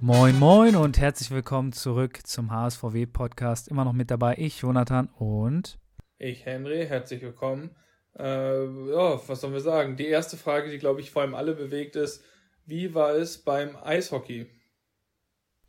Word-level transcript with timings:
Moin 0.00 0.38
Moin 0.38 0.76
und 0.76 0.98
herzlich 0.98 1.30
willkommen 1.30 1.74
zurück 1.74 2.26
zum 2.26 2.50
HSVW 2.50 3.04
Podcast. 3.04 3.68
Immer 3.68 3.84
noch 3.84 3.92
mit 3.92 4.10
dabei 4.10 4.36
ich, 4.38 4.62
Jonathan 4.62 5.08
und 5.18 5.78
ich, 6.16 6.46
Henry. 6.46 6.86
Herzlich 6.86 7.20
willkommen. 7.20 7.76
Äh, 8.18 8.64
ja, 8.64 9.20
was 9.28 9.42
sollen 9.42 9.52
wir 9.52 9.60
sagen? 9.60 9.96
Die 9.96 10.06
erste 10.06 10.38
Frage, 10.38 10.70
die 10.70 10.78
glaube 10.78 11.02
ich 11.02 11.10
vor 11.10 11.20
allem 11.20 11.34
alle 11.34 11.54
bewegt 11.54 11.96
ist, 11.96 12.24
wie 12.64 12.94
war 12.94 13.10
es 13.10 13.44
beim 13.44 13.76
Eishockey? 13.76 14.46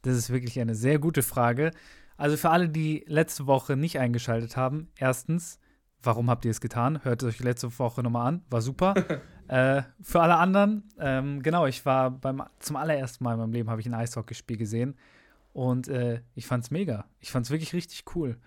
Das 0.04 0.16
ist 0.16 0.30
wirklich 0.30 0.62
eine 0.62 0.76
sehr 0.76 0.98
gute 0.98 1.24
Frage. 1.24 1.72
Also 2.16 2.38
für 2.38 2.52
alle, 2.52 2.70
die 2.70 3.04
letzte 3.06 3.48
Woche 3.48 3.76
nicht 3.76 4.00
eingeschaltet 4.00 4.56
haben, 4.56 4.94
erstens, 4.98 5.60
warum 6.04 6.30
habt 6.30 6.46
ihr 6.46 6.52
es 6.52 6.62
getan? 6.62 7.04
Hört 7.04 7.24
euch 7.24 7.40
letzte 7.40 7.78
Woche 7.80 8.04
nochmal 8.04 8.28
an, 8.28 8.46
war 8.50 8.62
super. 8.62 8.94
äh, 9.48 9.84
für 10.02 10.22
alle 10.22 10.36
anderen, 10.36 10.90
ähm, 11.00 11.42
genau, 11.42 11.66
ich 11.66 11.86
war 11.86 12.12
beim 12.12 12.44
zum 12.60 12.76
allerersten 12.76 13.24
Mal 13.24 13.34
in 13.34 13.40
meinem 13.40 13.54
Leben 13.54 13.70
habe 13.70 13.82
ich 13.82 13.88
ein 13.88 13.94
Eishockeyspiel 13.94 14.58
gesehen 14.58 14.96
und 15.54 15.88
äh, 15.88 16.22
ich 16.36 16.48
fand's 16.48 16.72
mega. 16.72 17.06
Ich 17.20 17.32
fand's 17.32 17.50
wirklich 17.50 17.74
richtig 17.74 18.04
cool. 18.16 18.38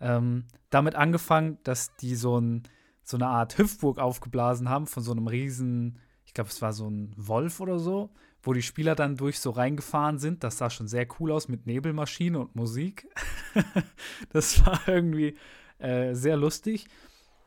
Ähm, 0.00 0.44
damit 0.70 0.94
angefangen, 0.94 1.58
dass 1.64 1.94
die 1.96 2.14
so, 2.14 2.38
ein, 2.38 2.62
so 3.02 3.16
eine 3.16 3.26
Art 3.26 3.58
Hüpfburg 3.58 3.98
aufgeblasen 3.98 4.68
haben 4.68 4.86
von 4.86 5.02
so 5.02 5.12
einem 5.12 5.26
riesen, 5.26 5.98
ich 6.24 6.34
glaube, 6.34 6.50
es 6.50 6.62
war 6.62 6.72
so 6.72 6.88
ein 6.88 7.12
Wolf 7.16 7.60
oder 7.60 7.78
so 7.78 8.10
wo 8.42 8.52
die 8.52 8.62
Spieler 8.62 8.94
dann 8.94 9.16
durch 9.16 9.38
so 9.38 9.50
reingefahren 9.50 10.18
sind. 10.18 10.42
Das 10.44 10.58
sah 10.58 10.70
schon 10.70 10.88
sehr 10.88 11.06
cool 11.18 11.32
aus 11.32 11.48
mit 11.48 11.66
Nebelmaschine 11.66 12.38
und 12.38 12.56
Musik. 12.56 13.08
das 14.32 14.64
war 14.64 14.80
irgendwie 14.86 15.36
äh, 15.80 16.14
sehr 16.14 16.36
lustig. 16.36 16.86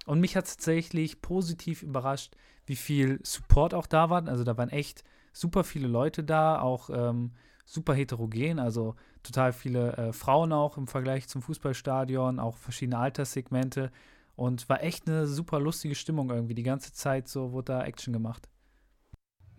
Und 0.05 0.19
mich 0.19 0.35
hat 0.35 0.47
tatsächlich 0.47 1.21
positiv 1.21 1.81
überrascht, 1.83 2.35
wie 2.65 2.75
viel 2.75 3.19
Support 3.23 3.73
auch 3.73 3.87
da 3.87 4.09
war. 4.09 4.27
Also 4.27 4.43
da 4.43 4.57
waren 4.57 4.69
echt 4.69 5.03
super 5.31 5.63
viele 5.63 5.87
Leute 5.87 6.23
da, 6.23 6.59
auch 6.59 6.89
ähm, 6.89 7.31
super 7.65 7.93
heterogen, 7.93 8.59
also 8.59 8.95
total 9.23 9.53
viele 9.53 9.93
äh, 9.97 10.13
Frauen 10.13 10.51
auch 10.51 10.77
im 10.77 10.87
Vergleich 10.87 11.27
zum 11.27 11.41
Fußballstadion, 11.41 12.39
auch 12.39 12.57
verschiedene 12.57 12.97
Alterssegmente. 12.97 13.91
Und 14.35 14.67
war 14.67 14.83
echt 14.83 15.07
eine 15.07 15.27
super 15.27 15.59
lustige 15.59 15.95
Stimmung 15.95 16.31
irgendwie. 16.31 16.55
Die 16.55 16.63
ganze 16.63 16.91
Zeit 16.91 17.27
so 17.27 17.51
wurde 17.51 17.73
da 17.73 17.83
Action 17.83 18.13
gemacht. 18.13 18.49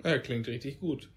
Ja, 0.05 0.19
klingt 0.19 0.48
richtig 0.48 0.81
gut. 0.81 1.11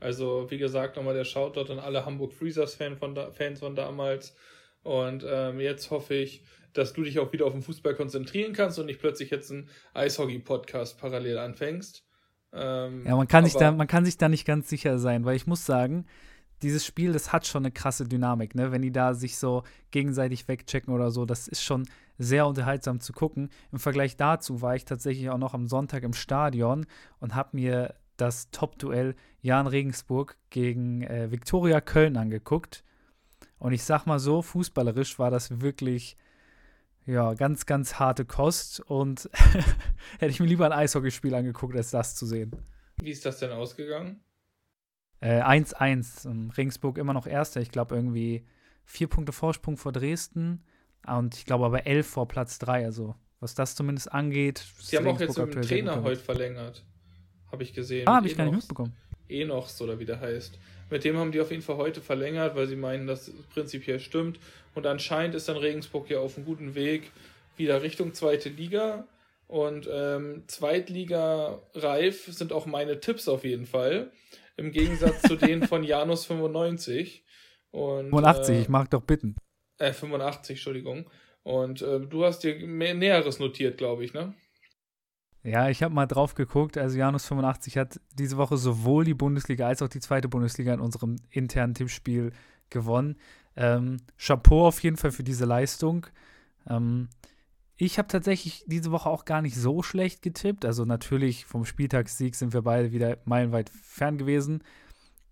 Also, 0.00 0.50
wie 0.50 0.58
gesagt, 0.58 0.96
nochmal 0.96 1.14
der 1.14 1.24
Shoutout 1.24 1.70
an 1.70 1.78
alle 1.78 2.04
Hamburg 2.04 2.32
Freezers 2.32 2.80
-Fan 2.80 2.96
von 2.96 3.14
da 3.14 3.30
Fans 3.30 3.60
von 3.60 3.76
damals. 3.76 4.34
Und 4.82 5.24
ähm, 5.28 5.60
jetzt 5.60 5.90
hoffe 5.90 6.14
ich, 6.14 6.42
dass 6.72 6.92
du 6.92 7.02
dich 7.02 7.18
auch 7.18 7.32
wieder 7.32 7.46
auf 7.46 7.52
den 7.52 7.62
Fußball 7.62 7.94
konzentrieren 7.94 8.52
kannst 8.52 8.78
und 8.78 8.86
nicht 8.86 9.00
plötzlich 9.00 9.30
jetzt 9.30 9.50
einen 9.50 9.68
Eishockey-Podcast 9.94 10.98
parallel 10.98 11.38
anfängst. 11.38 12.04
Ähm, 12.52 13.06
ja, 13.06 13.16
man 13.16 13.28
kann, 13.28 13.44
sich 13.44 13.54
da, 13.54 13.72
man 13.72 13.86
kann 13.86 14.04
sich 14.04 14.18
da 14.18 14.28
nicht 14.28 14.46
ganz 14.46 14.68
sicher 14.68 14.98
sein, 14.98 15.24
weil 15.24 15.36
ich 15.36 15.46
muss 15.46 15.64
sagen, 15.64 16.06
dieses 16.62 16.86
Spiel, 16.86 17.12
das 17.12 17.32
hat 17.32 17.46
schon 17.46 17.64
eine 17.64 17.72
krasse 17.72 18.06
Dynamik, 18.06 18.54
ne? 18.54 18.70
Wenn 18.70 18.82
die 18.82 18.92
da 18.92 19.14
sich 19.14 19.36
so 19.36 19.64
gegenseitig 19.90 20.46
wegchecken 20.46 20.94
oder 20.94 21.10
so, 21.10 21.24
das 21.24 21.48
ist 21.48 21.62
schon 21.62 21.88
sehr 22.18 22.46
unterhaltsam 22.46 23.00
zu 23.00 23.12
gucken. 23.12 23.50
Im 23.72 23.78
Vergleich 23.78 24.16
dazu 24.16 24.62
war 24.62 24.76
ich 24.76 24.84
tatsächlich 24.84 25.28
auch 25.30 25.38
noch 25.38 25.54
am 25.54 25.66
Sonntag 25.66 26.04
im 26.04 26.12
Stadion 26.12 26.86
und 27.18 27.34
habe 27.34 27.50
mir 27.52 27.94
das 28.16 28.50
Top-Duell 28.50 29.16
Jan 29.40 29.66
Regensburg 29.66 30.36
gegen 30.50 31.02
äh, 31.02 31.30
Viktoria 31.32 31.80
Köln 31.80 32.16
angeguckt. 32.16 32.84
Und 33.58 33.72
ich 33.72 33.82
sag 33.82 34.06
mal 34.06 34.18
so, 34.18 34.42
fußballerisch 34.42 35.18
war 35.18 35.30
das 35.30 35.60
wirklich 35.60 36.16
ja, 37.06 37.34
ganz, 37.34 37.66
ganz 37.66 37.94
harte 37.94 38.24
Kost. 38.24 38.80
Und 38.80 39.28
hätte 40.18 40.30
ich 40.30 40.40
mir 40.40 40.46
lieber 40.46 40.66
ein 40.66 40.72
Eishockeyspiel 40.72 41.34
angeguckt, 41.34 41.76
als 41.76 41.90
das 41.90 42.14
zu 42.14 42.26
sehen. 42.26 42.52
Wie 43.00 43.10
ist 43.10 43.24
das 43.24 43.38
denn 43.38 43.50
ausgegangen? 43.50 44.20
1-1. 45.20 46.26
Äh, 46.26 46.52
Regensburg 46.56 46.98
immer 46.98 47.12
noch 47.12 47.26
Erster. 47.26 47.60
Ich 47.60 47.70
glaube, 47.70 47.94
irgendwie 47.94 48.44
vier 48.84 49.08
Punkte 49.08 49.32
Vorsprung 49.32 49.76
vor 49.76 49.92
Dresden. 49.92 50.64
Und 51.06 51.36
ich 51.36 51.44
glaube 51.44 51.64
aber 51.64 51.86
elf 51.86 52.06
vor 52.06 52.28
Platz 52.28 52.58
3. 52.58 52.84
Also, 52.84 53.14
was 53.40 53.54
das 53.54 53.74
zumindest 53.74 54.12
angeht. 54.12 54.64
Sie 54.80 54.96
haben 54.96 55.06
Regensburg 55.06 55.38
auch 55.38 55.46
jetzt 55.46 55.56
einen 55.56 55.66
Trainer 55.66 56.02
heute 56.02 56.20
verlängert. 56.20 56.84
Habe 57.50 57.62
ich 57.62 57.72
gesehen. 57.72 58.08
Ah, 58.08 58.16
habe 58.16 58.26
ich 58.26 58.36
gar 58.36 58.44
nicht 58.44 58.54
mitbekommen. 58.54 58.96
Enochs 59.40 59.80
oder 59.80 59.98
wie 59.98 60.04
der 60.04 60.20
heißt. 60.20 60.58
Mit 60.90 61.04
dem 61.04 61.16
haben 61.16 61.32
die 61.32 61.40
auf 61.40 61.50
jeden 61.50 61.62
Fall 61.62 61.76
heute 61.76 62.00
verlängert, 62.00 62.54
weil 62.54 62.66
sie 62.66 62.76
meinen, 62.76 63.06
dass 63.06 63.28
es 63.28 63.34
prinzipiell 63.54 63.98
stimmt. 63.98 64.38
Und 64.74 64.86
anscheinend 64.86 65.34
ist 65.34 65.48
dann 65.48 65.56
Regensburg 65.56 66.10
ja 66.10 66.20
auf 66.20 66.36
einem 66.36 66.44
guten 66.44 66.74
Weg 66.74 67.10
wieder 67.56 67.82
Richtung 67.82 68.12
zweite 68.14 68.48
Liga. 68.50 69.06
Und 69.48 69.88
ähm, 69.90 70.44
Zweitliga-reif 70.46 72.26
sind 72.26 72.52
auch 72.52 72.66
meine 72.66 73.00
Tipps 73.00 73.28
auf 73.28 73.44
jeden 73.44 73.66
Fall. 73.66 74.10
Im 74.56 74.72
Gegensatz 74.72 75.22
zu 75.22 75.36
denen 75.36 75.66
von 75.66 75.84
Janus 75.84 76.26
95. 76.26 77.24
Und, 77.70 78.10
85, 78.10 78.54
äh, 78.54 78.60
ich 78.60 78.68
mag 78.68 78.90
doch 78.90 79.02
bitten. 79.02 79.36
Äh, 79.78 79.92
85, 79.92 80.56
Entschuldigung. 80.56 81.10
Und 81.42 81.82
äh, 81.82 82.00
du 82.00 82.24
hast 82.24 82.40
dir 82.40 82.54
mehr, 82.66 82.94
Näheres 82.94 83.38
notiert, 83.38 83.78
glaube 83.78 84.04
ich, 84.04 84.12
ne? 84.12 84.34
Ja, 85.44 85.68
ich 85.68 85.82
habe 85.82 85.94
mal 85.94 86.06
drauf 86.06 86.34
geguckt. 86.34 86.78
Also 86.78 86.96
Janus 86.96 87.26
85 87.26 87.76
hat 87.76 88.00
diese 88.14 88.36
Woche 88.36 88.56
sowohl 88.56 89.04
die 89.04 89.14
Bundesliga 89.14 89.66
als 89.66 89.82
auch 89.82 89.88
die 89.88 90.00
zweite 90.00 90.28
Bundesliga 90.28 90.72
in 90.72 90.80
unserem 90.80 91.16
internen 91.30 91.74
Tippspiel 91.74 92.32
gewonnen. 92.70 93.16
Ähm, 93.56 93.98
Chapeau 94.18 94.66
auf 94.66 94.82
jeden 94.82 94.96
Fall 94.96 95.10
für 95.10 95.24
diese 95.24 95.44
Leistung. 95.44 96.06
Ähm, 96.68 97.08
ich 97.76 97.98
habe 97.98 98.06
tatsächlich 98.06 98.64
diese 98.68 98.92
Woche 98.92 99.10
auch 99.10 99.24
gar 99.24 99.42
nicht 99.42 99.56
so 99.56 99.82
schlecht 99.82 100.22
getippt. 100.22 100.64
Also 100.64 100.84
natürlich 100.84 101.44
vom 101.46 101.64
Spieltagssieg 101.64 102.36
sind 102.36 102.52
wir 102.52 102.62
beide 102.62 102.92
wieder 102.92 103.18
meilenweit 103.24 103.70
fern 103.70 104.18
gewesen. 104.18 104.62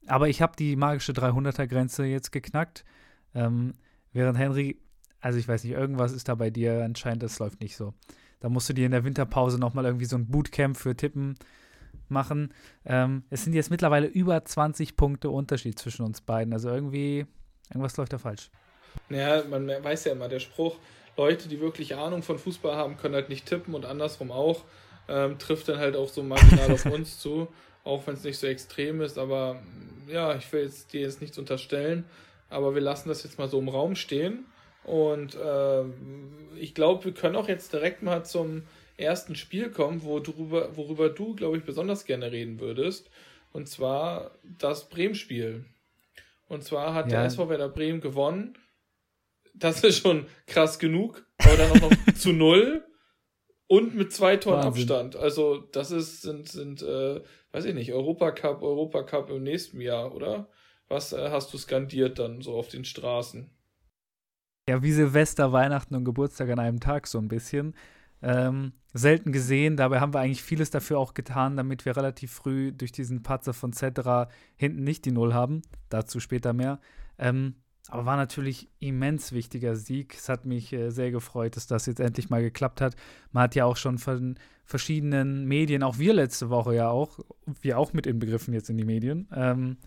Aber 0.06 0.28
ich 0.28 0.42
habe 0.42 0.56
die 0.58 0.74
magische 0.74 1.12
300er-Grenze 1.12 2.04
jetzt 2.04 2.32
geknackt. 2.32 2.84
Ähm, 3.32 3.74
während 4.12 4.38
Henry, 4.38 4.80
also 5.20 5.38
ich 5.38 5.46
weiß 5.46 5.62
nicht, 5.62 5.74
irgendwas 5.74 6.12
ist 6.12 6.28
da 6.28 6.34
bei 6.34 6.50
dir 6.50 6.82
anscheinend, 6.84 7.22
das 7.22 7.38
läuft 7.38 7.60
nicht 7.60 7.76
so. 7.76 7.94
Da 8.40 8.48
musst 8.48 8.68
du 8.68 8.72
dir 8.72 8.86
in 8.86 8.92
der 8.92 9.04
Winterpause 9.04 9.58
nochmal 9.58 9.84
irgendwie 9.84 10.06
so 10.06 10.16
ein 10.16 10.26
Bootcamp 10.26 10.76
für 10.76 10.96
Tippen 10.96 11.36
machen. 12.08 12.52
Ähm, 12.84 13.22
es 13.30 13.44
sind 13.44 13.52
jetzt 13.52 13.70
mittlerweile 13.70 14.06
über 14.06 14.44
20 14.44 14.96
Punkte 14.96 15.30
Unterschied 15.30 15.78
zwischen 15.78 16.04
uns 16.04 16.20
beiden. 16.20 16.52
Also 16.52 16.68
irgendwie, 16.70 17.26
irgendwas 17.68 17.96
läuft 17.96 18.12
da 18.12 18.18
falsch. 18.18 18.50
Naja, 19.08 19.44
man 19.48 19.68
weiß 19.68 20.06
ja 20.06 20.12
immer, 20.12 20.28
der 20.28 20.40
Spruch, 20.40 20.76
Leute, 21.16 21.48
die 21.48 21.60
wirklich 21.60 21.96
Ahnung 21.96 22.22
von 22.22 22.38
Fußball 22.38 22.74
haben, 22.74 22.96
können 22.96 23.14
halt 23.14 23.28
nicht 23.28 23.46
tippen 23.46 23.74
und 23.74 23.84
andersrum 23.84 24.30
auch. 24.30 24.64
Ähm, 25.08 25.38
trifft 25.38 25.68
dann 25.68 25.78
halt 25.78 25.96
auch 25.96 26.08
so 26.08 26.22
marginal 26.22 26.72
auf 26.72 26.86
uns 26.86 27.18
zu, 27.18 27.48
auch 27.84 28.06
wenn 28.06 28.14
es 28.14 28.24
nicht 28.24 28.38
so 28.38 28.46
extrem 28.46 29.00
ist. 29.00 29.18
Aber 29.18 29.60
ja, 30.08 30.34
ich 30.34 30.50
will 30.52 30.62
jetzt 30.62 30.92
dir 30.92 31.02
jetzt 31.02 31.20
nichts 31.20 31.38
unterstellen, 31.38 32.04
aber 32.48 32.74
wir 32.74 32.80
lassen 32.80 33.08
das 33.08 33.22
jetzt 33.22 33.38
mal 33.38 33.48
so 33.48 33.58
im 33.58 33.68
Raum 33.68 33.96
stehen. 33.96 34.44
Und 34.84 35.34
äh, 35.34 35.84
ich 36.58 36.74
glaube, 36.74 37.04
wir 37.04 37.12
können 37.12 37.36
auch 37.36 37.48
jetzt 37.48 37.72
direkt 37.72 38.02
mal 38.02 38.24
zum 38.24 38.62
ersten 38.96 39.34
Spiel 39.34 39.70
kommen, 39.70 40.02
worüber, 40.02 40.76
worüber 40.76 41.08
du, 41.08 41.34
glaube 41.34 41.56
ich, 41.56 41.64
besonders 41.64 42.04
gerne 42.04 42.32
reden 42.32 42.60
würdest. 42.60 43.10
Und 43.52 43.68
zwar 43.68 44.32
das 44.42 44.88
Bremen-Spiel. 44.88 45.64
Und 46.48 46.64
zwar 46.64 46.94
hat 46.94 47.06
ja. 47.06 47.18
der 47.18 47.26
SV 47.26 47.48
Werder 47.48 47.68
Bremen 47.68 48.00
gewonnen. 48.00 48.58
Das 49.54 49.82
ist 49.84 50.02
schon 50.02 50.26
krass 50.46 50.78
genug. 50.78 51.26
Aber 51.38 51.56
dann 51.56 51.70
auch 51.72 51.90
noch 51.90 52.14
zu 52.14 52.32
null 52.32 52.84
und 53.66 53.94
mit 53.94 54.12
zwei 54.12 54.36
Toren 54.36 54.64
Wahnsinn. 54.64 54.82
Abstand. 54.82 55.16
Also 55.16 55.58
das 55.58 55.90
ist, 55.90 56.22
sind, 56.22 56.48
sind, 56.48 56.82
äh, 56.82 57.20
weiß 57.52 57.64
ich 57.66 57.74
nicht, 57.74 57.92
Europacup, 57.92 58.62
Europacup 58.62 59.30
im 59.30 59.44
nächsten 59.44 59.80
Jahr, 59.80 60.14
oder? 60.14 60.48
Was 60.88 61.12
äh, 61.12 61.30
hast 61.30 61.54
du 61.54 61.58
skandiert 61.58 62.18
dann 62.18 62.42
so 62.42 62.54
auf 62.54 62.66
den 62.66 62.84
Straßen? 62.84 63.48
Ja, 64.70 64.84
wie 64.84 64.92
Silvester, 64.92 65.50
Weihnachten 65.50 65.96
und 65.96 66.04
Geburtstag 66.04 66.48
an 66.48 66.60
einem 66.60 66.78
Tag 66.78 67.08
so 67.08 67.18
ein 67.18 67.26
bisschen. 67.26 67.74
Ähm, 68.22 68.72
selten 68.94 69.32
gesehen. 69.32 69.76
Dabei 69.76 69.98
haben 69.98 70.14
wir 70.14 70.20
eigentlich 70.20 70.44
vieles 70.44 70.70
dafür 70.70 71.00
auch 71.00 71.12
getan, 71.12 71.56
damit 71.56 71.84
wir 71.84 71.96
relativ 71.96 72.30
früh 72.30 72.70
durch 72.70 72.92
diesen 72.92 73.24
Patzer 73.24 73.52
von 73.52 73.72
Cedra 73.72 74.28
hinten 74.54 74.84
nicht 74.84 75.06
die 75.06 75.10
Null 75.10 75.34
haben. 75.34 75.62
Dazu 75.88 76.20
später 76.20 76.52
mehr. 76.52 76.78
Ähm, 77.18 77.56
aber 77.88 78.06
war 78.06 78.16
natürlich 78.16 78.68
immens 78.78 79.32
wichtiger 79.32 79.74
Sieg. 79.74 80.14
Es 80.14 80.28
hat 80.28 80.46
mich 80.46 80.72
äh, 80.72 80.90
sehr 80.90 81.10
gefreut, 81.10 81.56
dass 81.56 81.66
das 81.66 81.86
jetzt 81.86 81.98
endlich 81.98 82.30
mal 82.30 82.40
geklappt 82.40 82.80
hat. 82.80 82.94
Man 83.32 83.42
hat 83.42 83.56
ja 83.56 83.64
auch 83.64 83.76
schon 83.76 83.98
von 83.98 84.36
verschiedenen 84.64 85.46
Medien, 85.46 85.82
auch 85.82 85.98
wir 85.98 86.14
letzte 86.14 86.48
Woche 86.48 86.76
ja 86.76 86.90
auch, 86.90 87.18
wir 87.60 87.76
auch 87.76 87.92
mit 87.92 88.06
inbegriffen 88.06 88.54
jetzt 88.54 88.70
in 88.70 88.76
die 88.76 88.84
Medien, 88.84 89.26
ähm, 89.34 89.78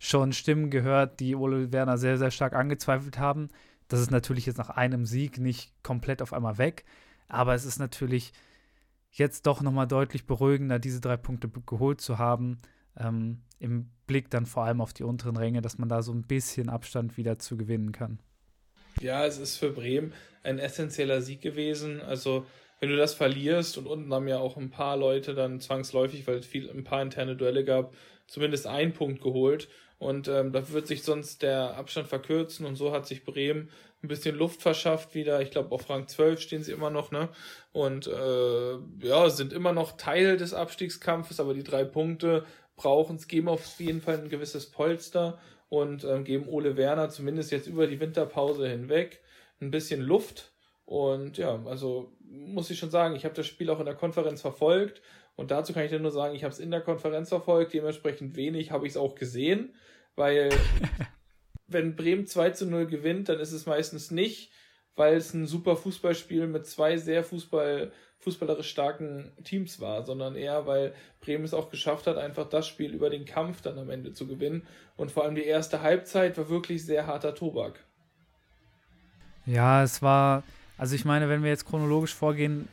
schon 0.00 0.32
Stimmen 0.32 0.68
gehört, 0.68 1.20
die 1.20 1.36
Ole 1.36 1.70
Werner 1.70 1.96
sehr, 1.96 2.18
sehr 2.18 2.32
stark 2.32 2.54
angezweifelt 2.54 3.20
haben. 3.20 3.48
Das 3.92 4.00
ist 4.00 4.10
natürlich 4.10 4.46
jetzt 4.46 4.56
nach 4.56 4.70
einem 4.70 5.04
Sieg 5.04 5.36
nicht 5.36 5.70
komplett 5.82 6.22
auf 6.22 6.32
einmal 6.32 6.56
weg, 6.56 6.86
aber 7.28 7.52
es 7.52 7.66
ist 7.66 7.78
natürlich 7.78 8.32
jetzt 9.10 9.46
doch 9.46 9.60
nochmal 9.60 9.86
deutlich 9.86 10.24
beruhigender, 10.24 10.78
diese 10.78 11.02
drei 11.02 11.18
Punkte 11.18 11.50
geholt 11.66 12.00
zu 12.00 12.16
haben. 12.16 12.62
Ähm, 12.98 13.42
Im 13.58 13.90
Blick 14.06 14.30
dann 14.30 14.46
vor 14.46 14.64
allem 14.64 14.80
auf 14.80 14.94
die 14.94 15.02
unteren 15.02 15.36
Ränge, 15.36 15.60
dass 15.60 15.76
man 15.76 15.90
da 15.90 16.00
so 16.00 16.10
ein 16.10 16.22
bisschen 16.22 16.70
Abstand 16.70 17.18
wieder 17.18 17.38
zu 17.38 17.58
gewinnen 17.58 17.92
kann. 17.92 18.18
Ja, 19.02 19.26
es 19.26 19.36
ist 19.36 19.58
für 19.58 19.70
Bremen 19.70 20.14
ein 20.42 20.58
essentieller 20.58 21.20
Sieg 21.20 21.42
gewesen. 21.42 22.00
Also 22.00 22.46
wenn 22.80 22.88
du 22.88 22.96
das 22.96 23.12
verlierst 23.12 23.76
und 23.76 23.86
unten 23.86 24.14
haben 24.14 24.26
ja 24.26 24.38
auch 24.38 24.56
ein 24.56 24.70
paar 24.70 24.96
Leute 24.96 25.34
dann 25.34 25.60
zwangsläufig, 25.60 26.26
weil 26.26 26.36
es 26.36 26.46
viel 26.46 26.70
ein 26.70 26.84
paar 26.84 27.02
interne 27.02 27.36
Duelle 27.36 27.66
gab, 27.66 27.92
zumindest 28.26 28.66
einen 28.66 28.94
Punkt 28.94 29.20
geholt. 29.20 29.68
Und 30.02 30.26
ähm, 30.26 30.50
da 30.50 30.68
wird 30.70 30.88
sich 30.88 31.04
sonst 31.04 31.42
der 31.42 31.76
Abstand 31.76 32.08
verkürzen 32.08 32.66
und 32.66 32.74
so 32.74 32.90
hat 32.90 33.06
sich 33.06 33.24
Bremen 33.24 33.70
ein 34.02 34.08
bisschen 34.08 34.34
Luft 34.34 34.60
verschafft 34.60 35.14
wieder. 35.14 35.40
Ich 35.42 35.52
glaube, 35.52 35.72
auf 35.72 35.88
Rang 35.88 36.08
12 36.08 36.40
stehen 36.40 36.64
sie 36.64 36.72
immer 36.72 36.90
noch, 36.90 37.12
ne? 37.12 37.28
Und 37.70 38.08
äh, 38.08 39.06
ja, 39.06 39.30
sind 39.30 39.52
immer 39.52 39.72
noch 39.72 39.96
Teil 39.96 40.36
des 40.36 40.54
Abstiegskampfes, 40.54 41.38
aber 41.38 41.54
die 41.54 41.62
drei 41.62 41.84
Punkte 41.84 42.44
brauchen 42.74 43.14
es, 43.14 43.28
geben 43.28 43.46
auf 43.46 43.78
jeden 43.78 44.00
Fall 44.00 44.18
ein 44.18 44.28
gewisses 44.28 44.72
Polster 44.72 45.38
und 45.68 46.02
ähm, 46.02 46.24
geben 46.24 46.48
Ole 46.48 46.76
Werner 46.76 47.08
zumindest 47.08 47.52
jetzt 47.52 47.68
über 47.68 47.86
die 47.86 48.00
Winterpause 48.00 48.68
hinweg 48.68 49.20
ein 49.60 49.70
bisschen 49.70 50.00
Luft. 50.00 50.50
Und 50.84 51.38
ja, 51.38 51.62
also 51.64 52.10
muss 52.28 52.70
ich 52.70 52.78
schon 52.80 52.90
sagen, 52.90 53.14
ich 53.14 53.24
habe 53.24 53.36
das 53.36 53.46
Spiel 53.46 53.70
auch 53.70 53.78
in 53.78 53.86
der 53.86 53.94
Konferenz 53.94 54.40
verfolgt 54.40 55.00
und 55.36 55.50
dazu 55.50 55.72
kann 55.72 55.84
ich 55.84 55.90
dir 55.90 55.98
nur 55.98 56.10
sagen, 56.10 56.34
ich 56.34 56.44
habe 56.44 56.52
es 56.52 56.58
in 56.58 56.70
der 56.70 56.80
Konferenz 56.80 57.28
verfolgt, 57.28 57.72
dementsprechend 57.72 58.36
wenig 58.36 58.70
habe 58.70 58.86
ich 58.86 58.92
es 58.92 58.96
auch 58.96 59.14
gesehen, 59.14 59.74
weil 60.14 60.50
wenn 61.66 61.96
Bremen 61.96 62.26
2 62.26 62.50
zu 62.50 62.66
0 62.66 62.86
gewinnt, 62.86 63.28
dann 63.28 63.40
ist 63.40 63.52
es 63.52 63.66
meistens 63.66 64.10
nicht, 64.10 64.52
weil 64.94 65.16
es 65.16 65.32
ein 65.32 65.46
super 65.46 65.76
Fußballspiel 65.76 66.46
mit 66.46 66.66
zwei 66.66 66.98
sehr 66.98 67.24
Fußball, 67.24 67.92
fußballerisch 68.18 68.68
starken 68.68 69.32
Teams 69.42 69.80
war, 69.80 70.02
sondern 70.04 70.36
eher, 70.36 70.66
weil 70.66 70.94
Bremen 71.20 71.44
es 71.44 71.54
auch 71.54 71.70
geschafft 71.70 72.06
hat, 72.06 72.18
einfach 72.18 72.48
das 72.48 72.68
Spiel 72.68 72.92
über 72.92 73.10
den 73.10 73.24
Kampf 73.24 73.62
dann 73.62 73.78
am 73.78 73.90
Ende 73.90 74.12
zu 74.12 74.26
gewinnen. 74.26 74.66
Und 74.96 75.10
vor 75.10 75.24
allem 75.24 75.34
die 75.34 75.44
erste 75.44 75.80
Halbzeit 75.80 76.36
war 76.36 76.48
wirklich 76.48 76.84
sehr 76.84 77.06
harter 77.06 77.34
Tobak. 77.34 77.84
Ja, 79.44 79.82
es 79.82 80.02
war, 80.02 80.44
also 80.78 80.94
ich 80.94 81.04
meine, 81.04 81.28
wenn 81.28 81.42
wir 81.42 81.50
jetzt 81.50 81.66
chronologisch 81.66 82.14
vorgehen, 82.14 82.68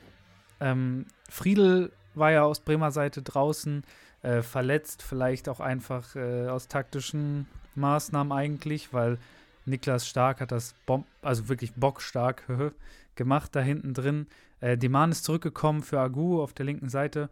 ähm, 0.60 1.08
Friedel 1.30 1.92
war 2.16 2.32
ja 2.32 2.44
aus 2.44 2.60
Bremer 2.60 2.92
Seite 2.92 3.22
draußen, 3.22 3.84
äh, 4.22 4.42
verletzt, 4.42 5.02
vielleicht 5.02 5.48
auch 5.50 5.60
einfach 5.60 6.16
äh, 6.16 6.48
aus 6.48 6.68
taktischen 6.68 7.48
Maßnahmen 7.76 8.32
eigentlich, 8.32 8.94
weil 8.94 9.18
Niklas 9.66 10.08
Stark 10.08 10.42
hat 10.42 10.52
das 10.52 10.74
Bomb 10.86 11.06
also 11.22 11.48
wirklich 11.48 11.74
bockstark 11.74 12.44
gemacht 13.16 13.56
da 13.56 13.62
hinten 13.62 13.94
drin. 13.94 14.28
Äh, 14.60 14.78
Deman 14.78 15.12
ist 15.12 15.24
zurückgekommen 15.24 15.84
für 15.84 16.00
Agu 16.00 16.42
auf 16.42 16.54
der 16.54 16.66
linken 16.66 16.90
Seite. 16.90 17.30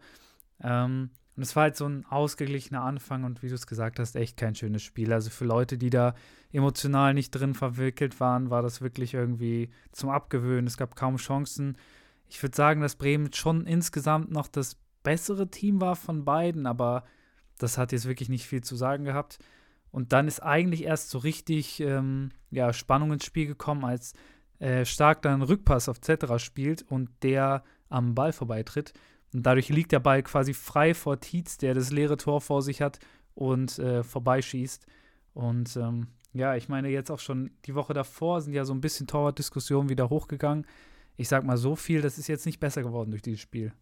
Ähm, 0.62 1.10
und 1.36 1.42
es 1.42 1.54
war 1.54 1.64
halt 1.64 1.76
so 1.76 1.86
ein 1.86 2.04
ausgeglichener 2.06 2.82
Anfang 2.82 3.22
und 3.22 3.44
wie 3.44 3.48
du 3.48 3.54
es 3.54 3.68
gesagt 3.68 4.00
hast, 4.00 4.16
echt 4.16 4.36
kein 4.36 4.56
schönes 4.56 4.82
Spiel. 4.82 5.12
Also 5.12 5.30
für 5.30 5.44
Leute, 5.44 5.78
die 5.78 5.90
da 5.90 6.14
emotional 6.52 7.14
nicht 7.14 7.30
drin 7.30 7.54
verwickelt 7.54 8.18
waren, 8.18 8.50
war 8.50 8.60
das 8.60 8.80
wirklich 8.80 9.14
irgendwie 9.14 9.70
zum 9.92 10.10
Abgewöhnen. 10.10 10.66
Es 10.66 10.76
gab 10.76 10.96
kaum 10.96 11.16
Chancen. 11.16 11.76
Ich 12.28 12.42
würde 12.42 12.56
sagen, 12.56 12.80
dass 12.80 12.96
Bremen 12.96 13.32
schon 13.32 13.66
insgesamt 13.66 14.30
noch 14.30 14.48
das 14.48 14.76
bessere 15.02 15.50
Team 15.50 15.80
war 15.80 15.96
von 15.96 16.24
beiden, 16.24 16.66
aber 16.66 17.04
das 17.58 17.78
hat 17.78 17.92
jetzt 17.92 18.06
wirklich 18.06 18.28
nicht 18.28 18.46
viel 18.46 18.62
zu 18.62 18.76
sagen 18.76 19.04
gehabt. 19.04 19.38
Und 19.90 20.12
dann 20.12 20.28
ist 20.28 20.40
eigentlich 20.40 20.84
erst 20.84 21.10
so 21.10 21.18
richtig 21.18 21.80
ähm, 21.80 22.30
ja, 22.50 22.72
Spannung 22.72 23.12
ins 23.12 23.24
Spiel 23.24 23.46
gekommen, 23.46 23.84
als 23.84 24.12
äh, 24.58 24.84
Stark 24.84 25.22
dann 25.22 25.42
Rückpass 25.42 25.88
auf 25.88 26.00
Zetterer 26.00 26.38
spielt 26.38 26.82
und 26.82 27.10
der 27.22 27.64
am 27.88 28.14
Ball 28.14 28.32
vorbeitritt. 28.32 28.92
Und 29.32 29.44
dadurch 29.44 29.68
liegt 29.68 29.92
der 29.92 30.00
Ball 30.00 30.22
quasi 30.22 30.54
frei 30.54 30.94
vor 30.94 31.20
Tietz, 31.20 31.58
der 31.58 31.74
das 31.74 31.90
leere 31.90 32.16
Tor 32.16 32.40
vor 32.40 32.62
sich 32.62 32.82
hat 32.82 32.98
und 33.34 33.78
äh, 33.78 34.02
vorbeischießt. 34.02 34.86
Und 35.34 35.76
ähm, 35.76 36.08
ja, 36.32 36.56
ich 36.56 36.68
meine, 36.68 36.88
jetzt 36.88 37.10
auch 37.10 37.18
schon 37.18 37.50
die 37.64 37.74
Woche 37.74 37.94
davor 37.94 38.40
sind 38.40 38.52
ja 38.52 38.64
so 38.64 38.74
ein 38.74 38.80
bisschen 38.80 39.06
Torwartdiskussionen 39.06 39.88
wieder 39.88 40.10
hochgegangen. 40.10 40.66
Ich 41.18 41.28
sag 41.28 41.44
mal 41.44 41.56
so 41.56 41.76
viel, 41.76 42.00
das 42.00 42.16
ist 42.16 42.28
jetzt 42.28 42.46
nicht 42.46 42.60
besser 42.60 42.82
geworden 42.82 43.10
durch 43.10 43.22
dieses 43.22 43.40
Spiel. 43.40 43.72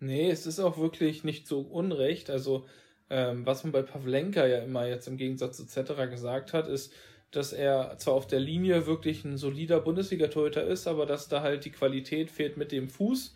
Nee, 0.00 0.30
es 0.30 0.46
ist 0.46 0.60
auch 0.60 0.78
wirklich 0.78 1.24
nicht 1.24 1.48
so 1.48 1.60
unrecht. 1.60 2.28
Also, 2.30 2.66
ähm, 3.10 3.46
was 3.46 3.64
man 3.64 3.72
bei 3.72 3.82
Pavlenka 3.82 4.46
ja 4.46 4.58
immer 4.58 4.86
jetzt 4.86 5.08
im 5.08 5.16
Gegensatz 5.16 5.56
zu 5.56 5.66
Zetterer 5.66 6.06
gesagt 6.06 6.52
hat, 6.52 6.68
ist, 6.68 6.92
dass 7.30 7.54
er 7.54 7.96
zwar 7.98 8.14
auf 8.14 8.26
der 8.26 8.40
Linie 8.40 8.86
wirklich 8.86 9.24
ein 9.24 9.38
solider 9.38 9.80
Bundesliga-Torhüter 9.80 10.62
ist, 10.62 10.86
aber 10.86 11.06
dass 11.06 11.28
da 11.28 11.40
halt 11.40 11.64
die 11.64 11.72
Qualität 11.72 12.30
fehlt 12.30 12.58
mit 12.58 12.70
dem 12.70 12.90
Fuß. 12.90 13.34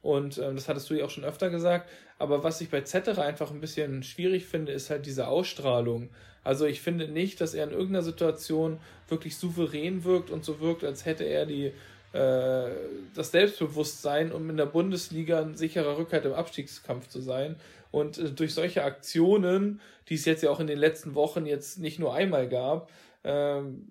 Und 0.00 0.38
ähm, 0.38 0.56
das 0.56 0.66
hattest 0.66 0.88
du 0.88 0.94
ja 0.94 1.04
auch 1.04 1.10
schon 1.10 1.24
öfter 1.24 1.50
gesagt. 1.50 1.90
Aber 2.18 2.42
was 2.42 2.62
ich 2.62 2.70
bei 2.70 2.80
Zetterer 2.80 3.24
einfach 3.24 3.50
ein 3.50 3.60
bisschen 3.60 4.02
schwierig 4.02 4.46
finde, 4.46 4.72
ist 4.72 4.88
halt 4.88 5.04
diese 5.04 5.28
Ausstrahlung. 5.28 6.08
Also 6.42 6.64
ich 6.64 6.80
finde 6.80 7.08
nicht, 7.08 7.42
dass 7.42 7.52
er 7.52 7.64
in 7.64 7.72
irgendeiner 7.72 8.02
Situation 8.02 8.78
wirklich 9.08 9.36
souverän 9.36 10.04
wirkt 10.04 10.30
und 10.30 10.44
so 10.46 10.60
wirkt, 10.60 10.84
als 10.84 11.04
hätte 11.04 11.24
er 11.24 11.44
die 11.44 11.72
das 12.12 13.30
Selbstbewusstsein, 13.30 14.32
um 14.32 14.50
in 14.50 14.56
der 14.56 14.66
Bundesliga 14.66 15.40
ein 15.40 15.56
sicherer 15.56 15.96
Rückhalt 15.96 16.24
im 16.24 16.32
Abstiegskampf 16.32 17.08
zu 17.08 17.20
sein. 17.20 17.56
Und 17.90 18.18
äh, 18.18 18.30
durch 18.30 18.54
solche 18.54 18.84
Aktionen, 18.84 19.80
die 20.08 20.14
es 20.14 20.24
jetzt 20.24 20.42
ja 20.42 20.50
auch 20.50 20.60
in 20.60 20.66
den 20.66 20.78
letzten 20.78 21.14
Wochen 21.14 21.46
jetzt 21.46 21.78
nicht 21.78 21.98
nur 21.98 22.14
einmal 22.14 22.48
gab, 22.48 22.90
ähm, 23.22 23.88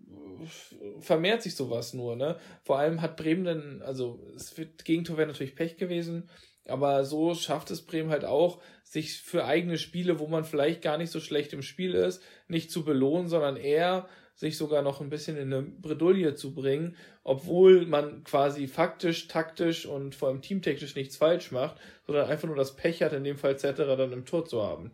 vermehrt 0.99 1.43
sich 1.43 1.55
sowas 1.55 1.93
nur, 1.93 2.15
ne? 2.15 2.37
Vor 2.63 2.79
allem 2.79 3.01
hat 3.01 3.17
Bremen 3.17 3.43
dann, 3.43 3.81
also 3.81 4.19
wird 4.55 4.85
Gegentor 4.85 5.17
wäre 5.17 5.27
natürlich 5.27 5.55
Pech 5.55 5.77
gewesen, 5.77 6.29
aber 6.65 7.03
so 7.03 7.35
schafft 7.35 7.71
es 7.71 7.81
Bremen 7.81 8.09
halt 8.09 8.25
auch, 8.25 8.61
sich 8.83 9.21
für 9.21 9.45
eigene 9.45 9.77
Spiele, 9.77 10.19
wo 10.19 10.27
man 10.27 10.45
vielleicht 10.45 10.81
gar 10.81 10.97
nicht 10.97 11.11
so 11.11 11.19
schlecht 11.19 11.53
im 11.53 11.61
Spiel 11.61 11.93
ist, 11.93 12.23
nicht 12.47 12.71
zu 12.71 12.83
belohnen, 12.83 13.27
sondern 13.27 13.55
eher 13.55 14.07
sich 14.39 14.55
sogar 14.55 14.81
noch 14.81 15.01
ein 15.01 15.09
bisschen 15.09 15.35
in 15.35 15.53
eine 15.53 15.63
Bredouille 15.63 16.33
zu 16.33 16.55
bringen, 16.55 16.95
obwohl 17.25 17.85
man 17.85 18.23
quasi 18.23 18.69
faktisch, 18.69 19.27
taktisch 19.27 19.85
und 19.85 20.15
vor 20.15 20.29
allem 20.29 20.41
teamtechnisch 20.41 20.95
nichts 20.95 21.17
falsch 21.17 21.51
macht, 21.51 21.75
sondern 22.07 22.29
einfach 22.29 22.47
nur 22.47 22.55
das 22.55 22.77
Pech 22.77 23.03
hat, 23.03 23.11
in 23.11 23.25
dem 23.25 23.37
Fall 23.37 23.51
etc. 23.51 23.79
dann 23.97 24.13
im 24.13 24.25
Tor 24.25 24.45
zu 24.45 24.63
haben. 24.63 24.93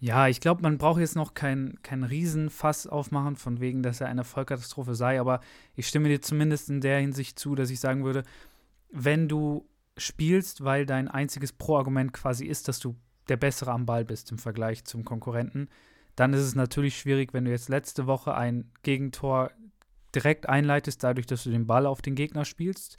Ja, 0.00 0.26
ich 0.26 0.40
glaube, 0.40 0.62
man 0.62 0.78
braucht 0.78 0.98
jetzt 0.98 1.14
noch 1.14 1.34
kein, 1.34 1.78
kein 1.84 2.02
Riesenfass 2.02 2.88
aufmachen, 2.88 3.36
von 3.36 3.60
wegen, 3.60 3.84
dass 3.84 4.00
er 4.00 4.08
eine 4.08 4.24
Vollkatastrophe 4.24 4.96
sei, 4.96 5.20
aber 5.20 5.38
ich 5.76 5.86
stimme 5.86 6.08
dir 6.08 6.20
zumindest 6.20 6.70
in 6.70 6.80
der 6.80 6.98
Hinsicht 6.98 7.38
zu, 7.38 7.54
dass 7.54 7.70
ich 7.70 7.78
sagen 7.78 8.04
würde, 8.04 8.24
wenn 8.90 9.28
du 9.28 9.68
spielst, 9.96 10.64
weil 10.64 10.86
dein 10.86 11.06
einziges 11.06 11.52
Pro-Argument 11.52 12.12
quasi 12.12 12.46
ist, 12.46 12.66
dass 12.66 12.80
du 12.80 12.96
der 13.28 13.36
Bessere 13.36 13.70
am 13.70 13.86
Ball 13.86 14.04
bist 14.04 14.32
im 14.32 14.38
Vergleich 14.38 14.82
zum 14.82 15.04
Konkurrenten, 15.04 15.68
dann 16.16 16.32
ist 16.34 16.42
es 16.42 16.54
natürlich 16.54 16.98
schwierig, 16.98 17.32
wenn 17.32 17.44
du 17.44 17.50
jetzt 17.50 17.68
letzte 17.68 18.06
Woche 18.06 18.34
ein 18.34 18.70
Gegentor 18.82 19.50
direkt 20.14 20.48
einleitest, 20.48 21.02
dadurch, 21.02 21.26
dass 21.26 21.44
du 21.44 21.50
den 21.50 21.66
Ball 21.66 21.86
auf 21.86 22.02
den 22.02 22.14
Gegner 22.14 22.44
spielst 22.44 22.98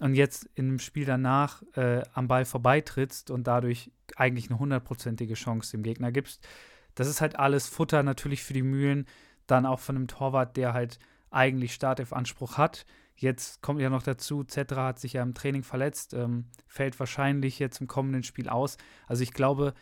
und 0.00 0.14
jetzt 0.14 0.48
in 0.54 0.68
dem 0.68 0.78
Spiel 0.78 1.04
danach 1.04 1.62
äh, 1.74 2.02
am 2.12 2.28
Ball 2.28 2.44
vorbeitrittst 2.44 3.30
und 3.30 3.46
dadurch 3.46 3.90
eigentlich 4.16 4.50
eine 4.50 4.58
hundertprozentige 4.58 5.34
Chance 5.34 5.72
dem 5.72 5.82
Gegner 5.82 6.12
gibst. 6.12 6.46
Das 6.94 7.08
ist 7.08 7.20
halt 7.20 7.38
alles 7.38 7.68
Futter 7.68 8.02
natürlich 8.02 8.42
für 8.44 8.52
die 8.52 8.62
Mühlen, 8.62 9.06
dann 9.46 9.66
auch 9.66 9.80
von 9.80 9.96
einem 9.96 10.06
Torwart, 10.06 10.56
der 10.56 10.72
halt 10.72 10.98
eigentlich 11.30 11.74
Startelf-Anspruch 11.74 12.56
hat. 12.56 12.86
Jetzt 13.16 13.62
kommt 13.62 13.80
ja 13.80 13.90
noch 13.90 14.02
dazu, 14.02 14.44
Zetra 14.44 14.86
hat 14.86 14.98
sich 14.98 15.14
ja 15.14 15.22
im 15.22 15.34
Training 15.34 15.62
verletzt, 15.62 16.14
ähm, 16.14 16.46
fällt 16.66 16.98
wahrscheinlich 16.98 17.58
jetzt 17.58 17.80
im 17.80 17.86
kommenden 17.86 18.22
Spiel 18.22 18.48
aus. 18.48 18.76
Also 19.06 19.22
ich 19.22 19.32
glaube, 19.32 19.74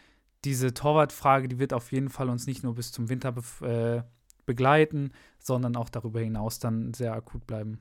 diese 0.44 0.74
Torwartfrage, 0.74 1.48
die 1.48 1.58
wird 1.58 1.72
auf 1.72 1.92
jeden 1.92 2.08
Fall 2.08 2.28
uns 2.28 2.46
nicht 2.46 2.62
nur 2.62 2.74
bis 2.74 2.92
zum 2.92 3.08
Winter 3.08 3.32
be 3.32 3.42
äh, 3.62 4.02
begleiten, 4.44 5.12
sondern 5.38 5.76
auch 5.76 5.88
darüber 5.88 6.20
hinaus 6.20 6.58
dann 6.58 6.94
sehr 6.94 7.12
akut 7.12 7.46
bleiben. 7.46 7.78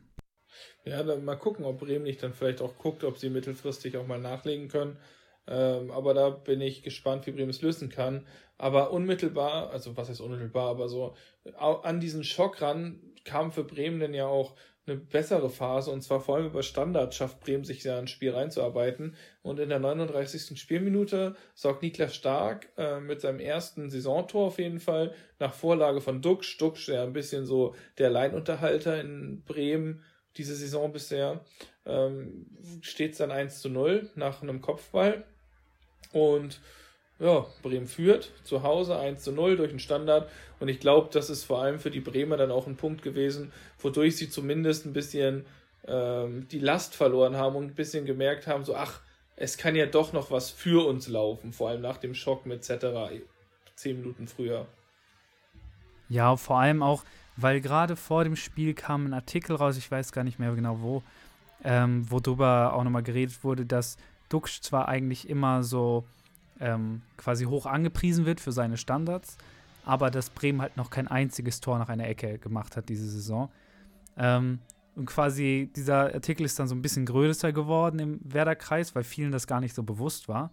Ja, 0.86 1.02
dann 1.04 1.26
mal 1.26 1.36
gucken, 1.36 1.66
ob 1.66 1.80
Bremen 1.80 2.04
nicht 2.04 2.22
dann 2.22 2.34
vielleicht 2.34 2.62
auch 2.62 2.78
guckt, 2.78 3.04
ob 3.04 3.18
sie 3.18 3.30
mittelfristig 3.30 3.98
auch 3.98 4.06
mal 4.06 4.20
nachlegen 4.20 4.68
können. 4.68 4.98
Ähm, 5.48 5.92
aber 5.92 6.14
da 6.14 6.30
bin 6.30 6.62
ich 6.62 6.84
gespannt, 6.84 7.26
wie 7.26 7.32
Bremen 7.32 7.50
es 7.50 7.62
lösen 7.62 7.90
kann. 7.90 8.28
Aber 8.58 8.92
unmittelbar, 8.92 9.72
also 9.72 9.98
was 9.98 10.10
heißt 10.10 10.22
unmittelbar, 10.22 10.70
aber 10.70 10.88
so 10.88 11.16
an 11.58 12.00
diesen 12.00 12.24
Schock 12.24 12.62
ran 12.62 13.02
kam 13.26 13.52
für 13.52 13.64
Bremen 13.64 14.00
denn 14.00 14.14
ja 14.14 14.28
auch 14.28 14.56
eine 14.88 14.98
bessere 14.98 15.50
Phase 15.50 15.92
und 15.92 16.02
zwar 16.02 16.22
vor 16.22 16.36
allem 16.36 16.48
über 16.48 16.64
Standard 16.64 17.14
schafft 17.14 17.40
Bremen 17.42 17.64
sich 17.64 17.84
ja 17.84 18.00
ins 18.00 18.10
Spiel 18.10 18.32
reinzuarbeiten 18.32 19.16
und 19.44 19.60
in 19.60 19.70
der 19.70 19.80
39. 19.80 20.60
Spielminute 20.60 21.36
sorgt 21.54 21.84
Niklas 21.84 22.16
Stark 22.16 22.70
äh, 22.78 23.00
mit 23.00 23.22
seinem 23.22 23.40
ersten 23.40 23.90
Saisontor 23.90 24.48
auf 24.48 24.58
jeden 24.58 24.80
Fall 24.80 25.14
nach 25.40 25.54
Vorlage 25.54 26.02
von 26.02 26.22
Duxch. 26.22 26.58
Duxch, 26.58 26.88
der 26.88 27.04
ein 27.04 27.14
bisschen 27.14 27.46
so 27.46 27.76
der 28.00 28.10
Leinunterhalter 28.10 29.00
in 29.00 29.44
Bremen 29.44 30.04
diese 30.38 30.56
Saison 30.56 30.92
bisher, 30.92 31.44
ähm, 31.86 32.48
steht 32.82 33.12
es 33.12 33.18
dann 33.20 33.32
1 33.32 33.62
zu 33.62 33.70
0 33.70 34.10
nach 34.16 34.42
einem 34.42 34.62
Kopfball. 34.62 35.26
Und 36.12 36.60
ja, 37.22 37.46
Bremen 37.62 37.88
führt 37.88 38.32
zu 38.44 38.64
Hause 38.64 38.98
1 38.98 39.24
zu 39.24 39.32
0 39.32 39.56
durch 39.56 39.70
den 39.70 39.80
Standard. 39.80 40.30
Und 40.60 40.70
ich 40.70 40.80
glaube, 40.80 41.10
das 41.14 41.30
ist 41.30 41.44
vor 41.44 41.62
allem 41.62 41.80
für 41.80 41.92
die 41.92 42.00
Bremer 42.00 42.36
dann 42.36 42.52
auch 42.52 42.66
ein 42.66 42.78
Punkt 42.78 43.04
gewesen, 43.04 43.52
wodurch 43.80 44.18
sie 44.18 44.30
zumindest 44.30 44.86
ein 44.86 44.94
bisschen 44.94 45.46
ähm, 45.88 46.48
die 46.50 46.60
Last 46.60 46.96
verloren 46.96 47.38
haben 47.38 47.56
und 47.56 47.66
ein 47.66 47.76
bisschen 47.76 48.06
gemerkt 48.06 48.48
haben, 48.48 48.66
so, 48.66 48.76
ach, 48.76 49.02
es 49.36 49.58
kann 49.58 49.76
ja 49.76 49.86
doch 49.86 50.14
noch 50.14 50.32
was 50.32 50.50
für 50.50 50.88
uns 50.88 51.08
laufen, 51.08 51.54
vor 51.54 51.70
allem 51.70 51.82
nach 51.82 51.98
dem 51.98 52.16
Schock 52.16 52.46
etc. 52.48 53.22
zehn 53.76 53.98
Minuten 53.98 54.28
früher. 54.28 54.68
Ja, 56.10 56.36
vor 56.36 56.60
allem 56.60 56.82
auch, 56.82 57.04
weil 57.38 57.62
gerade 57.62 57.96
vor 57.96 58.24
dem 58.24 58.36
Spiel 58.36 58.74
kam 58.74 59.06
ein 59.06 59.14
Artikel 59.14 59.56
raus, 59.56 59.78
ich 59.78 59.90
weiß 59.90 60.12
gar 60.12 60.24
nicht 60.24 60.40
mehr 60.40 60.54
genau 60.54 60.82
wo, 60.82 61.04
ähm, 61.64 62.06
wo 62.10 62.20
darüber 62.20 62.74
auch 62.74 62.84
nochmal 62.84 63.04
geredet 63.04 63.44
wurde, 63.44 63.66
dass 63.66 63.98
Duxch 64.30 64.62
zwar 64.62 64.88
eigentlich 64.88 65.30
immer 65.30 65.64
so 65.64 66.04
ähm, 66.62 67.02
quasi 67.18 67.46
hoch 67.46 67.66
angepriesen 67.66 68.26
wird 68.26 68.40
für 68.40 68.52
seine 68.52 68.78
Standards, 68.78 69.38
aber 69.84 70.12
dass 70.12 70.30
Bremen 70.30 70.62
halt 70.62 70.78
noch 70.78 70.90
kein 70.90 71.08
einziges 71.08 71.60
Tor 71.60 71.80
nach 71.80 71.90
einer 71.90 72.08
Ecke 72.08 72.38
gemacht 72.38 72.78
hat 72.78 72.88
diese 72.88 73.08
Saison. 73.08 73.52
Ähm, 74.16 74.60
und 74.96 75.06
quasi 75.06 75.72
dieser 75.76 76.14
Artikel 76.14 76.46
ist 76.46 76.60
dann 76.60 76.68
so 76.68 76.76
ein 76.76 76.82
bisschen 76.82 77.06
größer 77.06 77.52
geworden 77.54 78.00
im 78.00 78.20
Werder-Kreis, 78.24 78.94
weil 78.94 79.04
vielen 79.04 79.32
das 79.32 79.48
gar 79.48 79.62
nicht 79.62 79.74
so 79.74 79.84
bewusst 79.84 80.28
war. 80.28 80.52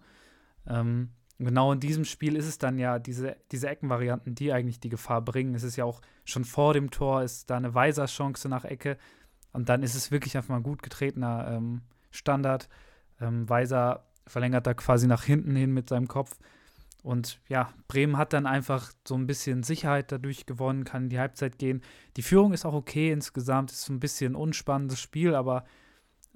Ähm, 0.65 1.09
genau 1.37 1.71
in 1.71 1.79
diesem 1.79 2.05
Spiel 2.05 2.35
ist 2.35 2.47
es 2.47 2.57
dann 2.57 2.79
ja 2.79 2.99
diese, 2.99 3.35
diese 3.51 3.67
Eckenvarianten, 3.67 4.35
die 4.35 4.51
eigentlich 4.53 4.79
die 4.79 4.89
Gefahr 4.89 5.21
bringen. 5.21 5.55
Es 5.55 5.63
ist 5.63 5.75
ja 5.75 5.85
auch 5.85 6.01
schon 6.25 6.45
vor 6.45 6.73
dem 6.73 6.89
Tor, 6.89 7.21
ist 7.23 7.49
da 7.49 7.57
eine 7.57 7.73
Weiser-Chance 7.73 8.49
nach 8.49 8.65
Ecke. 8.65 8.97
Und 9.51 9.69
dann 9.69 9.83
ist 9.83 9.95
es 9.95 10.11
wirklich 10.11 10.37
einfach 10.37 10.49
mal 10.49 10.57
ein 10.57 10.63
gut 10.63 10.83
getretener 10.83 11.51
ähm, 11.51 11.81
Standard. 12.11 12.69
Ähm, 13.19 13.49
Weiser 13.49 14.05
verlängert 14.29 14.67
da 14.67 14.73
quasi 14.73 15.07
nach 15.07 15.23
hinten 15.23 15.55
hin 15.55 15.73
mit 15.73 15.89
seinem 15.89 16.07
Kopf. 16.07 16.37
Und 17.01 17.39
ja, 17.47 17.73
Bremen 17.87 18.17
hat 18.17 18.33
dann 18.33 18.45
einfach 18.45 18.91
so 19.07 19.15
ein 19.15 19.27
bisschen 19.27 19.63
Sicherheit 19.63 20.11
dadurch 20.11 20.45
gewonnen, 20.45 20.83
kann 20.83 21.03
in 21.03 21.09
die 21.09 21.19
Halbzeit 21.19 21.57
gehen. 21.57 21.81
Die 22.17 22.21
Führung 22.21 22.53
ist 22.53 22.65
auch 22.65 22.73
okay 22.73 23.11
insgesamt, 23.11 23.71
ist 23.71 23.83
so 23.83 23.93
ein 23.93 24.01
bisschen 24.01 24.33
ein 24.33 24.35
unspannendes 24.35 24.99
Spiel, 24.99 25.33
aber 25.33 25.63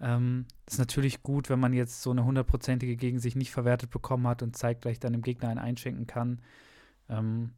ähm, 0.01 0.45
ist 0.65 0.79
natürlich 0.79 1.21
gut, 1.21 1.49
wenn 1.49 1.59
man 1.59 1.73
jetzt 1.73 2.01
so 2.01 2.11
eine 2.11 2.23
hundertprozentige 2.23 2.95
gegen 2.95 3.19
sich 3.19 3.35
nicht 3.35 3.51
verwertet 3.51 3.89
bekommen 3.89 4.27
hat 4.27 4.41
und 4.41 4.55
zeigt 4.55 4.81
gleich 4.81 4.99
dann 4.99 5.13
dem 5.13 5.21
Gegner 5.21 5.49
einen 5.49 5.59
einschenken 5.59 6.07
kann. 6.07 6.41
Ähm, 7.09 7.51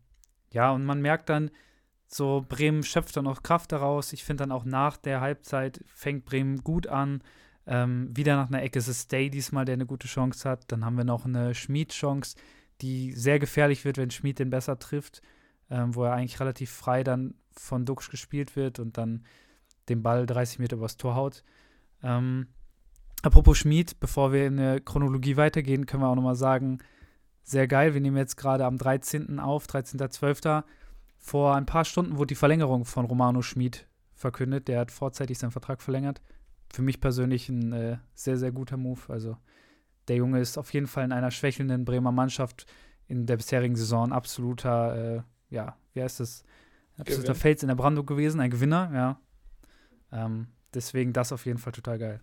ja, 0.51 0.72
und 0.72 0.84
man 0.84 1.01
merkt 1.01 1.30
dann, 1.30 1.51
so 2.08 2.46
Bremen 2.48 2.84
schöpft 2.84 3.18
dann 3.18 3.27
auch 3.27 3.44
Kraft 3.44 3.72
daraus. 3.72 4.13
Ich 4.13 4.24
finde 4.24 4.44
dann 4.44 4.51
auch 4.51 4.65
nach 4.65 4.98
der 4.98 5.22
Halbzeit 5.22 5.84
fängt 5.88 6.25
Bremen 6.25 6.63
gut 6.63 6.88
an. 6.88 7.22
Ähm, 7.67 8.15
wieder 8.15 8.36
nach 8.36 8.48
einer 8.48 8.62
Ecke 8.62 8.79
ist 8.79 8.88
es 8.88 9.01
Stay 9.01 9.29
diesmal, 9.29 9.65
der 9.65 9.74
eine 9.74 9.86
gute 9.86 10.07
Chance 10.07 10.48
hat. 10.50 10.72
Dann 10.72 10.86
haben 10.86 10.98
wir 10.98 11.03
noch 11.03 11.25
eine 11.25 11.55
Schmied-Chance 11.55 12.36
die 12.81 13.12
sehr 13.13 13.39
gefährlich 13.39 13.86
wird, 13.86 13.98
wenn 13.98 14.12
Schmid 14.12 14.39
den 14.39 14.50
besser 14.50 14.77
trifft, 14.79 15.22
ähm, 15.69 15.95
wo 15.95 16.03
er 16.03 16.13
eigentlich 16.13 16.39
relativ 16.39 16.72
frei 16.72 17.03
dann 17.03 17.36
von 17.51 17.86
Duxch 17.86 18.10
gespielt 18.10 18.55
wird 18.55 18.79
und 18.79 18.98
dann 18.98 19.24
den 19.89 20.03
Ball 20.03 20.25
30 20.25 20.60
Meter 20.60 20.75
übers 20.75 20.98
Tor 20.98 21.15
haut. 21.15 21.43
Ähm, 22.03 22.48
apropos 23.22 23.57
Schmid, 23.57 24.00
bevor 24.00 24.34
wir 24.34 24.48
in 24.48 24.57
der 24.57 24.81
Chronologie 24.81 25.38
weitergehen, 25.38 25.86
können 25.86 26.03
wir 26.03 26.10
auch 26.10 26.15
nochmal 26.15 26.36
sagen, 26.36 26.79
sehr 27.43 27.67
geil, 27.67 27.93
wir 27.93 28.01
nehmen 28.01 28.17
jetzt 28.17 28.38
gerade 28.38 28.65
am 28.65 28.77
13. 28.77 29.39
auf, 29.39 29.67
13.12. 29.67 30.63
Vor 31.17 31.55
ein 31.55 31.65
paar 31.65 31.86
Stunden 31.86 32.17
wurde 32.17 32.27
die 32.27 32.36
Verlängerung 32.36 32.86
von 32.86 33.05
Romano 33.05 33.41
Schmid 33.41 33.88
verkündet. 34.13 34.67
Der 34.67 34.79
hat 34.79 34.91
vorzeitig 34.91 35.38
seinen 35.38 35.51
Vertrag 35.51 35.81
verlängert. 35.81 36.22
Für 36.72 36.81
mich 36.81 37.00
persönlich 37.00 37.50
ein 37.50 37.72
äh, 37.74 37.98
sehr, 38.13 38.38
sehr 38.38 38.51
guter 38.51 38.77
Move. 38.77 39.01
Also 39.07 39.38
der 40.07 40.17
Junge 40.17 40.39
ist 40.39 40.57
auf 40.57 40.74
jeden 40.74 40.88
Fall 40.88 41.05
in 41.05 41.12
einer 41.12 41.31
schwächelnden 41.31 41.86
Bremer 41.86 42.12
Mannschaft 42.12 42.65
in 43.07 43.25
der 43.25 43.38
bisherigen 43.38 43.75
Saison 43.75 44.12
absoluter, 44.12 45.24
äh, 45.50 45.53
ja, 45.53 45.77
wie 45.93 46.01
heißt 46.01 46.19
das? 46.19 46.43
Absoluter 46.98 47.34
Gewinn. 47.34 47.41
Fels 47.41 47.62
in 47.62 47.67
der 47.67 47.75
Brandung 47.75 48.05
gewesen, 48.05 48.39
ein 48.39 48.50
Gewinner, 48.50 48.91
ja. 48.93 49.19
Ähm, 50.12 50.48
deswegen 50.74 51.13
das 51.13 51.31
auf 51.31 51.45
jeden 51.45 51.57
Fall 51.57 51.74
total 51.74 52.00
geil. 52.00 52.22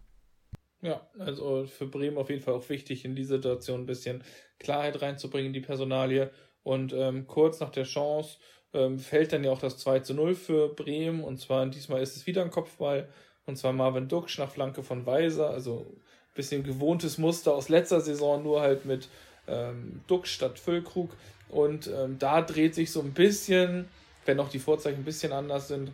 Ja, 0.81 1.07
also 1.19 1.65
für 1.67 1.87
Bremen 1.87 2.19
auf 2.19 2.31
jeden 2.31 2.43
Fall 2.43 2.55
auch 2.55 2.69
wichtig, 2.69 3.05
in 3.05 3.15
die 3.15 3.25
Situation 3.25 3.83
ein 3.83 3.87
bisschen 3.87 4.25
Klarheit 4.59 5.01
reinzubringen 5.01 5.49
in 5.49 5.53
die 5.53 5.61
Personalie. 5.61 6.31
Und 6.65 6.93
ähm, 6.93 7.27
kurz 7.27 7.61
nach 7.61 7.71
der 7.71 7.85
Chance 7.85 8.39
ähm, 8.73 8.99
fällt 8.99 9.33
dann 9.33 9.45
ja 9.45 9.51
auch 9.53 9.61
das 9.61 9.79
2 9.79 10.01
zu 10.01 10.15
0 10.15 10.35
für 10.35 10.75
Bremen. 10.75 11.23
Und 11.23 11.39
zwar 11.39 11.67
diesmal 11.67 12.03
ist 12.03 12.17
es 12.17 12.27
wieder 12.27 12.43
ein 12.43 12.51
Kopfball. 12.51 13.09
Und 13.47 13.57
zwar 13.57 13.73
Marvin 13.73 14.09
Duxch 14.09 14.39
nach 14.39 14.51
Flanke 14.51 14.83
von 14.83 15.07
Weiser. 15.07 15.51
Also 15.51 15.87
bisschen 16.35 16.63
gewohntes 16.63 17.19
Muster 17.19 17.55
aus 17.55 17.69
letzter 17.69 18.01
Saison, 18.01 18.43
nur 18.43 18.61
halt 18.61 18.85
mit 18.85 19.09
ähm, 19.47 20.01
Duck 20.07 20.27
statt 20.27 20.59
Füllkrug. 20.59 21.11
Und 21.49 21.89
ähm, 21.89 22.19
da 22.19 22.41
dreht 22.41 22.75
sich 22.75 22.91
so 22.91 23.01
ein 23.01 23.13
bisschen, 23.13 23.89
wenn 24.25 24.41
auch 24.41 24.49
die 24.49 24.59
Vorzeichen 24.59 25.01
ein 25.01 25.05
bisschen 25.05 25.33
anders 25.33 25.69
sind, 25.69 25.93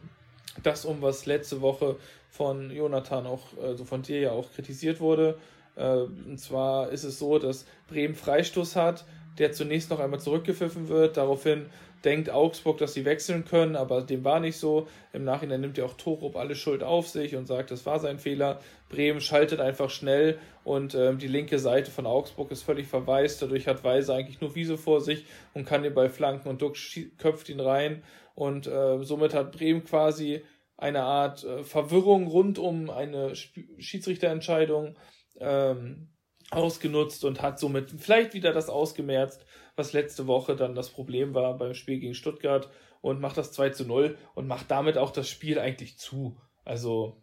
das 0.63 0.85
um, 0.85 1.03
was 1.03 1.27
letzte 1.27 1.61
Woche 1.61 1.97
von 2.31 2.71
Jonathan 2.71 3.27
auch, 3.27 3.47
also 3.61 3.85
von 3.85 4.03
dir 4.03 4.21
ja 4.21 4.31
auch 4.33 4.53
kritisiert 4.53 5.01
wurde. 5.01 5.39
Äh, 5.77 6.03
und 6.03 6.39
zwar 6.39 6.91
ist 6.91 7.05
es 7.05 7.19
so, 7.19 7.39
dass 7.39 7.67
Bremen 7.89 8.15
Freistoß 8.15 8.77
hat, 8.77 9.05
der 9.39 9.53
zunächst 9.53 9.91
noch 9.91 10.01
einmal 10.01 10.21
zurückgepfiffen 10.21 10.89
wird. 10.89 11.17
Daraufhin 11.17 11.67
denkt 12.05 12.31
Augsburg, 12.31 12.79
dass 12.79 12.95
sie 12.95 13.05
wechseln 13.05 13.45
können, 13.45 13.77
aber 13.77 14.03
dem 14.03 14.25
war 14.25 14.41
nicht 14.41 14.57
so. 14.57 14.87
Im 15.13 15.25
Nachhinein 15.25 15.61
nimmt 15.61 15.79
ja 15.79 15.85
auch 15.85 15.95
Torup 15.95 16.37
alle 16.37 16.55
Schuld 16.55 16.83
auf 16.83 17.09
sich 17.09 17.37
und 17.37 17.47
sagt, 17.47 17.71
das 17.71 17.87
war 17.87 17.99
sein 17.99 18.19
Fehler. 18.19 18.61
Bremen 18.89 19.21
schaltet 19.21 19.61
einfach 19.61 19.91
schnell 19.91 20.39
und 20.65 20.95
ähm, 20.95 21.19
die 21.19 21.29
linke 21.29 21.59
Seite 21.59 21.91
von 21.91 22.07
Augsburg 22.07 22.51
ist 22.51 22.63
völlig 22.63 22.87
verwaist. 22.87 23.43
Dadurch 23.43 23.67
hat 23.67 23.85
Weiser 23.85 24.15
eigentlich 24.15 24.41
nur 24.41 24.55
Wiese 24.55 24.79
vor 24.79 25.01
sich 25.01 25.25
und 25.55 25.67
kann 25.67 25.83
den 25.83 25.95
Ball 25.95 26.11
flanken 26.11 26.49
und 26.49 26.63
Duck 26.63 26.77
köpft 27.19 27.49
ihn 27.49 27.61
rein. 27.61 28.03
Und 28.35 28.67
äh, 28.67 29.03
somit 29.03 29.35
hat 29.35 29.53
Bremen 29.53 29.85
quasi 29.85 30.43
eine 30.77 31.03
Art 31.03 31.43
äh, 31.45 31.65
Verwirrung 31.65 32.29
rund 32.29 32.59
um 32.59 32.89
eine 32.89 33.35
Schiedsrichterentscheidung 33.35 34.97
ähm, 35.41 36.09
ausgenutzt 36.51 37.25
und 37.25 37.43
hat 37.43 37.59
somit 37.59 37.91
vielleicht 37.99 38.35
wieder 38.35 38.53
das 38.53 38.69
ausgemerzt, 38.69 39.45
was 39.77 39.93
letzte 39.93 40.27
Woche 40.27 40.57
dann 40.57 40.75
das 40.75 40.89
Problem 40.89 41.35
war 41.35 41.57
beim 41.57 41.75
Spiel 41.75 41.99
gegen 41.99 42.15
Stuttgart 42.15 42.71
und 43.01 43.21
macht 43.21 43.37
das 43.37 43.53
2 43.53 43.71
zu 43.71 43.85
0 43.85 44.17
und 44.35 44.47
macht 44.47 44.71
damit 44.71 44.97
auch 44.99 45.11
das 45.11 45.29
Spiel 45.29 45.59
eigentlich 45.59 45.99
zu. 45.99 46.41
Also, 46.65 47.23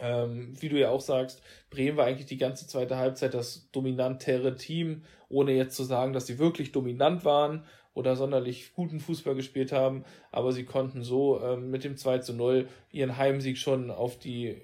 ähm, 0.00 0.54
wie 0.60 0.68
du 0.68 0.78
ja 0.78 0.90
auch 0.90 1.00
sagst, 1.00 1.42
Bremen 1.70 1.96
war 1.96 2.06
eigentlich 2.06 2.26
die 2.26 2.36
ganze 2.36 2.66
zweite 2.66 2.96
Halbzeit 2.96 3.34
das 3.34 3.70
dominantere 3.70 4.54
Team, 4.54 5.04
ohne 5.28 5.52
jetzt 5.52 5.76
zu 5.76 5.84
sagen, 5.84 6.12
dass 6.12 6.26
sie 6.26 6.38
wirklich 6.38 6.72
dominant 6.72 7.24
waren 7.24 7.64
oder 7.94 8.14
sonderlich 8.14 8.74
guten 8.74 9.00
Fußball 9.00 9.34
gespielt 9.34 9.72
haben, 9.72 10.04
aber 10.30 10.52
sie 10.52 10.64
konnten 10.64 11.02
so 11.02 11.40
ähm, 11.42 11.70
mit 11.70 11.84
dem 11.84 11.96
2 11.96 12.18
zu 12.18 12.32
0 12.32 12.68
ihren 12.92 13.16
Heimsieg 13.16 13.58
schon 13.58 13.90
auf 13.90 14.18
die 14.18 14.60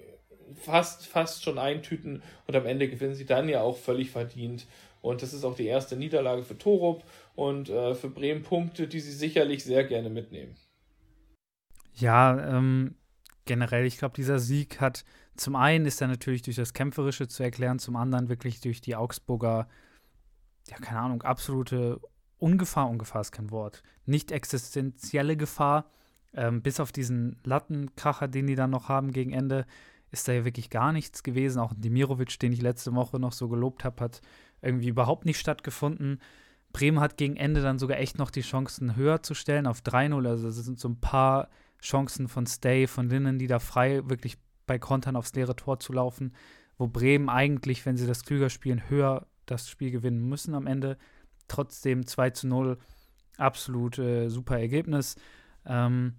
fast, 0.53 1.07
fast 1.07 1.43
schon 1.43 1.57
eintüten 1.57 2.21
und 2.47 2.55
am 2.55 2.65
Ende 2.65 2.89
gewinnen 2.89 3.15
sie 3.15 3.25
dann 3.25 3.49
ja 3.49 3.61
auch 3.61 3.77
völlig 3.77 4.11
verdient. 4.11 4.67
Und 5.01 5.21
das 5.21 5.33
ist 5.33 5.43
auch 5.43 5.55
die 5.55 5.67
erste 5.67 5.95
Niederlage 5.95 6.43
für 6.43 6.57
Torup 6.57 7.03
und 7.35 7.69
äh, 7.69 7.93
für 7.93 8.09
Bremen 8.09 8.43
Punkte, 8.43 8.87
die 8.87 8.99
sie 8.99 9.11
sicherlich 9.11 9.63
sehr 9.63 9.83
gerne 9.83 10.09
mitnehmen. 10.09 10.55
Ja, 11.93 12.57
ähm, 12.57 12.95
generell, 13.45 13.85
ich 13.85 13.97
glaube, 13.97 14.15
dieser 14.15 14.39
Sieg 14.39 14.81
hat 14.81 15.05
zum 15.35 15.55
einen 15.55 15.85
ist 15.85 16.01
er 16.01 16.07
natürlich 16.07 16.41
durch 16.43 16.55
das 16.55 16.73
Kämpferische 16.73 17.27
zu 17.27 17.43
erklären, 17.43 17.79
zum 17.79 17.95
anderen 17.95 18.29
wirklich 18.29 18.61
durch 18.61 18.81
die 18.81 18.95
Augsburger, 18.95 19.67
ja, 20.67 20.77
keine 20.77 21.01
Ahnung, 21.01 21.23
absolute 21.23 21.99
Ungefahr, 22.37 22.89
Ungefahr 22.89 23.21
ist 23.21 23.31
kein 23.31 23.51
Wort, 23.51 23.83
nicht 24.05 24.31
existenzielle 24.31 25.35
Gefahr, 25.35 25.91
ähm, 26.33 26.61
bis 26.61 26.79
auf 26.79 26.91
diesen 26.91 27.37
Lattenkracher, 27.43 28.27
den 28.27 28.47
die 28.47 28.55
dann 28.55 28.69
noch 28.69 28.87
haben 28.87 29.11
gegen 29.11 29.33
Ende, 29.33 29.65
ist 30.15 30.27
da 30.27 30.33
ja 30.33 30.45
wirklich 30.45 30.69
gar 30.69 30.91
nichts 30.91 31.23
gewesen. 31.23 31.59
Auch 31.59 31.73
Demirovic, 31.75 32.39
den 32.39 32.53
ich 32.53 32.61
letzte 32.61 32.95
Woche 32.95 33.19
noch 33.19 33.33
so 33.33 33.47
gelobt 33.49 33.83
habe, 33.83 34.03
hat 34.03 34.21
irgendwie 34.61 34.87
überhaupt 34.87 35.25
nicht 35.25 35.39
stattgefunden. 35.39 36.19
Bremen 36.71 36.99
hat 36.99 37.17
gegen 37.17 37.37
Ende 37.37 37.61
dann 37.61 37.79
sogar 37.79 37.99
echt 37.99 38.17
noch 38.17 38.31
die 38.31 38.41
Chancen 38.41 38.95
höher 38.95 39.21
zu 39.21 39.33
stellen 39.33 39.67
auf 39.67 39.81
3-0. 39.81 40.27
Also 40.27 40.47
es 40.47 40.55
sind 40.55 40.79
so 40.79 40.89
ein 40.89 40.99
paar 40.99 41.49
Chancen 41.81 42.27
von 42.27 42.47
Stay, 42.47 42.87
von 42.87 43.09
Linnen, 43.09 43.39
die 43.39 43.47
da 43.47 43.59
frei 43.59 44.01
wirklich 44.09 44.37
bei 44.65 44.79
Kontern 44.79 45.15
aufs 45.15 45.33
leere 45.33 45.55
Tor 45.55 45.79
zu 45.79 45.93
laufen, 45.93 46.33
wo 46.77 46.87
Bremen 46.87 47.29
eigentlich, 47.29 47.85
wenn 47.85 47.97
sie 47.97 48.07
das 48.07 48.23
klüger 48.23 48.49
spielen, 48.49 48.89
höher 48.89 49.27
das 49.45 49.69
Spiel 49.69 49.91
gewinnen 49.91 50.27
müssen 50.27 50.55
am 50.55 50.67
Ende. 50.67 50.97
Trotzdem 51.47 52.07
2 52.07 52.31
zu 52.31 52.47
0, 52.47 52.77
absolut 53.37 53.99
äh, 53.99 54.29
super 54.29 54.59
Ergebnis. 54.59 55.15
Ähm, 55.65 56.15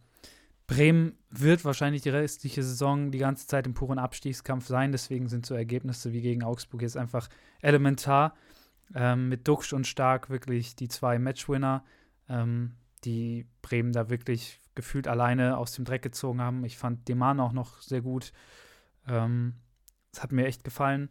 Bremen 0.67 1.17
wird 1.31 1.65
wahrscheinlich 1.65 2.03
die 2.03 2.11
restliche 2.11 2.63
Saison 2.63 3.11
die 3.11 3.19
ganze 3.19 3.47
Zeit 3.47 3.67
im 3.67 3.75
puren 3.75 3.99
Abstiegskampf 3.99 4.67
sein. 4.67 4.93
Deswegen 4.93 5.29
sind 5.29 5.47
so 5.47 5.55
Ergebnisse 5.55 6.13
wie 6.13 6.21
gegen 6.21 6.43
Augsburg 6.43 6.83
jetzt 6.83 6.97
einfach 6.97 7.29
elementar. 7.61 8.35
Ähm, 8.95 9.29
mit 9.29 9.47
Duxch 9.47 9.73
und 9.73 9.87
Stark 9.87 10.31
wirklich 10.31 10.77
die 10.77 10.89
zwei 10.89 11.19
Matchwinner, 11.19 11.85
ähm, 12.29 12.77
die 13.05 13.47
Bremen 13.63 13.93
da 13.93 14.11
wirklich 14.11 14.61
gefühlt 14.75 15.09
alleine 15.09 15.57
aus 15.57 15.73
dem 15.73 15.85
Dreck 15.85 16.03
gezogen 16.03 16.41
haben. 16.41 16.65
Ich 16.65 16.79
fand 16.79 17.09
Deman 17.09 17.41
auch 17.41 17.53
noch 17.53 17.81
sehr 17.81 18.01
gut. 18.01 18.33
Ähm, 19.09 19.55
hat 20.19 20.33
mir 20.33 20.47
echt 20.47 20.65
gefallen. 20.65 21.11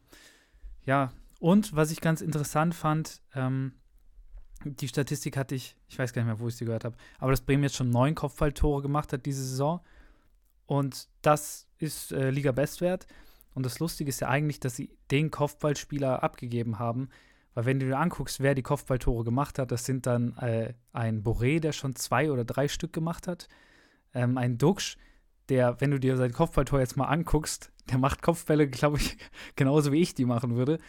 Ja, 0.84 1.12
und 1.40 1.76
was 1.76 1.92
ich 1.92 2.02
ganz 2.02 2.22
interessant 2.22 2.76
fand, 2.76 3.22
ähm, 3.34 3.74
die 4.66 4.88
Statistik 4.88 5.38
hatte 5.38 5.56
ich, 5.56 5.76
ich 5.88 5.98
weiß 5.98 6.14
gar 6.14 6.22
nicht 6.24 6.28
mehr, 6.28 6.40
wo 6.40 6.48
ich 6.48 6.56
sie 6.56 6.66
gehört 6.66 6.86
habe, 6.86 6.98
aber 7.20 7.32
dass 7.32 7.42
Bremen 7.42 7.64
jetzt 7.64 7.76
schon 7.76 7.90
neun 7.90 8.16
Kopfballtore 8.16 8.82
gemacht 8.82 9.14
hat 9.14 9.26
diese 9.26 9.44
Saison. 9.44 9.82
Und 10.66 11.08
das 11.22 11.68
ist 11.78 12.12
äh, 12.12 12.32
Liga-Bestwert. 12.32 13.06
Und 13.54 13.66
das 13.66 13.80
Lustige 13.80 14.10
ist 14.10 14.20
ja 14.20 14.28
eigentlich, 14.28 14.60
dass 14.60 14.76
sie 14.76 14.90
den 15.12 15.32
Kopfballspieler 15.32 16.24
abgegeben 16.24 16.80
haben. 16.80 17.10
Weil 17.54 17.66
wenn 17.66 17.80
du 17.80 17.86
dir 17.86 18.00
anguckst, 18.00 18.42
wer 18.42 18.54
die 18.54 18.64
Kopfballtore 18.64 19.24
gemacht 19.24 19.60
hat, 19.60 19.72
das 19.72 19.86
sind 19.86 20.06
dann 20.06 20.38
äh, 20.38 20.74
ein 20.92 21.24
Boré, 21.24 21.60
der 21.60 21.72
schon 21.72 21.96
zwei 21.96 22.32
oder 22.32 22.44
drei 22.44 22.68
Stück 22.68 22.92
gemacht 22.92 23.28
hat. 23.28 23.48
Ähm, 24.14 24.38
ein 24.38 24.58
Duxch, 24.58 24.98
der, 25.48 25.80
wenn 25.80 25.92
du 25.92 26.00
dir 26.00 26.18
sein 26.18 26.34
Kopfballtor 26.34 26.80
jetzt 26.80 26.98
mal 26.98 27.06
anguckst, 27.06 27.72
der 27.90 27.98
macht 27.98 28.22
Kopfbälle, 28.22 28.68
glaube 28.70 28.98
ich, 28.98 29.18
genauso 29.56 29.92
wie 29.92 30.02
ich 30.02 30.16
die 30.16 30.26
machen 30.26 30.56
würde. 30.56 30.80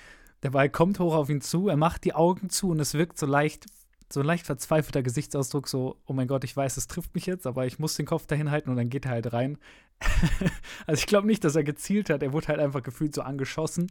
Der 0.47 0.53
Ball 0.53 0.71
kommt 0.71 1.00
hoch 1.00 1.12
auf 1.12 1.29
ihn 1.29 1.41
zu, 1.41 1.67
er 1.67 1.76
macht 1.76 2.05
die 2.05 2.15
Augen 2.15 2.50
zu 2.50 2.71
und 2.71 2.79
es 2.79 2.95
wirkt 2.95 3.19
so 3.19 3.26
leicht, 3.26 3.67
so 4.12 4.21
ein 4.21 4.26
leicht 4.26 4.47
verzweifelter 4.47 5.03
Gesichtsausdruck, 5.03 5.67
so, 5.67 5.97
oh 6.07 6.12
mein 6.12 6.29
Gott, 6.29 6.45
ich 6.45 6.57
weiß, 6.57 6.76
es 6.76 6.87
trifft 6.87 7.17
mich 7.17 7.26
jetzt, 7.26 7.49
aber 7.49 7.67
ich 7.67 7.81
muss 7.81 7.97
den 7.97 8.07
Kopf 8.07 8.26
dahin 8.26 8.53
halten 8.53 8.71
und 8.71 8.76
dann 8.76 8.88
geht 8.88 9.07
er 9.07 9.11
halt 9.11 9.33
rein. 9.33 9.59
also 10.87 11.00
ich 11.00 11.07
glaube 11.07 11.26
nicht, 11.26 11.43
dass 11.43 11.57
er 11.57 11.65
gezielt 11.65 12.11
hat, 12.11 12.23
er 12.23 12.33
wurde 12.33 12.47
halt 12.47 12.61
einfach 12.61 12.85
gefühlt 12.85 13.12
so 13.12 13.23
angeschossen. 13.23 13.91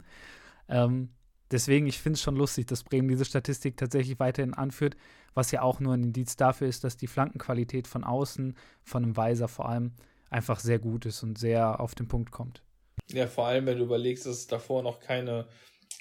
Ähm, 0.70 1.10
deswegen, 1.50 1.86
ich 1.86 2.00
finde 2.00 2.14
es 2.14 2.22
schon 2.22 2.36
lustig, 2.36 2.66
dass 2.68 2.84
Bremen 2.84 3.08
diese 3.08 3.26
Statistik 3.26 3.76
tatsächlich 3.76 4.18
weiterhin 4.18 4.54
anführt, 4.54 4.96
was 5.34 5.50
ja 5.50 5.60
auch 5.60 5.78
nur 5.78 5.92
ein 5.92 6.04
Indiz 6.04 6.36
dafür 6.36 6.68
ist, 6.68 6.84
dass 6.84 6.96
die 6.96 7.06
Flankenqualität 7.06 7.86
von 7.86 8.02
außen, 8.02 8.56
von 8.82 9.02
einem 9.02 9.18
Weiser 9.18 9.48
vor 9.48 9.68
allem, 9.68 9.92
einfach 10.30 10.60
sehr 10.60 10.78
gut 10.78 11.04
ist 11.04 11.22
und 11.22 11.36
sehr 11.36 11.80
auf 11.80 11.94
den 11.94 12.08
Punkt 12.08 12.30
kommt. 12.30 12.62
Ja, 13.08 13.26
vor 13.26 13.46
allem, 13.46 13.66
wenn 13.66 13.76
du 13.76 13.84
überlegst, 13.84 14.24
dass 14.24 14.38
es 14.38 14.46
davor 14.46 14.82
noch 14.82 15.00
keine 15.00 15.46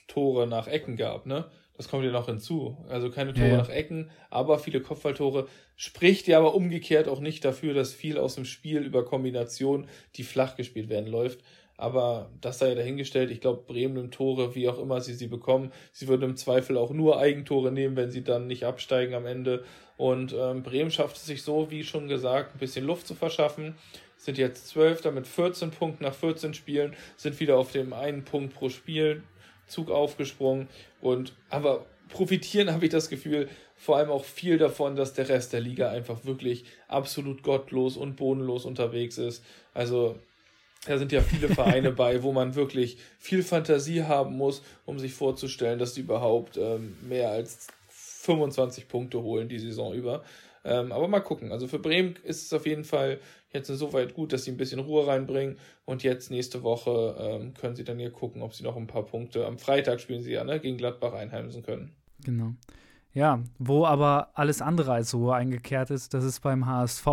Tore 0.07 0.47
nach 0.47 0.67
Ecken 0.67 0.97
gab, 0.97 1.25
ne? 1.25 1.45
Das 1.77 1.89
kommt 1.89 2.05
ja 2.05 2.11
noch 2.11 2.27
hinzu. 2.27 2.77
Also 2.87 3.09
keine 3.09 3.33
Tore 3.33 3.49
ja. 3.49 3.57
nach 3.57 3.69
Ecken, 3.69 4.09
aber 4.29 4.59
viele 4.59 4.81
Kopfballtore. 4.81 5.47
Spricht 5.75 6.27
ja 6.27 6.37
aber 6.37 6.55
umgekehrt 6.55 7.09
auch 7.09 7.19
nicht 7.19 7.43
dafür, 7.43 7.73
dass 7.73 7.93
viel 7.93 8.17
aus 8.17 8.35
dem 8.35 8.45
Spiel 8.45 8.83
über 8.83 9.03
Kombination, 9.03 9.87
die 10.15 10.23
flach 10.23 10.55
gespielt 10.55 10.87
werden, 10.87 11.11
läuft. 11.11 11.39
Aber 11.77 12.29
das 12.39 12.59
sei 12.59 12.69
ja 12.69 12.75
dahingestellt. 12.75 13.29
Ich 13.29 13.41
glaube, 13.41 13.63
Bremen 13.67 13.95
nimmt 13.95 14.13
Tore, 14.13 14.55
wie 14.55 14.69
auch 14.69 14.79
immer 14.79 15.01
sie 15.01 15.13
sie 15.13 15.27
bekommen. 15.27 15.73
Sie 15.91 16.07
würden 16.07 16.29
im 16.29 16.37
Zweifel 16.37 16.77
auch 16.77 16.91
nur 16.91 17.19
Eigentore 17.19 17.73
nehmen, 17.73 17.97
wenn 17.97 18.11
sie 18.11 18.23
dann 18.23 18.47
nicht 18.47 18.63
absteigen 18.63 19.13
am 19.13 19.25
Ende. 19.25 19.65
Und 19.97 20.33
ähm, 20.33 20.63
Bremen 20.63 20.91
schafft 20.91 21.17
es 21.17 21.25
sich 21.25 21.43
so, 21.43 21.69
wie 21.71 21.83
schon 21.83 22.07
gesagt, 22.07 22.55
ein 22.55 22.59
bisschen 22.59 22.85
Luft 22.85 23.05
zu 23.07 23.15
verschaffen 23.15 23.75
sind 24.17 24.37
jetzt 24.37 24.67
Zwölfter 24.67 25.11
mit 25.11 25.27
14 25.27 25.71
Punkten 25.71 26.03
nach 26.03 26.13
14 26.13 26.53
Spielen, 26.53 26.95
sind 27.15 27.39
wieder 27.39 27.57
auf 27.57 27.71
dem 27.71 27.93
einen 27.93 28.23
Punkt 28.23 28.55
pro 28.55 28.69
Spiel 28.69 29.23
Zug 29.67 29.89
aufgesprungen 29.89 30.67
und 31.01 31.33
aber 31.49 31.85
profitieren 32.09 32.71
habe 32.73 32.85
ich 32.85 32.91
das 32.91 33.09
Gefühl 33.09 33.49
vor 33.75 33.97
allem 33.97 34.09
auch 34.09 34.23
viel 34.23 34.57
davon, 34.57 34.95
dass 34.95 35.13
der 35.13 35.27
Rest 35.27 35.53
der 35.53 35.59
Liga 35.59 35.89
einfach 35.89 36.23
wirklich 36.23 36.63
absolut 36.87 37.43
gottlos 37.43 37.97
und 37.97 38.15
bodenlos 38.15 38.65
unterwegs 38.65 39.17
ist. 39.17 39.43
Also 39.73 40.17
da 40.85 40.97
sind 40.97 41.11
ja 41.11 41.21
viele 41.21 41.49
Vereine 41.49 41.91
bei, 42.03 42.23
wo 42.23 42.31
man 42.31 42.55
wirklich 42.55 42.97
viel 43.19 43.43
Fantasie 43.43 44.03
haben 44.03 44.37
muss, 44.37 44.63
um 44.85 44.97
sich 44.97 45.13
vorzustellen, 45.13 45.79
dass 45.79 45.93
die 45.93 46.01
überhaupt 46.01 46.57
ähm, 46.57 46.95
mehr 47.01 47.31
als 47.31 47.67
25 48.25 48.87
Punkte 48.87 49.21
holen 49.21 49.47
die 49.47 49.59
Saison 49.59 49.93
über. 49.93 50.23
Ähm, 50.63 50.91
aber 50.91 51.07
mal 51.07 51.19
gucken. 51.19 51.51
Also 51.51 51.67
für 51.67 51.79
Bremen 51.79 52.15
ist 52.23 52.43
es 52.43 52.53
auf 52.53 52.65
jeden 52.65 52.83
Fall 52.83 53.19
jetzt 53.53 53.69
insoweit 53.69 54.15
gut, 54.15 54.33
dass 54.33 54.43
sie 54.45 54.51
ein 54.51 54.57
bisschen 54.57 54.79
Ruhe 54.79 55.05
reinbringen. 55.07 55.57
Und 55.85 56.03
jetzt 56.03 56.31
nächste 56.31 56.63
Woche 56.63 57.15
ähm, 57.19 57.53
können 57.53 57.75
sie 57.75 57.83
dann 57.83 57.99
hier 57.99 58.11
gucken, 58.11 58.41
ob 58.41 58.53
sie 58.53 58.63
noch 58.63 58.75
ein 58.75 58.87
paar 58.87 59.05
Punkte. 59.05 59.45
Am 59.45 59.59
Freitag 59.59 60.01
spielen 60.01 60.23
sie 60.23 60.31
ja 60.31 60.43
ne, 60.43 60.59
gegen 60.59 60.77
Gladbach 60.77 61.13
einheimsen 61.13 61.61
können. 61.61 61.91
Genau. 62.23 62.53
Ja, 63.13 63.41
wo 63.59 63.85
aber 63.85 64.31
alles 64.33 64.61
andere 64.61 64.91
als 64.93 65.13
Ruhe 65.13 65.35
eingekehrt 65.35 65.89
ist, 65.89 66.13
das 66.13 66.23
ist 66.23 66.41
beim 66.41 66.65
HSV. 66.65 67.07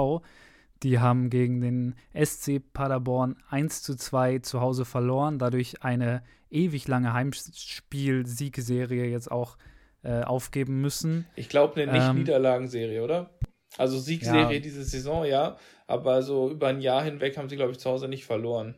Die 0.83 0.99
haben 0.99 1.31
gegen 1.31 1.61
den 1.61 1.95
SC 2.13 2.61
Paderborn 2.73 3.37
1 3.51 3.83
zu 3.83 3.95
2 3.97 4.41
zu 4.41 4.61
Hause 4.61 4.85
verloren, 4.85 5.39
dadurch 5.39 5.83
eine 5.85 6.25
ewig 6.51 6.89
lange 6.89 7.13
Heimspiel-Siegserie 7.13 9.05
jetzt 9.05 9.31
auch 9.31 9.57
äh, 10.03 10.23
aufgeben 10.23 10.81
müssen. 10.81 11.27
Ich 11.37 11.49
glaube, 11.49 11.81
eine 11.81 11.93
Nicht-Niederlagenserie, 11.93 13.03
oder? 13.03 13.31
Also 13.79 13.99
Siegserie 13.99 14.55
ja. 14.55 14.61
diese 14.61 14.85
Saison, 14.85 15.25
ja, 15.25 15.57
aber 15.87 16.23
so 16.23 16.51
über 16.51 16.69
ein 16.69 16.81
Jahr 16.81 17.03
hinweg 17.03 17.37
haben 17.37 17.49
sie, 17.49 17.57
glaube 17.57 17.73
ich, 17.73 17.79
zu 17.79 17.89
Hause 17.91 18.09
nicht 18.09 18.25
verloren. 18.25 18.75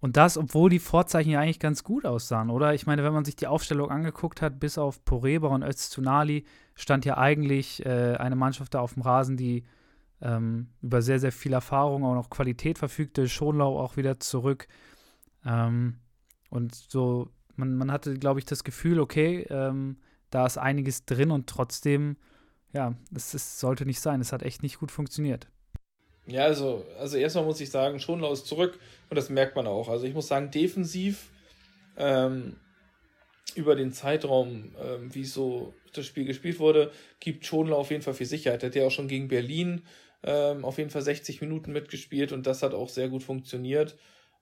Und 0.00 0.16
das, 0.16 0.38
obwohl 0.38 0.70
die 0.70 0.78
Vorzeichen 0.78 1.30
ja 1.30 1.40
eigentlich 1.40 1.60
ganz 1.60 1.84
gut 1.84 2.06
aussahen, 2.06 2.48
oder? 2.48 2.72
Ich 2.74 2.86
meine, 2.86 3.04
wenn 3.04 3.12
man 3.12 3.26
sich 3.26 3.36
die 3.36 3.46
Aufstellung 3.46 3.90
angeguckt 3.90 4.40
hat, 4.40 4.58
bis 4.58 4.78
auf 4.78 5.04
Poreba 5.04 5.48
und 5.48 5.62
Öztunali, 5.62 6.46
stand 6.74 7.04
ja 7.04 7.18
eigentlich 7.18 7.84
äh, 7.84 8.16
eine 8.16 8.36
Mannschaft 8.36 8.74
da 8.74 8.80
auf 8.80 8.94
dem 8.94 9.02
Rasen, 9.02 9.36
die 9.36 9.64
ähm, 10.22 10.68
über 10.80 11.02
sehr, 11.02 11.18
sehr 11.18 11.32
viel 11.32 11.52
Erfahrung 11.52 12.02
und 12.02 12.16
auch 12.16 12.30
Qualität 12.30 12.78
verfügte. 12.78 13.28
Schonlau 13.28 13.78
auch 13.78 13.98
wieder 13.98 14.18
zurück. 14.20 14.68
Ähm, 15.44 16.00
und 16.48 16.74
so, 16.74 17.28
man, 17.60 17.76
man 17.76 17.92
hatte, 17.92 18.14
glaube 18.14 18.40
ich, 18.40 18.46
das 18.46 18.64
Gefühl, 18.64 18.98
okay, 18.98 19.46
ähm, 19.50 19.98
da 20.30 20.46
ist 20.46 20.58
einiges 20.58 21.04
drin 21.04 21.30
und 21.30 21.46
trotzdem 21.46 22.16
ja, 22.72 22.94
das, 23.10 23.32
das 23.32 23.60
sollte 23.60 23.86
nicht 23.86 24.00
sein. 24.00 24.20
Es 24.20 24.32
hat 24.32 24.42
echt 24.42 24.62
nicht 24.62 24.78
gut 24.78 24.90
funktioniert. 24.90 25.48
Ja, 26.26 26.44
also, 26.44 26.84
also 26.98 27.16
erstmal 27.16 27.44
muss 27.44 27.60
ich 27.60 27.70
sagen, 27.70 27.98
Schonlau 27.98 28.32
ist 28.32 28.46
zurück 28.46 28.78
und 29.08 29.16
das 29.16 29.30
merkt 29.30 29.56
man 29.56 29.66
auch. 29.66 29.88
Also 29.88 30.06
ich 30.06 30.14
muss 30.14 30.28
sagen, 30.28 30.50
defensiv 30.50 31.30
ähm, 31.96 32.56
über 33.54 33.74
den 33.74 33.92
Zeitraum, 33.92 34.74
ähm, 34.80 35.12
wie 35.14 35.24
so 35.24 35.74
das 35.92 36.06
Spiel 36.06 36.24
gespielt 36.24 36.60
wurde, 36.60 36.92
gibt 37.18 37.44
Schonlau 37.44 37.78
auf 37.78 37.90
jeden 37.90 38.02
Fall 38.02 38.14
viel 38.14 38.26
Sicherheit. 38.26 38.62
Er 38.62 38.68
hat 38.68 38.76
ja 38.76 38.86
auch 38.86 38.92
schon 38.92 39.08
gegen 39.08 39.26
Berlin 39.26 39.82
ähm, 40.22 40.64
auf 40.64 40.78
jeden 40.78 40.90
Fall 40.90 41.02
60 41.02 41.40
Minuten 41.40 41.72
mitgespielt 41.72 42.30
und 42.30 42.46
das 42.46 42.62
hat 42.62 42.74
auch 42.74 42.90
sehr 42.90 43.08
gut 43.08 43.24
funktioniert 43.24 43.96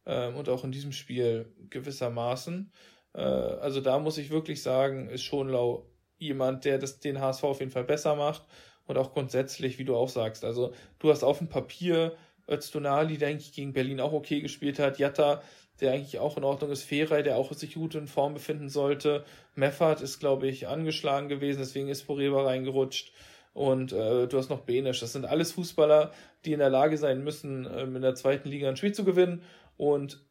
ähm, 0.05 0.35
und 0.35 0.51
auch 0.51 0.65
in 0.65 0.73
diesem 0.73 0.93
Spiel 0.93 1.47
gewissermaßen. 1.71 2.71
Äh, 3.15 3.21
also 3.21 3.81
da 3.81 3.99
muss 3.99 4.19
ich 4.19 4.31
wirklich 4.31 4.63
sagen, 4.63 5.09
ist 5.09 5.23
Schonlau 5.23 5.87
jemand, 6.19 6.65
der 6.65 6.79
das, 6.79 7.01
den 7.01 7.21
HSV 7.21 7.45
auf 7.45 7.61
jeden 7.61 7.71
Fall 7.71 7.85
besser 7.85 8.15
macht 8.17 8.45
und 8.87 8.99
auch 8.99 9.13
grundsätzlich, 9.13 9.79
wie 9.79 9.85
du 9.85 9.97
auch 9.97 10.09
sagst. 10.09 10.45
Also 10.45 10.73
du 10.99 11.11
hast 11.11 11.23
auf 11.23 11.39
dem 11.39 11.49
Papier 11.49 12.17
Öztunali, 12.49 13.19
der 13.19 13.29
eigentlich 13.29 13.53
gegen 13.53 13.73
Berlin 13.73 14.01
auch 14.01 14.13
okay 14.13 14.41
gespielt 14.41 14.79
hat, 14.79 14.99
Jatta, 14.99 15.43
der 15.81 15.93
eigentlich 15.93 16.19
auch 16.19 16.37
in 16.37 16.45
Ordnung 16.45 16.71
ist, 16.71 16.83
Ferrei, 16.83 17.23
der 17.23 17.37
auch 17.37 17.53
sich 17.53 17.75
gut 17.75 17.95
in 17.95 18.09
Form 18.09 18.35
befinden 18.35 18.69
sollte, 18.69 19.25
Meffert 19.55 20.01
ist, 20.01 20.19
glaube 20.19 20.49
ich, 20.49 20.67
angeschlagen 20.67 21.29
gewesen, 21.29 21.61
deswegen 21.61 21.89
ist 21.89 22.05
Poreba 22.05 22.43
reingerutscht. 22.43 23.13
Und 23.53 23.93
äh, 23.93 24.29
du 24.29 24.39
hast 24.39 24.51
noch 24.51 24.61
Benisch. 24.61 25.01
Das 25.01 25.13
sind 25.13 25.25
alles 25.25 25.53
Fußballer, 25.53 26.13
die 26.45 26.53
in 26.53 26.61
der 26.61 26.71
Lage 26.71 26.97
sein 26.97 27.25
müssen, 27.25 27.69
ähm, 27.73 27.97
in 27.97 28.03
der 28.03 28.15
zweiten 28.15 28.49
Liga 28.49 28.69
ein 28.69 28.77
Spiel 28.77 28.93
zu 28.93 29.05
gewinnen. 29.05 29.43
Und 29.77 30.25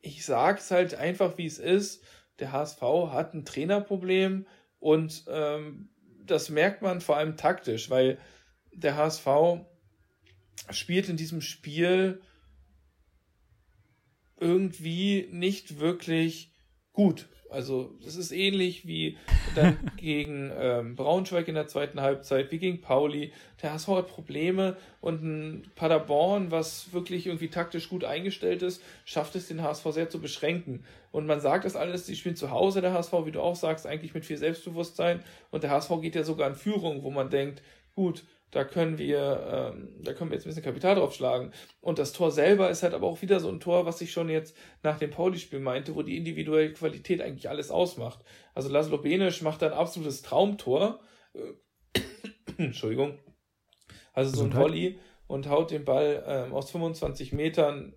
ich 0.00 0.24
sage 0.24 0.58
es 0.58 0.70
halt 0.70 0.94
einfach, 0.94 1.38
wie 1.38 1.46
es 1.46 1.58
ist. 1.58 2.04
Der 2.38 2.52
HSV 2.52 2.82
hat 3.10 3.34
ein 3.34 3.44
Trainerproblem, 3.44 4.46
und 4.78 5.24
ähm, 5.28 5.88
das 6.24 6.48
merkt 6.48 6.82
man 6.82 7.00
vor 7.00 7.16
allem 7.16 7.36
taktisch, 7.36 7.90
weil 7.90 8.18
der 8.72 8.96
HSV 8.96 9.26
spielt 10.70 11.08
in 11.08 11.16
diesem 11.16 11.40
Spiel 11.40 12.20
irgendwie 14.38 15.28
nicht 15.32 15.78
wirklich 15.78 16.54
gut. 16.92 17.28
Also 17.50 17.90
es 18.06 18.16
ist 18.16 18.32
ähnlich 18.32 18.86
wie 18.86 19.16
dann 19.54 19.78
gegen 19.96 20.50
ähm, 20.58 20.96
Braunschweig 20.96 21.48
in 21.48 21.54
der 21.54 21.68
zweiten 21.68 22.00
Halbzeit, 22.00 22.50
wie 22.50 22.58
gegen 22.58 22.80
Pauli. 22.80 23.32
Der 23.62 23.72
HSV 23.72 23.88
hat 23.88 24.08
Probleme 24.08 24.76
und 25.00 25.22
ein 25.22 25.70
Paderborn, 25.74 26.50
was 26.50 26.92
wirklich 26.92 27.26
irgendwie 27.26 27.48
taktisch 27.48 27.88
gut 27.88 28.04
eingestellt 28.04 28.62
ist, 28.62 28.82
schafft 29.04 29.36
es 29.36 29.48
den 29.48 29.62
HSV 29.62 29.86
sehr 29.90 30.10
zu 30.10 30.20
beschränken. 30.20 30.84
Und 31.12 31.26
man 31.26 31.40
sagt 31.40 31.64
das 31.64 31.76
alles, 31.76 32.06
die 32.06 32.16
spielen 32.16 32.36
zu 32.36 32.50
Hause, 32.50 32.80
der 32.80 32.92
HSV, 32.92 33.12
wie 33.24 33.32
du 33.32 33.40
auch 33.40 33.56
sagst, 33.56 33.86
eigentlich 33.86 34.14
mit 34.14 34.26
viel 34.26 34.36
Selbstbewusstsein. 34.36 35.22
Und 35.50 35.62
der 35.62 35.70
HSV 35.70 35.90
geht 36.02 36.14
ja 36.14 36.24
sogar 36.24 36.48
in 36.48 36.56
Führung, 36.56 37.02
wo 37.02 37.10
man 37.10 37.30
denkt, 37.30 37.62
gut, 37.94 38.24
da 38.50 38.64
können 38.64 38.98
wir, 38.98 39.72
ähm, 39.74 40.02
da 40.02 40.12
können 40.12 40.30
wir 40.30 40.36
jetzt 40.36 40.46
ein 40.46 40.50
bisschen 40.50 40.64
Kapital 40.64 40.94
draufschlagen. 40.94 41.52
Und 41.80 41.98
das 41.98 42.12
Tor 42.12 42.30
selber 42.30 42.70
ist 42.70 42.82
halt 42.82 42.94
aber 42.94 43.06
auch 43.06 43.20
wieder 43.20 43.40
so 43.40 43.50
ein 43.50 43.60
Tor, 43.60 43.86
was 43.86 44.00
ich 44.00 44.12
schon 44.12 44.28
jetzt 44.28 44.56
nach 44.82 44.98
dem 44.98 45.10
Pauli-Spiel 45.10 45.60
meinte, 45.60 45.94
wo 45.94 46.02
die 46.02 46.16
individuelle 46.16 46.72
Qualität 46.72 47.20
eigentlich 47.20 47.48
alles 47.48 47.70
ausmacht. 47.70 48.20
Also 48.54 48.68
Laszlo 48.68 48.98
Benisch 48.98 49.42
macht 49.42 49.62
ein 49.62 49.72
absolutes 49.72 50.22
Traumtor. 50.22 51.00
Äh, 51.34 52.00
Entschuldigung. 52.58 53.18
Also 54.12 54.36
so 54.36 54.44
ein 54.44 54.54
Volley 54.54 54.98
und 55.26 55.48
haut 55.48 55.70
den 55.70 55.84
Ball 55.84 56.24
ähm, 56.26 56.54
aus 56.54 56.70
25 56.70 57.32
Metern 57.32 57.94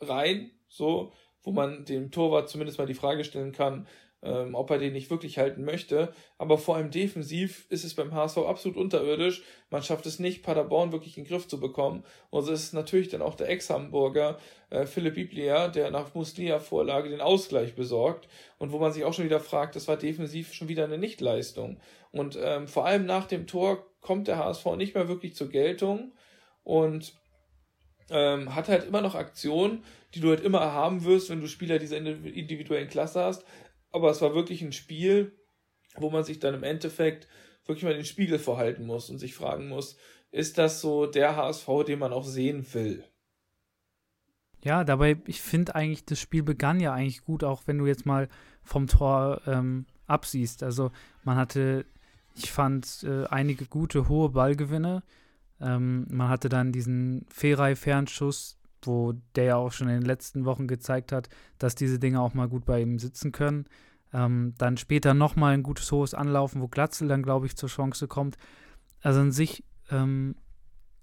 rein, 0.00 0.50
so, 0.68 1.12
wo 1.42 1.52
man 1.52 1.84
dem 1.84 2.10
Torwart 2.10 2.50
zumindest 2.50 2.78
mal 2.78 2.86
die 2.86 2.94
Frage 2.94 3.24
stellen 3.24 3.52
kann, 3.52 3.86
ähm, 4.26 4.54
ob 4.54 4.70
er 4.70 4.78
den 4.78 4.92
nicht 4.92 5.10
wirklich 5.10 5.38
halten 5.38 5.64
möchte. 5.64 6.12
Aber 6.36 6.58
vor 6.58 6.76
allem 6.76 6.90
defensiv 6.90 7.66
ist 7.70 7.84
es 7.84 7.94
beim 7.94 8.12
HSV 8.12 8.38
absolut 8.38 8.76
unterirdisch. 8.76 9.42
Man 9.70 9.82
schafft 9.82 10.04
es 10.06 10.18
nicht, 10.18 10.42
Paderborn 10.42 10.92
wirklich 10.92 11.16
in 11.16 11.24
den 11.24 11.28
Griff 11.30 11.46
zu 11.46 11.60
bekommen. 11.60 12.04
Und 12.30 12.42
es 12.44 12.64
ist 12.64 12.72
natürlich 12.74 13.08
dann 13.08 13.22
auch 13.22 13.36
der 13.36 13.48
Ex-Hamburger 13.48 14.38
äh, 14.70 14.86
Philipp 14.86 15.14
Biblia, 15.14 15.68
der 15.68 15.90
nach 15.90 16.14
Muslia-Vorlage 16.14 17.08
den 17.08 17.20
Ausgleich 17.20 17.74
besorgt. 17.74 18.28
Und 18.58 18.72
wo 18.72 18.78
man 18.78 18.92
sich 18.92 19.04
auch 19.04 19.14
schon 19.14 19.26
wieder 19.26 19.40
fragt, 19.40 19.76
das 19.76 19.86
war 19.86 19.96
defensiv 19.96 20.52
schon 20.52 20.68
wieder 20.68 20.84
eine 20.84 20.98
Nichtleistung. 20.98 21.78
Und 22.10 22.38
ähm, 22.42 22.66
vor 22.66 22.84
allem 22.84 23.06
nach 23.06 23.26
dem 23.26 23.46
Tor 23.46 23.86
kommt 24.00 24.26
der 24.26 24.38
HSV 24.38 24.66
nicht 24.76 24.94
mehr 24.94 25.08
wirklich 25.08 25.36
zur 25.36 25.48
Geltung. 25.48 26.12
Und 26.64 27.14
ähm, 28.10 28.54
hat 28.54 28.68
halt 28.68 28.84
immer 28.84 29.00
noch 29.00 29.14
Aktionen, 29.14 29.82
die 30.14 30.20
du 30.20 30.30
halt 30.30 30.40
immer 30.40 30.72
haben 30.72 31.04
wirst, 31.04 31.28
wenn 31.28 31.40
du 31.40 31.48
Spieler 31.48 31.78
dieser 31.78 31.96
individuellen 31.96 32.88
Klasse 32.88 33.22
hast 33.22 33.44
aber 33.96 34.10
es 34.10 34.20
war 34.20 34.34
wirklich 34.34 34.60
ein 34.60 34.72
Spiel, 34.72 35.32
wo 35.96 36.10
man 36.10 36.22
sich 36.22 36.38
dann 36.38 36.54
im 36.54 36.62
Endeffekt 36.62 37.28
wirklich 37.64 37.84
mal 37.84 37.94
den 37.94 38.04
Spiegel 38.04 38.38
vorhalten 38.38 38.84
muss 38.84 39.08
und 39.08 39.18
sich 39.18 39.34
fragen 39.34 39.68
muss, 39.68 39.96
ist 40.30 40.58
das 40.58 40.82
so 40.82 41.06
der 41.06 41.34
HSV, 41.34 41.66
den 41.86 41.98
man 41.98 42.12
auch 42.12 42.26
sehen 42.26 42.66
will. 42.74 43.04
Ja, 44.62 44.84
dabei, 44.84 45.16
ich 45.26 45.40
finde 45.40 45.74
eigentlich, 45.74 46.04
das 46.04 46.20
Spiel 46.20 46.42
begann 46.42 46.78
ja 46.78 46.92
eigentlich 46.92 47.24
gut, 47.24 47.42
auch 47.42 47.62
wenn 47.66 47.78
du 47.78 47.86
jetzt 47.86 48.04
mal 48.04 48.28
vom 48.62 48.86
Tor 48.86 49.40
ähm, 49.46 49.86
absiehst. 50.06 50.62
Also 50.62 50.90
man 51.24 51.38
hatte, 51.38 51.86
ich 52.34 52.52
fand, 52.52 53.02
äh, 53.04 53.24
einige 53.28 53.64
gute 53.64 54.08
hohe 54.08 54.28
Ballgewinne. 54.28 55.02
Ähm, 55.58 56.06
man 56.10 56.28
hatte 56.28 56.50
dann 56.50 56.70
diesen 56.70 57.24
Ferei-Fernschuss, 57.30 58.58
wo 58.86 59.14
der 59.34 59.44
ja 59.44 59.56
auch 59.56 59.72
schon 59.72 59.88
in 59.88 60.00
den 60.00 60.06
letzten 60.06 60.44
Wochen 60.44 60.66
gezeigt 60.66 61.12
hat, 61.12 61.28
dass 61.58 61.74
diese 61.74 61.98
Dinge 61.98 62.20
auch 62.20 62.34
mal 62.34 62.48
gut 62.48 62.64
bei 62.64 62.80
ihm 62.80 62.98
sitzen 62.98 63.32
können. 63.32 63.66
Ähm, 64.12 64.54
dann 64.58 64.76
später 64.76 65.14
nochmal 65.14 65.54
ein 65.54 65.62
gutes 65.62 65.90
hohes 65.92 66.14
Anlaufen, 66.14 66.62
wo 66.62 66.68
Glatzel 66.68 67.08
dann, 67.08 67.22
glaube 67.22 67.46
ich, 67.46 67.56
zur 67.56 67.68
Chance 67.68 68.08
kommt. 68.08 68.36
Also 69.02 69.20
an 69.20 69.32
sich, 69.32 69.64
ähm, 69.90 70.36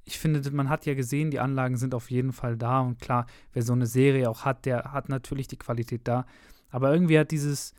ich 0.05 0.19
finde, 0.19 0.49
man 0.51 0.69
hat 0.69 0.85
ja 0.85 0.93
gesehen, 0.93 1.31
die 1.31 1.39
Anlagen 1.39 1.77
sind 1.77 1.95
auf 1.95 2.11
jeden 2.11 2.33
Fall 2.33 2.57
da. 2.57 2.81
Und 2.81 2.99
klar, 2.99 3.25
wer 3.53 3.61
so 3.61 3.73
eine 3.73 3.87
Serie 3.87 4.29
auch 4.29 4.45
hat, 4.45 4.65
der 4.65 4.91
hat 4.93 5.09
natürlich 5.09 5.47
die 5.47 5.57
Qualität 5.57 6.07
da. 6.07 6.25
Aber 6.69 6.91
irgendwie 6.91 7.19
hat 7.19 7.31
dieses, 7.31 7.73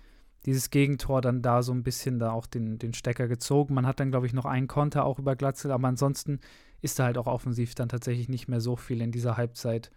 dieses 0.47 0.71
Gegentor 0.71 1.21
dann 1.21 1.43
da 1.43 1.63
so 1.63 1.73
ein 1.73 1.83
bisschen 1.83 2.19
da 2.19 2.33
auch 2.33 2.47
den, 2.47 2.79
den 2.79 2.95
Stecker 2.95 3.29
gezogen. 3.29 3.75
Man 3.75 3.87
hat 3.87 4.01
dann, 4.01 4.11
glaube 4.11 4.27
ich, 4.27 4.33
noch 4.33 4.45
einen 4.45 4.69
Konter 4.69 5.05
auch 5.05 5.19
über 5.19 5.37
Glatzel, 5.37 5.71
aber 5.71 5.89
ansonsten 5.89 6.41
ist 6.85 6.99
da 6.99 7.05
halt 7.05 7.19
auch 7.19 7.27
offensiv 7.27 7.75
dann 7.75 7.89
tatsächlich 7.89 8.29
nicht 8.29 8.47
mehr 8.47 8.61
so 8.61 8.77
viel 8.77 9.01
in 9.01 9.11
dieser 9.11 9.37
Halbzeit. 9.37 9.91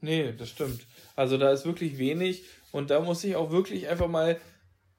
Nee, 0.00 0.32
das 0.32 0.48
stimmt. 0.48 0.86
Also 1.14 1.36
da 1.36 1.52
ist 1.52 1.64
wirklich 1.64 1.98
wenig 1.98 2.44
und 2.72 2.90
da 2.90 3.00
muss 3.00 3.22
ich 3.22 3.36
auch 3.36 3.50
wirklich 3.50 3.88
einfach 3.88 4.08
mal 4.08 4.40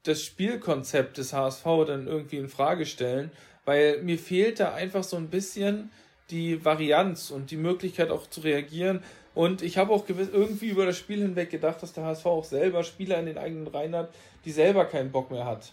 das 0.04 0.22
Spielkonzept 0.22 1.18
des 1.18 1.32
HSV 1.32 1.64
dann 1.86 2.06
irgendwie 2.06 2.36
in 2.36 2.48
Frage 2.48 2.86
stellen, 2.86 3.30
weil 3.64 4.02
mir 4.02 4.18
fehlt 4.18 4.60
da 4.60 4.72
einfach 4.72 5.02
so 5.02 5.16
ein 5.16 5.28
bisschen 5.28 5.90
die 6.30 6.64
Varianz 6.64 7.30
und 7.30 7.50
die 7.50 7.56
Möglichkeit 7.56 8.10
auch 8.10 8.28
zu 8.30 8.40
reagieren. 8.40 9.02
Und 9.34 9.62
ich 9.62 9.78
habe 9.78 9.92
auch 9.92 10.06
gewiss, 10.06 10.28
irgendwie 10.32 10.68
über 10.68 10.86
das 10.86 10.96
Spiel 10.96 11.20
hinweg 11.20 11.50
gedacht, 11.50 11.82
dass 11.82 11.92
der 11.92 12.04
HSV 12.04 12.26
auch 12.26 12.44
selber 12.44 12.84
Spieler 12.84 13.18
in 13.18 13.26
den 13.26 13.38
eigenen 13.38 13.66
Reihen 13.66 13.96
hat, 13.96 14.14
die 14.44 14.52
selber 14.52 14.84
keinen 14.84 15.10
Bock 15.10 15.30
mehr 15.30 15.44
hat. 15.44 15.72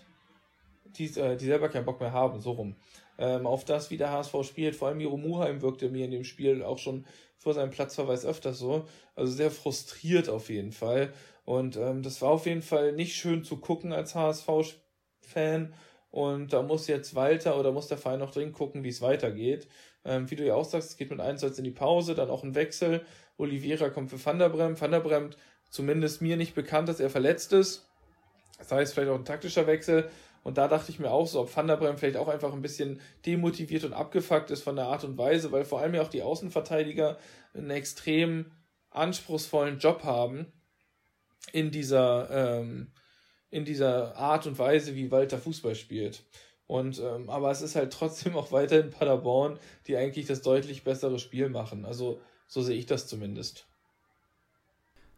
Die, 0.98 1.06
äh, 1.20 1.38
die 1.38 1.46
selber 1.46 1.70
keinen 1.70 1.86
Bock 1.86 2.02
mehr 2.02 2.12
haben, 2.12 2.42
so 2.42 2.52
rum. 2.52 2.76
Ähm, 3.22 3.46
auf 3.46 3.66
das, 3.66 3.92
wie 3.92 3.98
der 3.98 4.12
HSV 4.12 4.34
spielt. 4.44 4.76
Vor 4.76 4.88
allem 4.88 4.98
Miro 4.98 5.16
Muheim 5.16 5.62
wirkte 5.62 5.90
mir 5.90 6.06
in 6.06 6.12
dem 6.12 6.24
Spiel 6.24 6.64
auch 6.64 6.80
schon 6.80 7.06
vor 7.38 7.54
seinem 7.54 7.70
Platzverweis 7.70 8.26
öfters 8.26 8.58
so. 8.58 8.86
Also 9.16 9.32
sehr 9.32 9.52
frustriert 9.52 10.28
auf 10.28 10.50
jeden 10.50 10.72
Fall. 10.72 11.14
Und 11.46 11.78
ähm, 11.78 12.02
das 12.02 12.20
war 12.24 12.32
auf 12.32 12.48
jeden 12.48 12.64
Fall 12.64 12.94
nicht 12.94 13.16
schön 13.16 13.44
zu 13.44 13.58
gucken 13.58 13.94
als 13.94 14.16
HSV-Fan. 14.16 15.72
Und 16.10 16.52
da 16.52 16.64
muss 16.64 16.88
jetzt 16.88 17.14
Walter 17.14 17.60
oder 17.60 17.72
muss 17.72 17.88
der 17.88 18.00
Verein 18.00 18.18
noch 18.18 18.32
drin 18.32 18.54
gucken, 18.54 18.84
wie 18.84 18.90
es 18.90 19.04
weitergeht. 19.04 19.68
Ähm, 20.04 20.32
wie 20.32 20.36
du 20.36 20.44
ja 20.44 20.56
auch 20.56 20.66
sagst, 20.66 20.90
es 20.90 20.98
geht 20.98 21.12
mit 21.12 21.20
1 21.20 21.44
in 21.44 21.64
die 21.64 21.70
Pause, 21.70 22.16
dann 22.16 22.32
auch 22.32 22.44
ein 22.44 22.56
Wechsel. 22.56 23.06
Oliveira 23.38 23.90
kommt 23.90 24.10
für 24.10 24.24
Van 24.24 24.40
der 24.40 24.50
Bremt. 24.50 24.82
Van 24.82 24.90
der 24.90 25.00
Bremt, 25.00 25.38
zumindest 25.70 26.24
mir 26.24 26.38
nicht 26.38 26.56
bekannt, 26.56 26.90
dass 26.90 27.00
er 27.00 27.12
verletzt 27.12 27.54
ist. 27.54 27.88
Das 28.58 28.72
heißt, 28.72 28.94
vielleicht 28.96 29.12
auch 29.12 29.20
ein 29.20 29.26
taktischer 29.26 29.68
Wechsel. 29.68 30.10
Und 30.44 30.58
da 30.58 30.68
dachte 30.68 30.92
ich 30.92 31.00
mir 31.00 31.12
auch 31.12 31.28
so, 31.28 31.42
ob 31.42 31.56
Van 31.56 31.68
der 31.68 31.78
Bremt 31.78 32.00
vielleicht 32.00 32.18
auch 32.18 32.28
einfach 32.28 32.54
ein 32.54 32.62
bisschen 32.62 33.00
demotiviert 33.26 33.84
und 33.84 33.94
abgefuckt 33.94 34.50
ist 34.50 34.64
von 34.64 34.76
der 34.76 34.88
Art 34.88 35.04
und 35.04 35.18
Weise, 35.18 35.52
weil 35.52 35.66
vor 35.66 35.80
allem 35.80 35.94
ja 35.94 36.02
auch 36.02 36.10
die 36.10 36.24
Außenverteidiger 36.24 37.18
einen 37.54 37.70
extrem 37.70 38.52
anspruchsvollen 38.90 39.78
Job 39.78 40.04
haben 40.04 40.52
in 41.52 41.72
dieser, 41.72 42.30
ähm, 42.32 42.92
in 43.52 43.66
dieser 43.66 44.16
Art 44.18 44.48
und 44.48 44.58
Weise, 44.58 44.96
wie 44.96 45.12
Walter 45.12 45.38
Fußball 45.38 45.76
spielt. 45.76 46.24
Und 46.66 47.00
ähm, 47.00 47.30
aber 47.30 47.52
es 47.52 47.62
ist 47.62 47.76
halt 47.76 47.94
trotzdem 47.94 48.36
auch 48.36 48.52
weiterhin 48.52 48.92
Paderborn, 48.92 49.60
die 49.88 49.98
eigentlich 49.98 50.26
das 50.26 50.42
deutlich 50.42 50.84
bessere 50.84 51.20
Spiel 51.20 51.50
machen. 51.50 51.86
Also 51.86 52.22
so 52.48 52.62
sehe 52.62 52.78
ich 52.78 52.86
das 52.86 53.08
zumindest. 53.08 53.68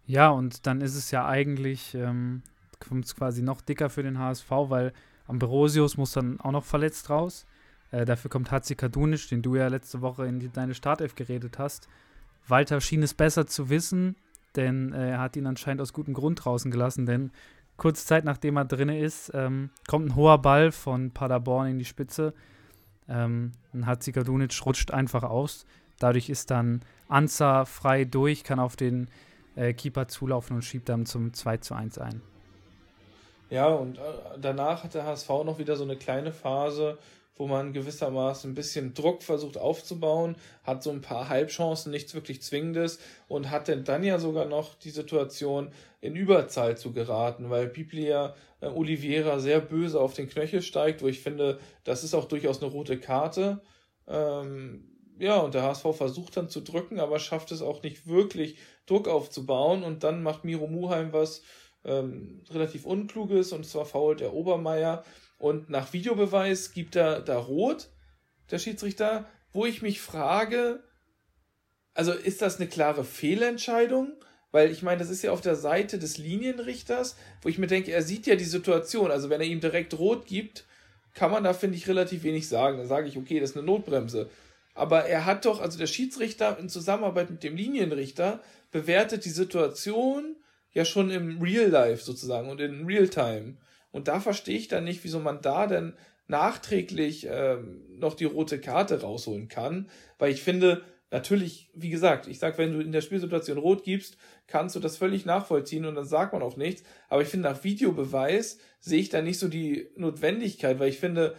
Ja, 0.05 0.31
und 0.31 0.65
dann 0.67 0.81
ist 0.81 0.95
es 0.95 1.11
ja 1.11 1.27
eigentlich, 1.27 1.93
ähm, 1.93 2.41
quasi 3.15 3.41
noch 3.41 3.61
dicker 3.61 3.89
für 3.89 4.03
den 4.03 4.19
HSV, 4.19 4.49
weil 4.49 4.93
Ambrosius 5.33 5.97
muss 5.97 6.13
dann 6.13 6.39
auch 6.39 6.51
noch 6.51 6.63
verletzt 6.63 7.09
raus. 7.09 7.45
Äh, 7.91 8.05
dafür 8.05 8.29
kommt 8.29 8.51
Hatzi 8.51 8.75
Kadunic, 8.75 9.27
den 9.29 9.41
du 9.41 9.55
ja 9.55 9.67
letzte 9.67 10.01
Woche 10.01 10.27
in 10.27 10.39
die, 10.39 10.49
deine 10.49 10.75
Startelf 10.75 11.15
geredet 11.15 11.57
hast. 11.57 11.89
Walter 12.47 12.79
schien 12.81 13.01
es 13.01 13.15
besser 13.15 13.47
zu 13.47 13.69
wissen, 13.69 14.15
denn 14.55 14.93
äh, 14.93 15.11
er 15.11 15.19
hat 15.19 15.35
ihn 15.35 15.47
anscheinend 15.47 15.81
aus 15.81 15.91
gutem 15.91 16.13
Grund 16.13 16.45
draußen 16.45 16.69
gelassen, 16.69 17.07
denn 17.07 17.31
kurze 17.77 18.05
Zeit 18.05 18.25
nachdem 18.25 18.57
er 18.57 18.65
drin 18.65 18.89
ist, 18.89 19.31
ähm, 19.33 19.71
kommt 19.87 20.07
ein 20.07 20.15
hoher 20.15 20.37
Ball 20.37 20.71
von 20.71 21.09
Paderborn 21.11 21.71
in 21.71 21.79
die 21.79 21.85
Spitze. 21.85 22.33
Ähm, 23.09 23.53
Hatzi 23.85 24.11
Kadunic 24.11 24.53
rutscht 24.65 24.91
einfach 24.91 25.23
aus. 25.23 25.65
Dadurch 25.97 26.29
ist 26.29 26.51
dann 26.51 26.81
Anza 27.07 27.65
frei 27.65 28.05
durch, 28.05 28.43
kann 28.43 28.59
auf 28.59 28.75
den 28.75 29.07
äh, 29.55 29.73
Keeper 29.73 30.07
zulaufen 30.07 30.55
und 30.55 30.61
schiebt 30.63 30.89
dann 30.89 31.07
zum 31.07 31.33
2 31.33 31.57
zu 31.57 31.73
1 31.73 31.97
ein. 31.97 32.21
Ja, 33.49 33.67
und 33.67 33.97
äh, 33.97 34.01
danach 34.41 34.83
hat 34.83 34.93
der 34.93 35.05
HSV 35.05 35.29
noch 35.29 35.59
wieder 35.59 35.75
so 35.75 35.83
eine 35.83 35.97
kleine 35.97 36.31
Phase, 36.31 36.97
wo 37.35 37.47
man 37.47 37.73
gewissermaßen 37.73 38.51
ein 38.51 38.55
bisschen 38.55 38.93
Druck 38.93 39.23
versucht 39.23 39.57
aufzubauen, 39.57 40.35
hat 40.63 40.83
so 40.83 40.91
ein 40.91 41.01
paar 41.01 41.29
Halbchancen, 41.29 41.91
nichts 41.91 42.13
wirklich 42.13 42.41
Zwingendes 42.41 42.99
und 43.27 43.49
hat 43.49 43.69
dann 43.87 44.03
ja 44.03 44.19
sogar 44.19 44.45
noch 44.45 44.75
die 44.75 44.91
Situation, 44.91 45.71
in 46.01 46.15
Überzahl 46.15 46.77
zu 46.77 46.91
geraten, 46.91 47.49
weil 47.49 47.67
Biblia 47.67 48.35
äh, 48.59 48.67
Oliveira 48.67 49.39
sehr 49.39 49.61
böse 49.61 49.99
auf 49.99 50.13
den 50.13 50.29
Knöchel 50.29 50.61
steigt, 50.61 51.01
wo 51.01 51.07
ich 51.07 51.21
finde, 51.21 51.59
das 51.85 52.03
ist 52.03 52.13
auch 52.13 52.25
durchaus 52.25 52.61
eine 52.61 52.71
rote 52.71 52.99
Karte. 52.99 53.61
Ähm, 54.07 54.83
ja, 55.17 55.37
und 55.39 55.53
der 55.53 55.63
HSV 55.63 55.95
versucht 55.95 56.35
dann 56.35 56.49
zu 56.49 56.61
drücken, 56.61 56.99
aber 56.99 57.19
schafft 57.19 57.51
es 57.51 57.61
auch 57.61 57.83
nicht 57.83 58.07
wirklich, 58.07 58.57
Druck 58.85 59.07
aufzubauen 59.07 59.83
und 59.83 60.03
dann 60.03 60.23
macht 60.23 60.43
Miro 60.43 60.67
Muheim 60.67 61.13
was, 61.13 61.41
ähm, 61.85 62.41
relativ 62.49 62.85
Unkluges 62.85 63.51
und 63.51 63.65
zwar 63.65 63.85
fault 63.85 64.19
der 64.19 64.33
Obermeier 64.33 65.03
und 65.37 65.69
nach 65.69 65.91
Videobeweis 65.91 66.71
gibt 66.71 66.95
er 66.95 67.19
da 67.21 67.37
rot, 67.37 67.89
der 68.51 68.59
Schiedsrichter, 68.59 69.25
wo 69.51 69.65
ich 69.65 69.81
mich 69.81 69.99
frage, 70.01 70.83
also 71.93 72.11
ist 72.11 72.41
das 72.41 72.57
eine 72.57 72.69
klare 72.69 73.03
Fehlentscheidung? 73.03 74.13
Weil 74.51 74.71
ich 74.71 74.83
meine, 74.83 74.99
das 74.99 75.09
ist 75.09 75.23
ja 75.23 75.31
auf 75.31 75.41
der 75.41 75.55
Seite 75.55 75.97
des 75.97 76.17
Linienrichters, 76.17 77.17
wo 77.41 77.49
ich 77.49 77.57
mir 77.57 77.67
denke, 77.67 77.91
er 77.91 78.03
sieht 78.03 78.27
ja 78.27 78.35
die 78.35 78.43
Situation. 78.43 79.09
Also 79.09 79.29
wenn 79.29 79.41
er 79.41 79.47
ihm 79.47 79.59
direkt 79.59 79.97
rot 79.97 80.27
gibt, 80.27 80.65
kann 81.13 81.31
man 81.31 81.43
da, 81.43 81.53
finde 81.53 81.75
ich, 81.75 81.87
relativ 81.87 82.23
wenig 82.23 82.47
sagen. 82.47 82.77
Dann 82.77 82.87
sage 82.87 83.07
ich, 83.07 83.17
okay, 83.17 83.39
das 83.39 83.51
ist 83.51 83.57
eine 83.57 83.65
Notbremse. 83.65 84.29
Aber 84.75 85.05
er 85.05 85.25
hat 85.25 85.45
doch, 85.45 85.59
also 85.59 85.77
der 85.77 85.87
Schiedsrichter 85.87 86.57
in 86.59 86.69
Zusammenarbeit 86.69 87.29
mit 87.29 87.43
dem 87.43 87.55
Linienrichter 87.55 88.41
bewertet 88.71 89.25
die 89.25 89.29
Situation 89.29 90.35
ja 90.73 90.85
schon 90.85 91.09
im 91.09 91.41
Real 91.41 91.69
Life 91.69 92.03
sozusagen 92.03 92.49
und 92.49 92.59
in 92.59 92.85
Real 92.85 93.07
Time. 93.07 93.57
Und 93.91 94.07
da 94.07 94.19
verstehe 94.19 94.57
ich 94.57 94.67
dann 94.67 94.83
nicht, 94.83 95.03
wieso 95.03 95.19
man 95.19 95.41
da 95.41 95.67
denn 95.67 95.93
nachträglich 96.27 97.27
ähm, 97.29 97.83
noch 97.99 98.15
die 98.15 98.25
rote 98.25 98.59
Karte 98.59 99.01
rausholen 99.01 99.47
kann, 99.49 99.89
weil 100.17 100.31
ich 100.31 100.41
finde, 100.41 100.83
natürlich, 101.11 101.69
wie 101.75 101.91
gesagt, 101.91 102.27
ich 102.27 102.39
sag, 102.39 102.57
wenn 102.57 102.73
du 102.73 102.79
in 102.79 102.91
der 102.91 103.01
Spielsituation 103.01 103.59
rot 103.59 103.83
gibst, 103.83 104.17
kannst 104.47 104.75
du 104.75 104.79
das 104.79 104.97
völlig 104.97 105.25
nachvollziehen 105.25 105.85
und 105.85 105.95
dann 105.95 106.07
sagt 106.07 106.33
man 106.33 106.41
auch 106.41 106.57
nichts. 106.57 106.83
Aber 107.07 107.21
ich 107.21 107.27
finde, 107.27 107.49
nach 107.49 107.63
Videobeweis 107.63 108.57
sehe 108.79 108.99
ich 108.99 109.09
da 109.09 109.21
nicht 109.21 109.37
so 109.37 109.47
die 109.47 109.91
Notwendigkeit, 109.95 110.79
weil 110.79 110.89
ich 110.89 110.97
finde, 110.97 111.35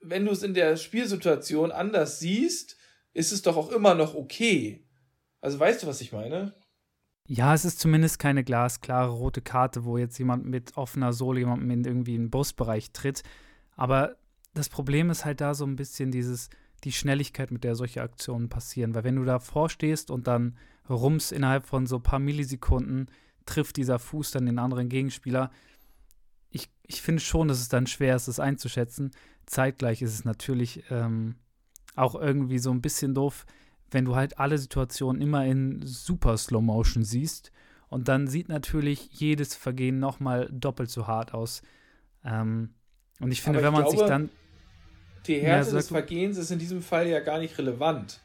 wenn 0.00 0.24
du 0.24 0.30
es 0.30 0.44
in 0.44 0.54
der 0.54 0.76
Spielsituation 0.76 1.72
anders 1.72 2.20
siehst, 2.20 2.76
ist 3.12 3.32
es 3.32 3.42
doch 3.42 3.56
auch 3.56 3.72
immer 3.72 3.94
noch 3.94 4.14
okay. 4.14 4.86
Also 5.40 5.58
weißt 5.58 5.82
du, 5.82 5.86
was 5.88 6.00
ich 6.00 6.12
meine? 6.12 6.54
Ja, 7.32 7.54
es 7.54 7.64
ist 7.64 7.78
zumindest 7.78 8.18
keine 8.18 8.42
glasklare 8.42 9.12
rote 9.12 9.40
Karte, 9.40 9.84
wo 9.84 9.96
jetzt 9.96 10.18
jemand 10.18 10.46
mit 10.46 10.76
offener 10.76 11.12
Sohle 11.12 11.38
jemandem 11.38 11.70
in 11.70 11.84
irgendwie 11.84 12.16
einen 12.16 12.28
Busbereich 12.28 12.90
tritt. 12.90 13.22
Aber 13.76 14.16
das 14.52 14.68
Problem 14.68 15.10
ist 15.10 15.24
halt 15.24 15.40
da 15.40 15.54
so 15.54 15.64
ein 15.64 15.76
bisschen 15.76 16.10
dieses, 16.10 16.50
die 16.82 16.90
Schnelligkeit, 16.90 17.52
mit 17.52 17.62
der 17.62 17.76
solche 17.76 18.02
Aktionen 18.02 18.48
passieren. 18.48 18.96
Weil 18.96 19.04
wenn 19.04 19.14
du 19.14 19.22
davor 19.22 19.70
stehst 19.70 20.10
und 20.10 20.26
dann 20.26 20.58
rums 20.88 21.30
innerhalb 21.30 21.66
von 21.66 21.86
so 21.86 21.98
ein 21.98 22.02
paar 22.02 22.18
Millisekunden 22.18 23.08
trifft 23.46 23.76
dieser 23.76 24.00
Fuß 24.00 24.32
dann 24.32 24.46
den 24.46 24.58
anderen 24.58 24.88
Gegenspieler, 24.88 25.52
ich, 26.50 26.68
ich 26.82 27.00
finde 27.00 27.22
schon, 27.22 27.46
dass 27.46 27.60
es 27.60 27.68
dann 27.68 27.86
schwer 27.86 28.16
ist, 28.16 28.26
das 28.26 28.40
einzuschätzen. 28.40 29.12
Zeitgleich 29.46 30.02
ist 30.02 30.14
es 30.14 30.24
natürlich 30.24 30.82
ähm, 30.90 31.36
auch 31.94 32.16
irgendwie 32.16 32.58
so 32.58 32.72
ein 32.72 32.82
bisschen 32.82 33.14
doof, 33.14 33.46
wenn 33.90 34.04
du 34.04 34.16
halt 34.16 34.38
alle 34.38 34.58
Situationen 34.58 35.20
immer 35.20 35.44
in 35.44 35.80
super 35.82 36.36
Slow 36.36 36.62
Motion 36.62 37.04
siehst. 37.04 37.52
Und 37.88 38.08
dann 38.08 38.28
sieht 38.28 38.48
natürlich 38.48 39.08
jedes 39.12 39.54
Vergehen 39.54 39.98
nochmal 39.98 40.48
doppelt 40.52 40.90
so 40.90 41.06
hart 41.06 41.34
aus. 41.34 41.62
Ähm, 42.24 42.74
und 43.20 43.32
ich 43.32 43.42
finde, 43.42 43.58
ich 43.58 43.64
wenn 43.64 43.72
man 43.72 43.82
glaube, 43.82 43.98
sich 43.98 44.06
dann. 44.06 44.30
Die 45.26 45.40
Härte 45.40 45.72
des 45.72 45.88
Vergehens 45.88 46.38
ist 46.38 46.50
in 46.50 46.58
diesem 46.58 46.82
Fall 46.82 47.08
ja 47.08 47.20
gar 47.20 47.38
nicht 47.38 47.58
relevant. 47.58 48.20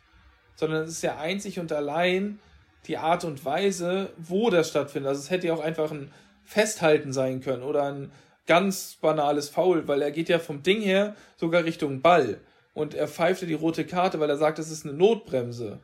Sondern 0.55 0.83
es 0.83 0.91
ist 0.91 1.01
ja 1.01 1.17
einzig 1.17 1.59
und 1.59 1.71
allein 1.71 2.39
die 2.87 2.97
Art 2.97 3.25
und 3.25 3.43
Weise, 3.43 4.11
wo 4.17 4.49
das 4.49 4.69
stattfindet. 4.69 5.09
Also 5.09 5.21
es 5.21 5.29
hätte 5.29 5.47
ja 5.47 5.53
auch 5.53 5.63
einfach 5.63 5.91
ein 5.91 6.11
Festhalten 6.43 7.11
sein 7.11 7.41
können 7.41 7.63
oder 7.63 7.91
ein 7.91 8.11
ganz 8.45 8.97
banales 9.01 9.49
Foul, 9.49 9.87
weil 9.87 10.01
er 10.01 10.11
geht 10.11 10.29
ja 10.29 10.39
vom 10.39 10.61
Ding 10.63 10.81
her 10.81 11.15
sogar 11.35 11.63
Richtung 11.63 12.01
Ball. 12.01 12.39
Und 12.75 12.93
er 12.93 13.07
pfeifte 13.07 13.47
die 13.47 13.53
rote 13.53 13.85
Karte, 13.85 14.19
weil 14.19 14.29
er 14.29 14.37
sagt, 14.37 14.59
es 14.59 14.69
ist 14.69 14.85
eine 14.85 14.93
Notbremse. 14.93 15.81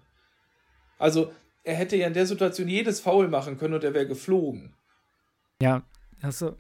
Also 0.99 1.31
er 1.63 1.75
hätte 1.75 1.95
ja 1.95 2.05
in 2.05 2.13
der 2.13 2.27
Situation 2.27 2.67
jedes 2.67 2.99
Foul 2.99 3.29
machen 3.29 3.57
können 3.57 3.73
und 3.73 3.83
er 3.83 3.93
wäre 3.93 4.07
geflogen. 4.07 4.75
Ja, 5.61 5.83
also, 6.21 6.57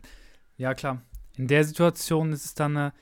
ja 0.55 0.73
klar. 0.73 1.01
In 1.35 1.47
der 1.47 1.65
Situation 1.65 2.31
ist 2.31 2.45
es 2.45 2.53
dann 2.55 2.77
eine, 2.77 2.93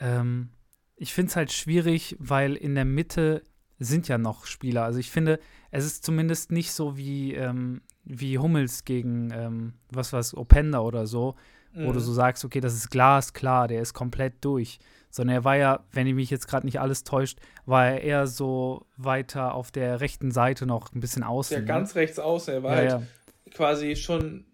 ähm, 0.00 0.50
ich 0.96 1.14
finde 1.14 1.30
es 1.30 1.36
halt 1.36 1.52
schwierig, 1.52 2.16
weil 2.18 2.56
in 2.56 2.74
der 2.74 2.84
Mitte 2.84 3.42
sind 3.78 4.08
ja 4.08 4.18
noch 4.18 4.44
Spieler. 4.46 4.82
Also 4.82 4.98
ich 4.98 5.12
finde, 5.12 5.38
es 5.70 5.84
ist 5.84 6.04
zumindest 6.04 6.50
nicht 6.50 6.72
so 6.72 6.96
wie, 6.96 7.34
ähm, 7.34 7.82
wie 8.04 8.38
Hummels 8.38 8.84
gegen, 8.84 9.30
ähm, 9.32 9.74
was 9.90 10.12
weiß, 10.12 10.36
Openda 10.36 10.80
oder 10.80 11.06
so, 11.06 11.36
mhm. 11.72 11.86
wo 11.86 11.92
du 11.92 12.00
mhm. 12.00 12.04
so 12.04 12.12
sagst, 12.12 12.44
okay, 12.44 12.60
das 12.60 12.74
ist 12.74 12.90
glasklar, 12.90 13.68
der 13.68 13.80
ist 13.80 13.94
komplett 13.94 14.44
durch. 14.44 14.80
Sondern 15.12 15.36
er 15.36 15.44
war 15.44 15.56
ja, 15.56 15.84
wenn 15.92 16.06
ich 16.06 16.14
mich 16.14 16.30
jetzt 16.30 16.48
gerade 16.48 16.66
nicht 16.66 16.80
alles 16.80 17.04
täuscht, 17.04 17.38
war 17.66 17.86
er 17.86 18.00
eher 18.00 18.26
so 18.26 18.86
weiter 18.96 19.54
auf 19.54 19.70
der 19.70 20.00
rechten 20.00 20.30
Seite 20.30 20.64
noch 20.64 20.92
ein 20.94 21.00
bisschen 21.00 21.22
außen. 21.22 21.54
Ja, 21.54 21.60
ne? 21.60 21.66
ganz 21.66 21.94
rechts 21.94 22.18
außen. 22.18 22.54
Er 22.54 22.62
war 22.62 22.72
ja, 22.72 22.76
halt 22.76 22.90
ja. 22.90 23.02
quasi 23.52 23.94
schon 23.94 24.46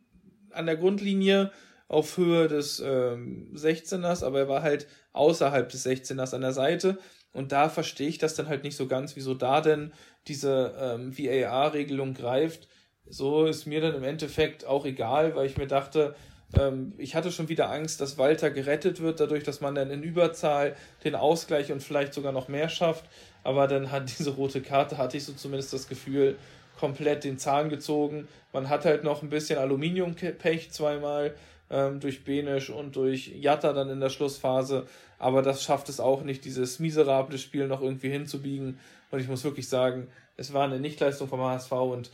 an 0.50 0.66
der 0.66 0.76
Grundlinie 0.76 1.52
auf 1.86 2.16
Höhe 2.16 2.48
des 2.48 2.82
ähm, 2.84 3.52
16ers, 3.54 4.24
aber 4.24 4.40
er 4.40 4.48
war 4.48 4.62
halt 4.62 4.88
außerhalb 5.12 5.68
des 5.68 5.86
16ers 5.86 6.34
an 6.34 6.40
der 6.40 6.52
Seite. 6.52 6.98
Und 7.32 7.52
da 7.52 7.68
verstehe 7.68 8.08
ich 8.08 8.18
das 8.18 8.34
dann 8.34 8.48
halt 8.48 8.64
nicht 8.64 8.76
so 8.76 8.88
ganz, 8.88 9.14
wieso 9.14 9.34
da 9.34 9.60
denn 9.60 9.92
diese 10.26 10.74
ähm, 10.76 11.16
VAR-Regelung 11.16 12.14
greift. 12.14 12.66
So 13.06 13.46
ist 13.46 13.66
mir 13.66 13.80
dann 13.80 13.94
im 13.94 14.02
Endeffekt 14.02 14.66
auch 14.66 14.84
egal, 14.84 15.36
weil 15.36 15.46
ich 15.46 15.56
mir 15.56 15.68
dachte, 15.68 16.16
ähm, 16.56 16.92
ich 16.98 17.14
hatte 17.14 17.32
schon 17.32 17.48
wieder 17.48 17.70
Angst, 17.70 18.00
dass 18.00 18.18
Walter 18.18 18.50
gerettet 18.50 19.00
wird, 19.00 19.20
dadurch, 19.20 19.44
dass 19.44 19.60
man 19.60 19.74
dann 19.74 19.90
in 19.90 20.02
Überzahl 20.02 20.76
den 21.04 21.14
Ausgleich 21.14 21.72
und 21.72 21.82
vielleicht 21.82 22.14
sogar 22.14 22.32
noch 22.32 22.48
mehr 22.48 22.68
schafft. 22.68 23.04
Aber 23.44 23.66
dann 23.66 23.90
hat 23.90 24.10
diese 24.18 24.30
rote 24.30 24.62
Karte, 24.62 24.98
hatte 24.98 25.16
ich 25.16 25.24
so 25.24 25.32
zumindest 25.32 25.72
das 25.72 25.88
Gefühl, 25.88 26.36
komplett 26.78 27.24
den 27.24 27.38
Zahn 27.38 27.68
gezogen. 27.68 28.28
Man 28.52 28.68
hat 28.68 28.84
halt 28.84 29.02
noch 29.04 29.22
ein 29.22 29.30
bisschen 29.30 29.58
Aluminiumpech 29.58 30.70
zweimal 30.70 31.34
ähm, 31.70 32.00
durch 32.00 32.24
Benisch 32.24 32.70
und 32.70 32.96
durch 32.96 33.32
Jatta 33.36 33.72
dann 33.72 33.90
in 33.90 34.00
der 34.00 34.10
Schlussphase. 34.10 34.86
Aber 35.18 35.42
das 35.42 35.64
schafft 35.64 35.88
es 35.88 35.98
auch 35.98 36.22
nicht, 36.22 36.44
dieses 36.44 36.78
miserable 36.78 37.36
Spiel 37.36 37.66
noch 37.66 37.82
irgendwie 37.82 38.10
hinzubiegen. 38.10 38.78
Und 39.10 39.20
ich 39.20 39.28
muss 39.28 39.44
wirklich 39.44 39.68
sagen, 39.68 40.06
es 40.36 40.52
war 40.52 40.64
eine 40.64 40.78
Nichtleistung 40.78 41.28
vom 41.28 41.40
HSV 41.40 41.72
und 41.72 42.10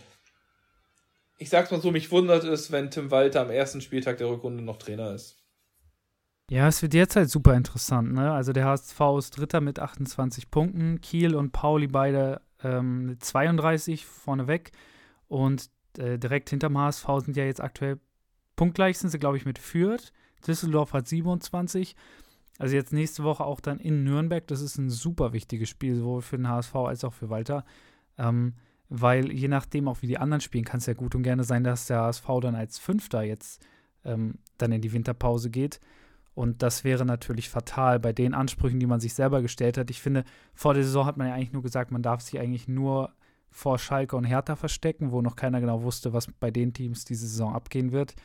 ich 1.39 1.51
sag's 1.51 1.71
mal 1.71 1.81
so, 1.81 1.91
mich 1.91 2.11
wundert 2.11 2.45
es, 2.45 2.71
wenn 2.71 2.91
Tim 2.91 3.11
Walter 3.11 3.43
am 3.43 3.51
ersten 3.51 3.81
Spieltag 3.81 4.19
der 4.19 4.29
Rückrunde 4.29 4.63
noch 4.63 4.79
Trainer 4.79 5.15
ist. 5.15 5.37
Ja, 6.51 6.69
es 6.69 6.83
wird 6.83 7.17
halt 7.17 7.31
super 7.31 7.55
interessant, 7.55 8.13
ne? 8.13 8.33
Also 8.33 8.53
der 8.53 8.67
HSV 8.67 9.01
ist 9.19 9.31
Dritter 9.31 9.61
mit 9.61 9.79
28 9.79 10.51
Punkten, 10.51 11.01
Kiel 11.01 11.35
und 11.35 11.53
Pauli 11.53 11.87
beide 11.87 12.43
ähm, 12.63 13.07
mit 13.07 13.25
32 13.25 14.05
vorneweg 14.05 14.73
und 15.29 15.71
äh, 15.99 16.19
direkt 16.19 16.51
hinterm 16.51 16.77
HSV 16.77 17.07
sind 17.25 17.37
ja 17.37 17.45
jetzt 17.45 17.63
aktuell 17.63 17.99
punktgleich 18.57 18.99
sind 18.99 19.11
sie, 19.11 19.19
glaube 19.19 19.37
ich, 19.37 19.47
mit 19.47 19.59
Fürth. 19.59 20.13
Düsseldorf 20.47 20.93
hat 20.93 21.09
27. 21.09 21.97
Also 22.59 22.77
jetzt 22.77 22.93
nächste 22.93 23.25
Woche 23.25 23.45
auch 23.45 23.61
dann 23.61 23.81
in 23.81 24.05
Nürnberg. 24.05 24.47
Das 24.47 24.61
ist 24.61 24.79
ein 24.79 24.91
super 24.91 25.33
wichtiges 25.33 25.69
Spiel, 25.69 25.97
sowohl 25.97 26.23
für 26.23 26.37
den 26.37 26.49
HSV 26.49 26.75
als 26.77 27.05
auch 27.05 27.13
für 27.13 27.31
Walter. 27.31 27.65
Ähm, 28.19 28.55
weil 28.89 29.33
je 29.33 29.49
nachdem 29.49 29.89
auch 29.89 30.03
wie 30.03 30.07
die 30.07 30.19
anderen 30.19 30.41
spielen, 30.41 30.65
kann 30.65 30.79
es 30.79 30.87
ja 30.87 30.95
gut 30.95 31.15
und 31.15 31.23
gerne 31.23 31.45
sein, 31.45 31.65
dass 31.65 31.87
der 31.87 32.01
HSV 32.01 32.27
dann 32.41 32.55
als 32.55 32.79
Fünfter 32.79 33.23
jetzt 33.23 33.65
ähm, 34.05 34.39
dann 34.59 34.73
in 34.73 34.81
die 34.81 34.93
Winterpause 34.93 35.51
geht. 35.51 35.81
Und 36.35 36.63
das 36.63 36.83
wäre 36.83 37.05
natürlich 37.05 37.49
fatal 37.49 38.01
bei 38.01 38.13
den 38.13 38.35
Ansprüchen, 38.35 38.81
die 38.81 38.87
man 38.87 39.01
sich 39.01 39.15
selber 39.15 39.41
gestellt 39.41 39.79
hat. 39.79 39.91
Ich 39.91 40.01
finde, 40.01 40.25
vor 40.53 40.75
der 40.75 40.83
Saison 40.83 41.07
hat 41.07 41.17
man 41.17 41.29
ja 41.29 41.35
eigentlich 41.35 41.53
nur 41.53 41.63
gesagt, 41.63 41.93
man 41.93 42.03
darf 42.03 42.21
sich 42.21 42.41
eigentlich 42.41 42.67
nur 42.67 43.13
vor 43.51 43.79
Schalke 43.79 44.17
und 44.17 44.25
Hertha 44.25 44.57
verstecken, 44.57 45.13
wo 45.13 45.23
noch 45.23 45.37
keiner 45.37 45.61
genau 45.61 45.83
wusste, 45.85 46.13
was 46.13 46.27
bei 46.41 46.51
den 46.51 46.73
Teams 46.73 47.05
diese 47.05 47.29
Saison 47.29 47.55
abgehen 47.55 47.93
wird. 47.93 48.17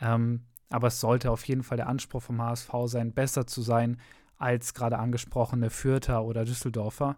Ähm, 0.00 0.42
aber 0.70 0.86
es 0.86 1.00
sollte 1.00 1.32
auf 1.32 1.44
jeden 1.48 1.64
Fall 1.64 1.76
der 1.76 1.88
Anspruch 1.88 2.22
vom 2.22 2.40
HSV 2.40 2.70
sein, 2.86 3.12
besser 3.12 3.46
zu 3.46 3.60
sein 3.60 3.98
als 4.38 4.72
gerade 4.72 4.98
angesprochene 4.98 5.68
Fürther 5.68 6.24
oder 6.24 6.44
Düsseldorfer. 6.44 7.16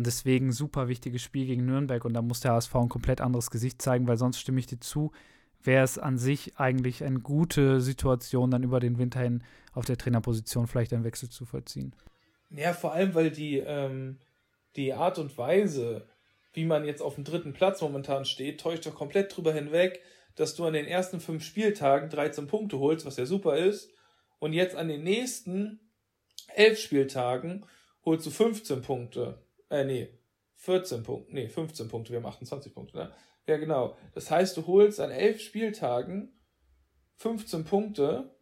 Und 0.00 0.06
deswegen 0.06 0.50
super 0.50 0.88
wichtiges 0.88 1.20
Spiel 1.20 1.44
gegen 1.44 1.66
Nürnberg 1.66 2.02
und 2.06 2.14
da 2.14 2.22
muss 2.22 2.40
der 2.40 2.52
HSV 2.52 2.74
ein 2.74 2.88
komplett 2.88 3.20
anderes 3.20 3.50
Gesicht 3.50 3.82
zeigen, 3.82 4.08
weil 4.08 4.16
sonst 4.16 4.38
stimme 4.38 4.58
ich 4.58 4.66
dir 4.66 4.80
zu, 4.80 5.12
wäre 5.62 5.84
es 5.84 5.98
an 5.98 6.16
sich 6.16 6.56
eigentlich 6.56 7.04
eine 7.04 7.18
gute 7.18 7.82
Situation, 7.82 8.50
dann 8.50 8.62
über 8.62 8.80
den 8.80 8.96
Winter 8.96 9.20
hin 9.20 9.44
auf 9.74 9.84
der 9.84 9.98
Trainerposition 9.98 10.66
vielleicht 10.66 10.94
einen 10.94 11.04
Wechsel 11.04 11.28
zu 11.28 11.44
vollziehen. 11.44 11.94
Ja, 12.48 12.72
vor 12.72 12.94
allem, 12.94 13.14
weil 13.14 13.30
die, 13.30 13.58
ähm, 13.58 14.20
die 14.74 14.94
Art 14.94 15.18
und 15.18 15.36
Weise, 15.36 16.08
wie 16.54 16.64
man 16.64 16.86
jetzt 16.86 17.02
auf 17.02 17.16
dem 17.16 17.24
dritten 17.24 17.52
Platz 17.52 17.82
momentan 17.82 18.24
steht, 18.24 18.58
täuscht 18.58 18.86
doch 18.86 18.94
komplett 18.94 19.36
drüber 19.36 19.52
hinweg, 19.52 20.00
dass 20.34 20.54
du 20.54 20.64
an 20.64 20.72
den 20.72 20.86
ersten 20.86 21.20
fünf 21.20 21.44
Spieltagen 21.44 22.08
13 22.08 22.46
Punkte 22.46 22.78
holst, 22.78 23.04
was 23.04 23.18
ja 23.18 23.26
super 23.26 23.58
ist, 23.58 23.90
und 24.38 24.54
jetzt 24.54 24.76
an 24.76 24.88
den 24.88 25.02
nächsten 25.02 25.78
elf 26.54 26.80
Spieltagen 26.80 27.66
holst 28.06 28.24
du 28.24 28.30
15 28.30 28.80
Punkte. 28.80 29.44
Äh, 29.70 29.84
nee, 29.84 30.08
14 30.56 31.02
Punkte, 31.02 31.34
nee, 31.34 31.48
15 31.48 31.88
Punkte, 31.88 32.12
wir 32.12 32.18
haben 32.18 32.26
28 32.26 32.74
Punkte, 32.74 32.96
ne? 32.96 33.12
Ja, 33.46 33.56
genau. 33.56 33.96
Das 34.14 34.30
heißt, 34.30 34.56
du 34.56 34.66
holst 34.66 35.00
an 35.00 35.10
elf 35.10 35.40
Spieltagen 35.40 36.38
15 37.16 37.64
Punkte 37.64 38.36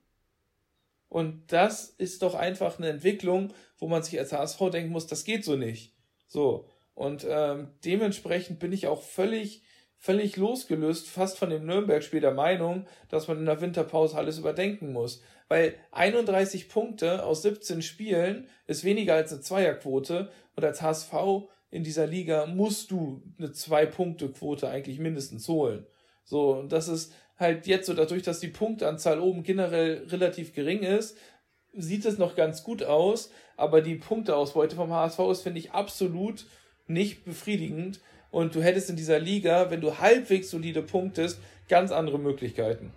und 1.08 1.52
das 1.52 1.88
ist 1.88 2.22
doch 2.22 2.34
einfach 2.34 2.78
eine 2.78 2.88
Entwicklung, 2.88 3.52
wo 3.78 3.88
man 3.88 4.02
sich 4.02 4.18
als 4.18 4.32
HSV 4.32 4.70
denken 4.70 4.92
muss, 4.92 5.06
das 5.06 5.24
geht 5.24 5.44
so 5.44 5.56
nicht. 5.56 5.94
So. 6.26 6.68
Und 6.94 7.24
ähm, 7.28 7.70
dementsprechend 7.84 8.58
bin 8.58 8.72
ich 8.72 8.86
auch 8.88 9.02
völlig 9.02 9.62
völlig 9.98 10.36
losgelöst, 10.36 11.08
fast 11.08 11.38
von 11.38 11.50
dem 11.50 11.66
Nürnberg-Spiel 11.66 12.20
der 12.20 12.32
Meinung, 12.32 12.86
dass 13.08 13.28
man 13.28 13.38
in 13.38 13.46
der 13.46 13.60
Winterpause 13.60 14.16
alles 14.16 14.38
überdenken 14.38 14.92
muss. 14.92 15.22
Weil 15.48 15.74
31 15.92 16.68
Punkte 16.68 17.24
aus 17.24 17.42
17 17.42 17.82
Spielen 17.82 18.48
ist 18.66 18.84
weniger 18.84 19.14
als 19.14 19.32
eine 19.32 19.40
Zweierquote 19.40 20.30
und 20.56 20.64
als 20.64 20.82
HSV 20.82 21.12
in 21.70 21.82
dieser 21.82 22.06
Liga 22.06 22.46
musst 22.46 22.90
du 22.90 23.22
eine 23.38 23.52
Zwei-Punkte-Quote 23.52 24.68
eigentlich 24.68 24.98
mindestens 24.98 25.48
holen. 25.48 25.86
So, 26.24 26.54
und 26.54 26.72
das 26.72 26.88
ist 26.88 27.12
halt 27.36 27.66
jetzt 27.66 27.86
so, 27.86 27.94
dadurch, 27.94 28.22
dass 28.22 28.40
die 28.40 28.48
Punktanzahl 28.48 29.20
oben 29.20 29.42
generell 29.42 30.06
relativ 30.08 30.54
gering 30.54 30.82
ist, 30.82 31.16
sieht 31.74 32.04
es 32.04 32.18
noch 32.18 32.36
ganz 32.36 32.62
gut 32.62 32.82
aus, 32.82 33.30
aber 33.56 33.80
die 33.80 33.96
Punkteausbeute 33.96 34.76
vom 34.76 34.92
HSV 34.92 35.18
ist, 35.30 35.42
finde 35.42 35.60
ich, 35.60 35.72
absolut 35.72 36.46
nicht 36.86 37.24
befriedigend 37.24 38.00
und 38.30 38.54
du 38.54 38.62
hättest 38.62 38.90
in 38.90 38.96
dieser 38.96 39.18
Liga, 39.18 39.70
wenn 39.70 39.80
du 39.80 39.98
halbwegs 39.98 40.50
solide 40.50 40.82
punktest, 40.82 41.40
ganz 41.68 41.90
andere 41.92 42.18
Möglichkeiten. 42.18 42.92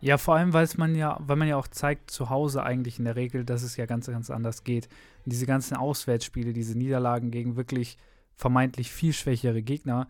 Ja, 0.00 0.18
vor 0.18 0.36
allem, 0.36 0.52
weil 0.52 0.68
man 0.76 0.94
ja, 0.94 1.18
weil 1.20 1.36
man 1.36 1.48
ja 1.48 1.56
auch 1.56 1.68
zeigt 1.68 2.10
zu 2.10 2.28
Hause 2.28 2.62
eigentlich 2.62 2.98
in 2.98 3.06
der 3.06 3.16
Regel, 3.16 3.44
dass 3.44 3.62
es 3.62 3.76
ja 3.76 3.86
ganz, 3.86 4.06
ganz 4.06 4.30
anders 4.30 4.62
geht. 4.62 4.88
Und 5.24 5.32
diese 5.32 5.46
ganzen 5.46 5.76
Auswärtsspiele, 5.76 6.52
diese 6.52 6.76
Niederlagen 6.76 7.30
gegen 7.30 7.56
wirklich 7.56 7.96
vermeintlich 8.34 8.90
viel 8.90 9.14
schwächere 9.14 9.62
Gegner, 9.62 10.08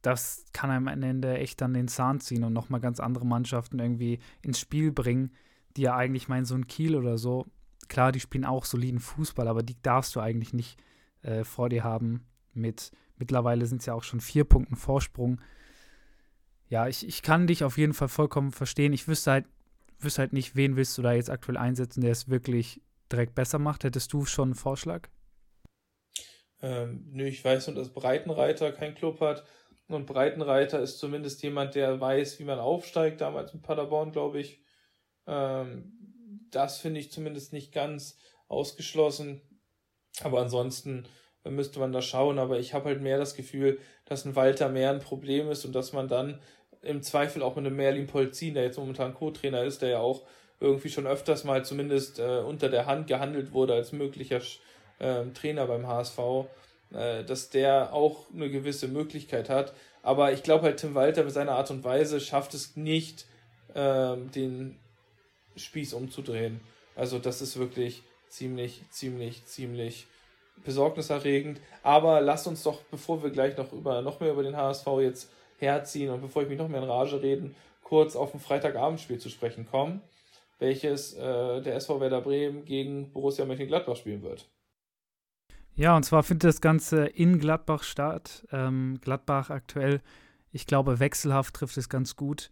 das 0.00 0.44
kann 0.52 0.70
einem 0.70 0.88
am 0.88 1.02
Ende 1.02 1.38
echt 1.38 1.62
an 1.62 1.74
den 1.74 1.88
Zahn 1.88 2.20
ziehen 2.20 2.44
und 2.44 2.52
nochmal 2.52 2.80
ganz 2.80 3.00
andere 3.00 3.26
Mannschaften 3.26 3.78
irgendwie 3.78 4.18
ins 4.42 4.58
Spiel 4.58 4.92
bringen, 4.92 5.32
die 5.76 5.82
ja 5.82 5.96
eigentlich 5.96 6.28
meinen, 6.28 6.44
so 6.44 6.54
ein 6.54 6.66
Kiel 6.66 6.94
oder 6.96 7.18
so, 7.18 7.46
klar, 7.88 8.12
die 8.12 8.20
spielen 8.20 8.44
auch 8.44 8.64
soliden 8.64 9.00
Fußball, 9.00 9.48
aber 9.48 9.62
die 9.62 9.80
darfst 9.82 10.14
du 10.14 10.20
eigentlich 10.20 10.52
nicht 10.52 10.78
äh, 11.22 11.44
vor 11.44 11.68
dir 11.68 11.84
haben, 11.84 12.24
mit 12.56 12.92
mittlerweile 13.16 13.66
sind 13.66 13.80
es 13.80 13.86
ja 13.86 13.94
auch 13.94 14.02
schon 14.02 14.20
vier 14.20 14.44
Punkten 14.44 14.76
Vorsprung. 14.76 15.40
Ja, 16.68 16.88
ich, 16.88 17.06
ich 17.06 17.22
kann 17.22 17.46
dich 17.46 17.64
auf 17.64 17.78
jeden 17.78 17.94
Fall 17.94 18.08
vollkommen 18.08 18.52
verstehen. 18.52 18.92
Ich 18.92 19.06
wüsste 19.06 19.30
halt, 19.30 19.46
wüsste 20.00 20.22
halt 20.22 20.32
nicht, 20.32 20.56
wen 20.56 20.76
willst 20.76 20.96
du 20.98 21.02
da 21.02 21.12
jetzt 21.12 21.30
aktuell 21.30 21.56
einsetzen, 21.56 22.00
der 22.00 22.12
es 22.12 22.28
wirklich 22.28 22.80
direkt 23.12 23.34
besser 23.34 23.58
macht. 23.58 23.84
Hättest 23.84 24.12
du 24.12 24.24
schon 24.24 24.48
einen 24.48 24.54
Vorschlag? 24.54 25.08
Ähm, 26.62 27.06
nö, 27.12 27.26
ich 27.26 27.44
weiß 27.44 27.66
nur, 27.66 27.76
dass 27.76 27.92
Breitenreiter 27.92 28.72
kein 28.72 28.94
Club 28.94 29.20
hat. 29.20 29.44
Und 29.86 30.06
Breitenreiter 30.06 30.80
ist 30.80 30.98
zumindest 30.98 31.42
jemand, 31.42 31.74
der 31.74 32.00
weiß, 32.00 32.38
wie 32.38 32.44
man 32.44 32.58
aufsteigt, 32.58 33.20
damals 33.20 33.52
in 33.52 33.60
Paderborn, 33.60 34.12
glaube 34.12 34.40
ich. 34.40 34.62
Ähm, 35.26 35.92
das 36.50 36.78
finde 36.78 37.00
ich 37.00 37.12
zumindest 37.12 37.52
nicht 37.52 37.72
ganz 37.72 38.18
ausgeschlossen. 38.48 39.42
Aber 40.22 40.40
ansonsten 40.40 41.06
müsste 41.44 41.78
man 41.78 41.92
da 41.92 42.02
schauen. 42.02 42.38
Aber 42.38 42.58
ich 42.58 42.74
habe 42.74 42.86
halt 42.86 43.02
mehr 43.02 43.18
das 43.18 43.34
Gefühl, 43.34 43.78
dass 44.06 44.24
ein 44.24 44.36
Walter 44.36 44.68
mehr 44.68 44.90
ein 44.90 45.00
Problem 45.00 45.50
ist 45.50 45.64
und 45.64 45.72
dass 45.74 45.92
man 45.92 46.08
dann 46.08 46.38
im 46.82 47.02
Zweifel 47.02 47.42
auch 47.42 47.56
mit 47.56 47.66
einem 47.66 47.76
Merlin 47.76 48.06
Polzin, 48.06 48.54
der 48.54 48.64
jetzt 48.64 48.78
momentan 48.78 49.14
Co-Trainer 49.14 49.64
ist, 49.64 49.82
der 49.82 49.88
ja 49.90 49.98
auch 49.98 50.22
irgendwie 50.60 50.90
schon 50.90 51.06
öfters 51.06 51.44
mal 51.44 51.64
zumindest 51.64 52.18
äh, 52.18 52.38
unter 52.38 52.68
der 52.68 52.86
Hand 52.86 53.06
gehandelt 53.06 53.52
wurde 53.52 53.74
als 53.74 53.92
möglicher 53.92 54.40
äh, 54.98 55.24
Trainer 55.34 55.66
beim 55.66 55.86
HSV, 55.86 56.18
äh, 56.92 57.24
dass 57.24 57.50
der 57.50 57.92
auch 57.92 58.26
eine 58.32 58.50
gewisse 58.50 58.88
Möglichkeit 58.88 59.48
hat. 59.48 59.74
Aber 60.02 60.32
ich 60.32 60.42
glaube 60.42 60.64
halt, 60.64 60.78
Tim 60.78 60.94
Walter 60.94 61.24
mit 61.24 61.32
seiner 61.32 61.52
Art 61.52 61.70
und 61.70 61.84
Weise 61.84 62.20
schafft 62.20 62.54
es 62.54 62.76
nicht, 62.76 63.26
ähm, 63.74 64.30
den 64.30 64.78
Spieß 65.56 65.94
umzudrehen. 65.94 66.60
Also 66.96 67.18
das 67.18 67.42
ist 67.42 67.58
wirklich 67.58 68.02
ziemlich, 68.28 68.82
ziemlich, 68.90 69.44
ziemlich 69.46 70.06
besorgniserregend. 70.64 71.60
Aber 71.82 72.20
lasst 72.20 72.46
uns 72.46 72.62
doch, 72.62 72.82
bevor 72.90 73.22
wir 73.22 73.30
gleich 73.30 73.56
noch 73.56 73.72
über 73.72 74.02
noch 74.02 74.20
mehr 74.20 74.32
über 74.32 74.42
den 74.42 74.56
HSV 74.56 74.86
jetzt 75.00 75.30
herziehen 75.58 76.10
und 76.10 76.20
bevor 76.20 76.42
ich 76.42 76.48
mich 76.48 76.58
noch 76.58 76.68
mehr 76.68 76.82
in 76.82 76.88
Rage 76.88 77.22
reden, 77.22 77.54
kurz 77.82 78.16
auf 78.16 78.34
ein 78.34 78.40
Freitagabendspiel 78.40 79.18
zu 79.18 79.28
sprechen 79.28 79.66
kommen, 79.66 80.00
welches 80.58 81.14
äh, 81.14 81.60
der 81.62 81.76
SV 81.76 82.00
Werder 82.00 82.20
Bremen 82.20 82.64
gegen 82.64 83.12
Borussia 83.12 83.44
Mönchengladbach 83.44 83.96
spielen 83.96 84.22
wird. 84.22 84.48
Ja, 85.76 85.96
und 85.96 86.04
zwar 86.04 86.22
findet 86.22 86.48
das 86.48 86.60
Ganze 86.60 87.06
in 87.06 87.38
Gladbach 87.38 87.82
statt. 87.82 88.46
Ähm, 88.52 88.98
Gladbach 89.00 89.50
aktuell, 89.50 90.00
ich 90.52 90.66
glaube, 90.66 91.00
wechselhaft 91.00 91.54
trifft 91.54 91.76
es 91.76 91.88
ganz 91.88 92.14
gut, 92.14 92.50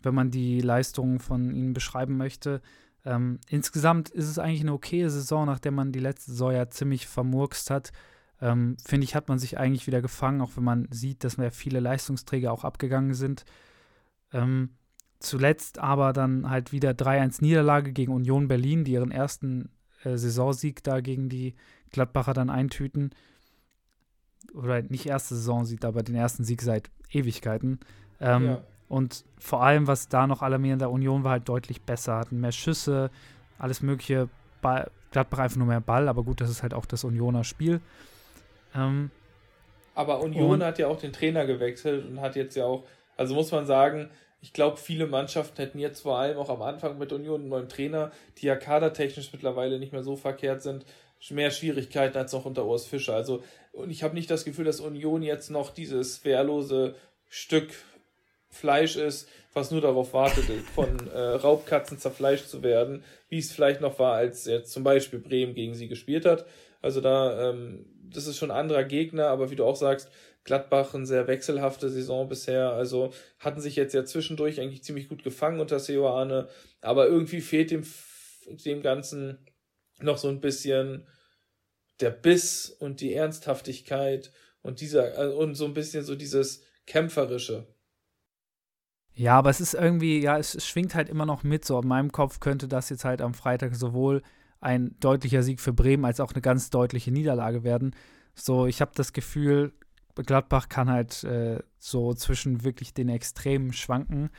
wenn 0.00 0.14
man 0.14 0.30
die 0.30 0.60
Leistungen 0.60 1.18
von 1.18 1.54
ihnen 1.54 1.74
beschreiben 1.74 2.16
möchte. 2.16 2.62
Ähm, 3.04 3.40
insgesamt 3.48 4.10
ist 4.10 4.28
es 4.28 4.38
eigentlich 4.38 4.60
eine 4.60 4.72
okaye 4.72 5.10
Saison, 5.10 5.46
nachdem 5.46 5.74
man 5.74 5.92
die 5.92 5.98
letzte 5.98 6.30
Saison 6.30 6.52
ja 6.52 6.68
ziemlich 6.70 7.06
vermurkst 7.06 7.70
hat. 7.70 7.92
Ähm, 8.40 8.76
Finde 8.84 9.04
ich, 9.04 9.14
hat 9.14 9.28
man 9.28 9.38
sich 9.38 9.58
eigentlich 9.58 9.86
wieder 9.86 10.02
gefangen, 10.02 10.40
auch 10.40 10.50
wenn 10.56 10.64
man 10.64 10.88
sieht, 10.90 11.24
dass 11.24 11.36
mehr 11.36 11.52
viele 11.52 11.80
Leistungsträger 11.80 12.52
auch 12.52 12.64
abgegangen 12.64 13.14
sind. 13.14 13.44
Ähm, 14.32 14.70
zuletzt 15.20 15.78
aber 15.78 16.12
dann 16.12 16.48
halt 16.48 16.72
wieder 16.72 16.90
3-1 16.90 17.42
Niederlage 17.42 17.92
gegen 17.92 18.12
Union 18.12 18.48
Berlin, 18.48 18.84
die 18.84 18.92
ihren 18.92 19.10
ersten 19.12 19.70
äh, 20.04 20.16
Saisonsieg 20.16 20.82
da 20.82 21.00
gegen 21.00 21.28
die 21.28 21.54
Gladbacher 21.90 22.34
dann 22.34 22.50
eintüten. 22.50 23.10
Oder 24.54 24.82
nicht 24.82 25.06
erste 25.06 25.34
Saisonsieg, 25.34 25.84
aber 25.84 26.02
den 26.02 26.16
ersten 26.16 26.44
Sieg 26.44 26.62
seit 26.62 26.90
Ewigkeiten. 27.10 27.80
Ähm, 28.20 28.44
ja. 28.44 28.64
Und 28.92 29.24
vor 29.38 29.62
allem, 29.62 29.86
was 29.86 30.10
da 30.10 30.26
noch 30.26 30.42
alarmierend 30.42 30.82
der 30.82 30.90
Union 30.90 31.24
war, 31.24 31.30
halt 31.32 31.48
deutlich 31.48 31.80
besser, 31.80 32.16
hatten 32.16 32.40
mehr 32.40 32.52
Schüsse, 32.52 33.10
alles 33.58 33.80
Mögliche. 33.80 34.28
Ball, 34.60 34.90
Gladbach 35.12 35.38
einfach 35.38 35.56
nur 35.56 35.66
mehr 35.66 35.80
Ball, 35.80 36.08
aber 36.08 36.22
gut, 36.22 36.42
das 36.42 36.50
ist 36.50 36.62
halt 36.62 36.74
auch 36.74 36.84
das 36.84 37.02
Unioner 37.02 37.42
Spiel. 37.42 37.80
Ähm, 38.74 39.10
aber 39.94 40.20
Union 40.20 40.62
hat 40.62 40.78
ja 40.78 40.88
auch 40.88 40.98
den 40.98 41.14
Trainer 41.14 41.46
gewechselt 41.46 42.06
und 42.06 42.20
hat 42.20 42.36
jetzt 42.36 42.54
ja 42.54 42.66
auch, 42.66 42.84
also 43.16 43.34
muss 43.34 43.50
man 43.50 43.64
sagen, 43.64 44.10
ich 44.42 44.52
glaube, 44.52 44.76
viele 44.76 45.06
Mannschaften 45.06 45.56
hätten 45.56 45.78
jetzt 45.78 46.02
vor 46.02 46.18
allem 46.18 46.36
auch 46.36 46.50
am 46.50 46.60
Anfang 46.60 46.98
mit 46.98 47.14
Union 47.14 47.40
einen 47.40 47.48
neuen 47.48 47.70
Trainer, 47.70 48.12
die 48.38 48.46
ja 48.46 48.56
kadertechnisch 48.56 49.32
mittlerweile 49.32 49.78
nicht 49.78 49.94
mehr 49.94 50.02
so 50.02 50.16
verkehrt 50.16 50.60
sind, 50.60 50.84
mehr 51.30 51.50
Schwierigkeiten 51.50 52.18
als 52.18 52.34
noch 52.34 52.44
unter 52.44 52.66
Urs 52.66 52.84
Fischer. 52.84 53.14
Also, 53.14 53.42
und 53.72 53.88
ich 53.88 54.02
habe 54.02 54.14
nicht 54.14 54.30
das 54.30 54.44
Gefühl, 54.44 54.66
dass 54.66 54.80
Union 54.80 55.22
jetzt 55.22 55.50
noch 55.50 55.70
dieses 55.70 56.26
wehrlose 56.26 56.94
Stück 57.30 57.72
Fleisch 58.52 58.96
ist, 58.96 59.28
was 59.54 59.70
nur 59.70 59.80
darauf 59.80 60.12
wartet, 60.12 60.44
von 60.74 61.08
äh, 61.08 61.18
Raubkatzen 61.18 61.98
zerfleischt 61.98 62.46
zu 62.46 62.62
werden, 62.62 63.02
wie 63.28 63.38
es 63.38 63.50
vielleicht 63.50 63.80
noch 63.80 63.98
war, 63.98 64.14
als 64.14 64.44
jetzt 64.44 64.72
zum 64.72 64.84
Beispiel 64.84 65.18
Bremen 65.18 65.54
gegen 65.54 65.74
sie 65.74 65.88
gespielt 65.88 66.26
hat. 66.26 66.46
Also 66.82 67.00
da, 67.00 67.50
ähm, 67.50 67.86
das 68.10 68.26
ist 68.26 68.36
schon 68.36 68.50
ein 68.50 68.58
anderer 68.58 68.84
Gegner, 68.84 69.28
aber 69.28 69.50
wie 69.50 69.56
du 69.56 69.64
auch 69.64 69.76
sagst, 69.76 70.10
Gladbach 70.44 70.94
eine 70.94 71.06
sehr 71.06 71.28
wechselhafte 71.28 71.88
Saison 71.88 72.28
bisher. 72.28 72.72
Also 72.72 73.12
hatten 73.38 73.60
sich 73.60 73.76
jetzt 73.76 73.94
ja 73.94 74.04
zwischendurch 74.04 74.60
eigentlich 74.60 74.82
ziemlich 74.82 75.08
gut 75.08 75.22
gefangen 75.22 75.60
unter 75.60 75.78
Seoane, 75.78 76.48
aber 76.80 77.06
irgendwie 77.06 77.40
fehlt 77.40 77.70
dem, 77.70 77.84
dem 78.64 78.82
Ganzen 78.82 79.38
noch 80.00 80.18
so 80.18 80.28
ein 80.28 80.40
bisschen 80.40 81.06
der 82.00 82.10
Biss 82.10 82.68
und 82.68 83.00
die 83.00 83.14
Ernsthaftigkeit 83.14 84.32
und 84.62 84.80
dieser 84.80 85.18
äh, 85.18 85.32
und 85.32 85.54
so 85.54 85.64
ein 85.64 85.74
bisschen 85.74 86.04
so 86.04 86.16
dieses 86.16 86.64
kämpferische. 86.86 87.66
Ja, 89.14 89.38
aber 89.38 89.50
es 89.50 89.60
ist 89.60 89.74
irgendwie, 89.74 90.20
ja, 90.20 90.38
es, 90.38 90.64
schwingt 90.66 90.94
halt 90.94 91.08
immer 91.08 91.26
noch 91.26 91.42
mit. 91.42 91.64
So 91.64 91.80
in 91.80 91.88
meinem 91.88 92.12
Kopf 92.12 92.40
könnte 92.40 92.68
das 92.68 92.88
jetzt 92.88 93.04
halt 93.04 93.20
am 93.20 93.34
Freitag 93.34 93.74
sowohl 93.74 94.22
ein 94.60 94.96
deutlicher 95.00 95.42
Sieg 95.42 95.60
für 95.60 95.72
Bremen 95.72 96.04
als 96.04 96.20
auch 96.20 96.32
eine 96.32 96.40
ganz 96.40 96.70
deutliche 96.70 97.10
Niederlage 97.10 97.64
werden. 97.64 97.94
So, 98.34 98.66
ich 98.66 98.80
habe 98.80 98.92
das 98.94 99.12
Gefühl, 99.12 99.72
Gladbach 100.14 100.68
kann 100.68 100.90
halt 100.90 101.24
äh, 101.24 101.62
so 101.78 102.14
zwischen 102.14 102.64
wirklich 102.64 102.94
den 102.94 103.08
Extremen 103.08 103.72
schwanken. 103.72 104.30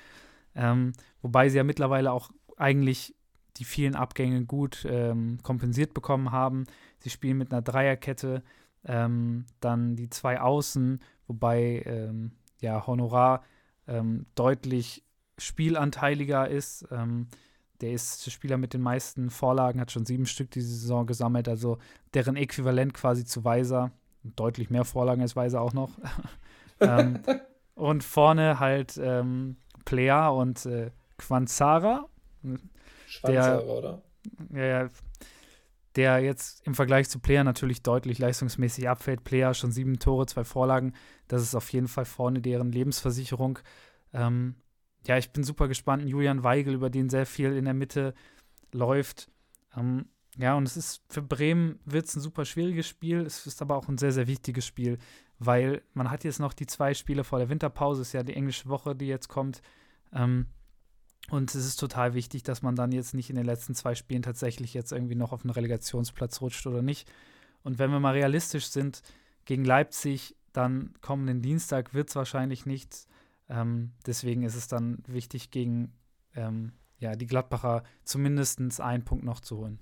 Ähm, 0.55 0.93
wobei 1.21 1.49
sie 1.49 1.57
ja 1.57 1.63
mittlerweile 1.63 2.11
auch 2.11 2.31
eigentlich 2.57 3.15
die 3.57 3.65
vielen 3.65 3.95
Abgänge 3.95 4.45
gut 4.45 4.85
ähm, 4.89 5.39
kompensiert 5.43 5.93
bekommen 5.93 6.31
haben. 6.31 6.65
Sie 6.99 7.09
spielen 7.09 7.37
mit 7.37 7.51
einer 7.51 7.61
Dreierkette, 7.61 8.43
ähm, 8.85 9.45
dann 9.59 9.95
die 9.95 10.09
zwei 10.09 10.41
Außen, 10.41 10.99
wobei 11.27 11.83
ähm, 11.85 12.31
ja 12.61 12.85
Honorar 12.87 13.43
ähm, 13.87 14.25
deutlich 14.35 15.03
spielanteiliger 15.37 16.47
ist. 16.47 16.87
Ähm, 16.91 17.27
der 17.81 17.91
ist 17.91 18.25
der 18.25 18.31
Spieler 18.31 18.57
mit 18.57 18.73
den 18.73 18.81
meisten 18.81 19.29
Vorlagen, 19.29 19.81
hat 19.81 19.91
schon 19.91 20.05
sieben 20.05 20.25
Stück 20.25 20.51
diese 20.51 20.73
Saison 20.73 21.05
gesammelt, 21.05 21.49
also 21.49 21.79
deren 22.13 22.35
Äquivalent 22.35 22.93
quasi 22.93 23.25
zu 23.25 23.43
Weiser. 23.43 23.91
Deutlich 24.23 24.69
mehr 24.69 24.85
Vorlagen 24.85 25.21
als 25.21 25.35
Weiser 25.35 25.59
auch 25.59 25.73
noch. 25.73 25.91
ähm, 26.79 27.19
und 27.75 28.03
vorne 28.03 28.59
halt 28.59 28.97
ähm, 29.01 29.57
Plea 29.83 30.29
und 30.29 30.65
äh, 30.65 30.91
Quanzara. 31.17 32.07
Schwanzara, 33.07 33.57
der, 33.57 33.67
oder? 33.67 34.01
Ja, 34.53 34.87
der 35.95 36.19
jetzt 36.19 36.65
im 36.65 36.73
Vergleich 36.73 37.09
zu 37.09 37.19
Player 37.19 37.43
natürlich 37.43 37.83
deutlich 37.83 38.19
leistungsmäßig 38.19 38.89
abfällt. 38.89 39.23
Player 39.23 39.53
schon 39.53 39.71
sieben 39.71 39.99
Tore, 39.99 40.25
zwei 40.25 40.43
Vorlagen. 40.43 40.93
Das 41.27 41.41
ist 41.41 41.55
auf 41.55 41.71
jeden 41.71 41.87
Fall 41.87 42.05
vorne 42.05 42.41
deren 42.41 42.71
Lebensversicherung. 42.71 43.59
Ähm, 44.11 44.55
ja, 45.05 45.17
ich 45.17 45.31
bin 45.31 45.43
super 45.43 45.67
gespannt. 45.67 46.07
Julian 46.07 46.43
Weigel, 46.43 46.73
über 46.73 46.89
den 46.89 47.09
sehr 47.09 47.25
viel 47.25 47.55
in 47.55 47.65
der 47.65 47.73
Mitte 47.73 48.13
läuft. 48.71 49.29
Ähm, 49.75 50.05
ja, 50.37 50.55
und 50.55 50.67
es 50.67 50.77
ist 50.77 51.03
für 51.09 51.21
Bremen 51.21 51.79
wird 51.85 52.05
es 52.05 52.15
ein 52.15 52.21
super 52.21 52.45
schwieriges 52.45 52.87
Spiel. 52.87 53.21
Es 53.21 53.45
ist 53.45 53.61
aber 53.61 53.77
auch 53.77 53.87
ein 53.87 53.97
sehr, 53.97 54.11
sehr 54.11 54.27
wichtiges 54.27 54.65
Spiel, 54.65 54.97
weil 55.37 55.83
man 55.93 56.09
hat 56.09 56.23
jetzt 56.23 56.39
noch 56.39 56.53
die 56.53 56.65
zwei 56.65 56.93
Spiele 56.93 57.23
vor 57.23 57.37
der 57.37 57.49
Winterpause. 57.49 58.01
Es 58.01 58.09
ist 58.09 58.13
ja 58.13 58.23
die 58.23 58.33
englische 58.33 58.67
Woche, 58.69 58.95
die 58.95 59.07
jetzt 59.07 59.27
kommt. 59.27 59.61
Ähm, 60.11 60.47
und 61.29 61.55
es 61.55 61.65
ist 61.65 61.79
total 61.79 62.13
wichtig, 62.13 62.43
dass 62.43 62.61
man 62.61 62.75
dann 62.75 62.91
jetzt 62.91 63.13
nicht 63.13 63.29
in 63.29 63.35
den 63.35 63.45
letzten 63.45 63.75
zwei 63.75 63.95
Spielen 63.95 64.21
tatsächlich 64.21 64.73
jetzt 64.73 64.91
irgendwie 64.91 65.15
noch 65.15 65.31
auf 65.31 65.43
einen 65.43 65.51
Relegationsplatz 65.51 66.41
rutscht 66.41 66.67
oder 66.67 66.81
nicht. 66.81 67.09
Und 67.63 67.79
wenn 67.79 67.91
wir 67.91 67.99
mal 67.99 68.13
realistisch 68.13 68.67
sind, 68.67 69.01
gegen 69.45 69.65
Leipzig 69.65 70.35
dann 70.51 70.93
kommenden 71.01 71.41
Dienstag 71.41 71.93
wird 71.93 72.09
es 72.09 72.15
wahrscheinlich 72.15 72.65
nichts. 72.65 73.07
Ähm, 73.49 73.91
deswegen 74.05 74.43
ist 74.43 74.55
es 74.55 74.67
dann 74.67 75.01
wichtig, 75.07 75.49
gegen 75.49 75.93
ähm, 76.35 76.73
ja, 76.99 77.15
die 77.15 77.25
Gladbacher 77.25 77.83
zumindest 78.03 78.79
einen 78.79 79.03
Punkt 79.03 79.25
noch 79.25 79.39
zu 79.39 79.57
holen. 79.57 79.79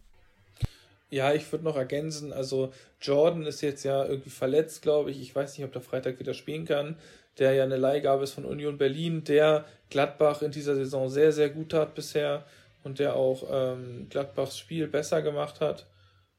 Ja, 1.09 1.33
ich 1.33 1.51
würde 1.51 1.65
noch 1.65 1.75
ergänzen, 1.75 2.31
also 2.31 2.71
Jordan 3.01 3.45
ist 3.45 3.59
jetzt 3.59 3.83
ja 3.83 4.05
irgendwie 4.05 4.29
verletzt, 4.29 4.81
glaube 4.81 5.11
ich. 5.11 5.21
Ich 5.21 5.35
weiß 5.35 5.57
nicht, 5.57 5.65
ob 5.65 5.73
der 5.73 5.81
Freitag 5.81 6.19
wieder 6.21 6.33
spielen 6.33 6.63
kann 6.63 6.95
der 7.37 7.53
ja 7.53 7.63
eine 7.63 7.77
Leihgabe 7.77 8.23
ist 8.23 8.33
von 8.33 8.45
Union 8.45 8.77
Berlin, 8.77 9.23
der 9.23 9.65
Gladbach 9.91 10.41
in 10.41 10.51
dieser 10.51 10.75
Saison 10.75 11.09
sehr, 11.09 11.31
sehr 11.31 11.49
gut 11.49 11.73
hat 11.75 11.93
bisher 11.93 12.45
und 12.83 12.97
der 12.97 13.15
auch 13.15 13.43
ähm, 13.51 14.07
Gladbachs 14.09 14.57
Spiel 14.57 14.87
besser 14.87 15.21
gemacht 15.21 15.61
hat. 15.61 15.85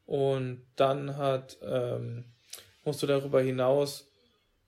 Und 0.07 0.63
dann 0.75 1.17
hat, 1.17 1.59
ähm, 1.63 2.25
musst 2.85 3.03
du 3.03 3.07
darüber 3.07 3.41
hinaus 3.41 4.09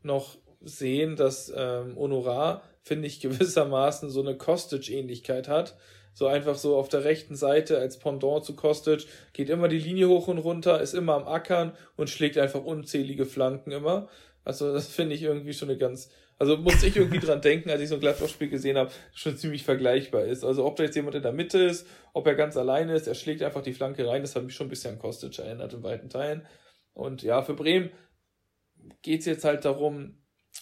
noch 0.03 0.37
sehen, 0.63 1.17
dass 1.17 1.53
ähm, 1.55 1.97
Honorar, 1.97 2.63
finde 2.83 3.09
ich, 3.09 3.21
gewissermaßen 3.21 4.11
so 4.11 4.21
eine 4.21 4.37
Kostic-Ähnlichkeit 4.37 5.49
hat. 5.49 5.77
So 6.17 6.29
einfach 6.29 6.55
so 6.55 6.77
auf 6.77 6.89
der 6.89 7.03
rechten 7.03 7.35
Seite 7.35 7.79
als 7.79 7.99
Pendant 7.99 8.45
zu 8.45 8.55
Kostic, 8.55 9.07
geht 9.33 9.51
immer 9.51 9.67
die 9.67 9.81
Linie 9.81 10.09
hoch 10.09 10.29
und 10.29 10.39
runter, 10.39 10.81
ist 10.81 10.95
immer 10.95 11.15
am 11.15 11.27
Ackern 11.27 11.73
und 11.97 12.09
schlägt 12.09 12.39
einfach 12.39 12.63
unzählige 12.63 13.27
Flanken 13.27 13.73
immer. 13.73 14.09
Also 14.45 14.73
das 14.73 14.87
finde 14.87 15.17
ich 15.17 15.23
irgendwie 15.23 15.55
schon 15.55 15.71
eine 15.71 15.79
ganz, 15.79 16.11
also 16.39 16.57
muss 16.57 16.83
ich 16.83 16.97
irgendwie 16.97 17.21
dran 17.21 17.41
denken, 17.41 17.71
als 17.71 17.81
ich 17.81 17.89
so 17.89 17.95
ein 17.95 18.01
Gladbach-Spiel 18.01 18.49
gesehen 18.49 18.77
habe, 18.77 18.91
schon 19.13 19.37
ziemlich 19.37 19.63
vergleichbar 19.63 20.25
ist. 20.25 20.45
Also 20.45 20.65
ob 20.65 20.77
da 20.77 20.85
jetzt 20.85 20.97
jemand 20.97 21.15
in 21.15 21.23
der 21.23 21.33
Mitte 21.33 21.59
ist, 21.59 21.87
ob 22.13 22.27
er 22.27 22.35
ganz 22.35 22.57
alleine 22.57 22.95
ist, 22.95 23.07
er 23.07 23.15
schlägt 23.15 23.43
einfach 23.43 23.63
die 23.63 23.73
Flanke 23.73 24.07
rein, 24.07 24.23
das 24.23 24.35
hat 24.35 24.45
mich 24.45 24.55
schon 24.55 24.67
ein 24.67 24.71
bisschen 24.71 24.95
an 24.95 24.99
Kostic 24.99 25.39
erinnert 25.39 25.73
in 25.73 25.83
weiten 25.83 26.11
Teilen. 26.11 26.47
Und 26.93 27.23
ja, 27.23 27.43
für 27.43 27.55
Bremen 27.55 27.91
geht's 29.03 29.27
jetzt 29.27 29.45
halt 29.45 29.65
darum, 29.65 30.19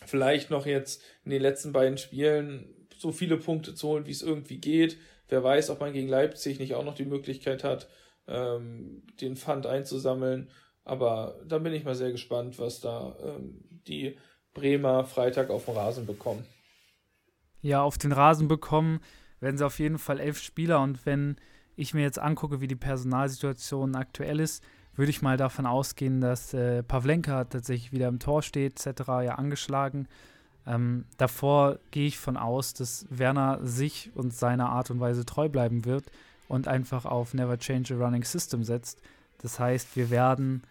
vielleicht 0.07 0.51
noch 0.51 0.67
jetzt 0.67 1.03
in 1.25 1.31
den 1.31 1.43
letzten 1.43 1.73
beiden 1.73 1.99
Spielen 1.99 2.89
so 2.97 3.13
viele 3.13 3.37
Punkte 3.37 3.75
zu 3.75 3.89
holen, 3.89 4.07
wie 4.07 4.13
es 4.13 4.23
irgendwie 4.23 4.59
geht. 4.59 4.97
Wer 5.29 5.43
weiß, 5.43 5.71
ob 5.71 5.81
man 5.81 5.93
gegen 5.93 6.09
Leipzig 6.09 6.59
nicht 6.59 6.75
auch 6.75 6.85
noch 6.85 6.95
die 6.95 7.05
Möglichkeit 7.05 7.65
hat, 7.65 7.89
ähm, 8.29 9.03
den 9.21 9.37
Pfand 9.37 9.67
einzusammeln. 9.67 10.51
Aber 10.85 11.41
da 11.47 11.59
bin 11.59 11.73
ich 11.73 11.85
mal 11.85 11.95
sehr 11.95 12.13
gespannt, 12.13 12.59
was 12.59 12.81
da 12.81 13.17
ähm, 13.25 13.63
die 13.87 14.17
Bremer 14.55 15.05
Freitag 15.05 15.51
auf 15.51 15.67
dem 15.67 15.75
Rasen 15.75 16.07
bekommen. 16.07 16.45
Ja, 17.61 17.83
auf 17.83 17.99
den 17.99 18.13
Rasen 18.13 18.49
bekommen 18.49 19.01
werden 19.41 19.59
sie 19.59 19.67
auf 19.67 19.79
jeden 19.79 19.99
Fall 19.99 20.21
elf 20.21 20.39
Spieler. 20.39 20.81
Und 20.81 21.05
wenn 21.07 21.37
ich 21.77 21.95
mir 21.95 22.03
jetzt 22.03 22.19
angucke, 22.19 22.61
wie 22.61 22.69
die 22.69 22.77
Personalsituation 22.77 23.95
aktuell 23.95 24.41
ist, 24.41 24.63
würde 24.95 25.11
ich 25.11 25.23
mal 25.23 25.37
davon 25.37 25.67
ausgehen, 25.67 26.21
dass 26.21 26.53
äh, 26.55 26.83
Pavlenka 26.83 27.45
tatsächlich 27.45 27.93
wieder 27.93 28.09
im 28.09 28.19
Tor 28.19 28.43
steht, 28.43 28.87
etc., 28.87 29.09
ja 29.25 29.35
angeschlagen. 29.37 30.07
Ähm, 30.67 31.07
davor 31.17 31.79
gehe 31.91 32.07
ich 32.07 32.19
von 32.19 32.37
aus, 32.37 32.75
dass 32.75 33.07
Werner 33.11 33.59
sich 33.63 34.11
und 34.15 34.33
seiner 34.35 34.69
Art 34.69 34.91
und 34.91 35.01
Weise 35.01 35.25
treu 35.25 35.49
bleiben 35.49 35.85
wird 35.85 36.05
und 36.47 36.69
einfach 36.69 37.05
auf 37.05 37.35
Never 37.35 37.59
Change 37.59 37.95
a 37.95 37.97
Running 37.97 38.23
System 38.23 38.63
setzt. 38.63 39.01
Das 39.39 39.59
heißt, 39.59 39.97
wir 39.97 40.11
werden 40.11 40.63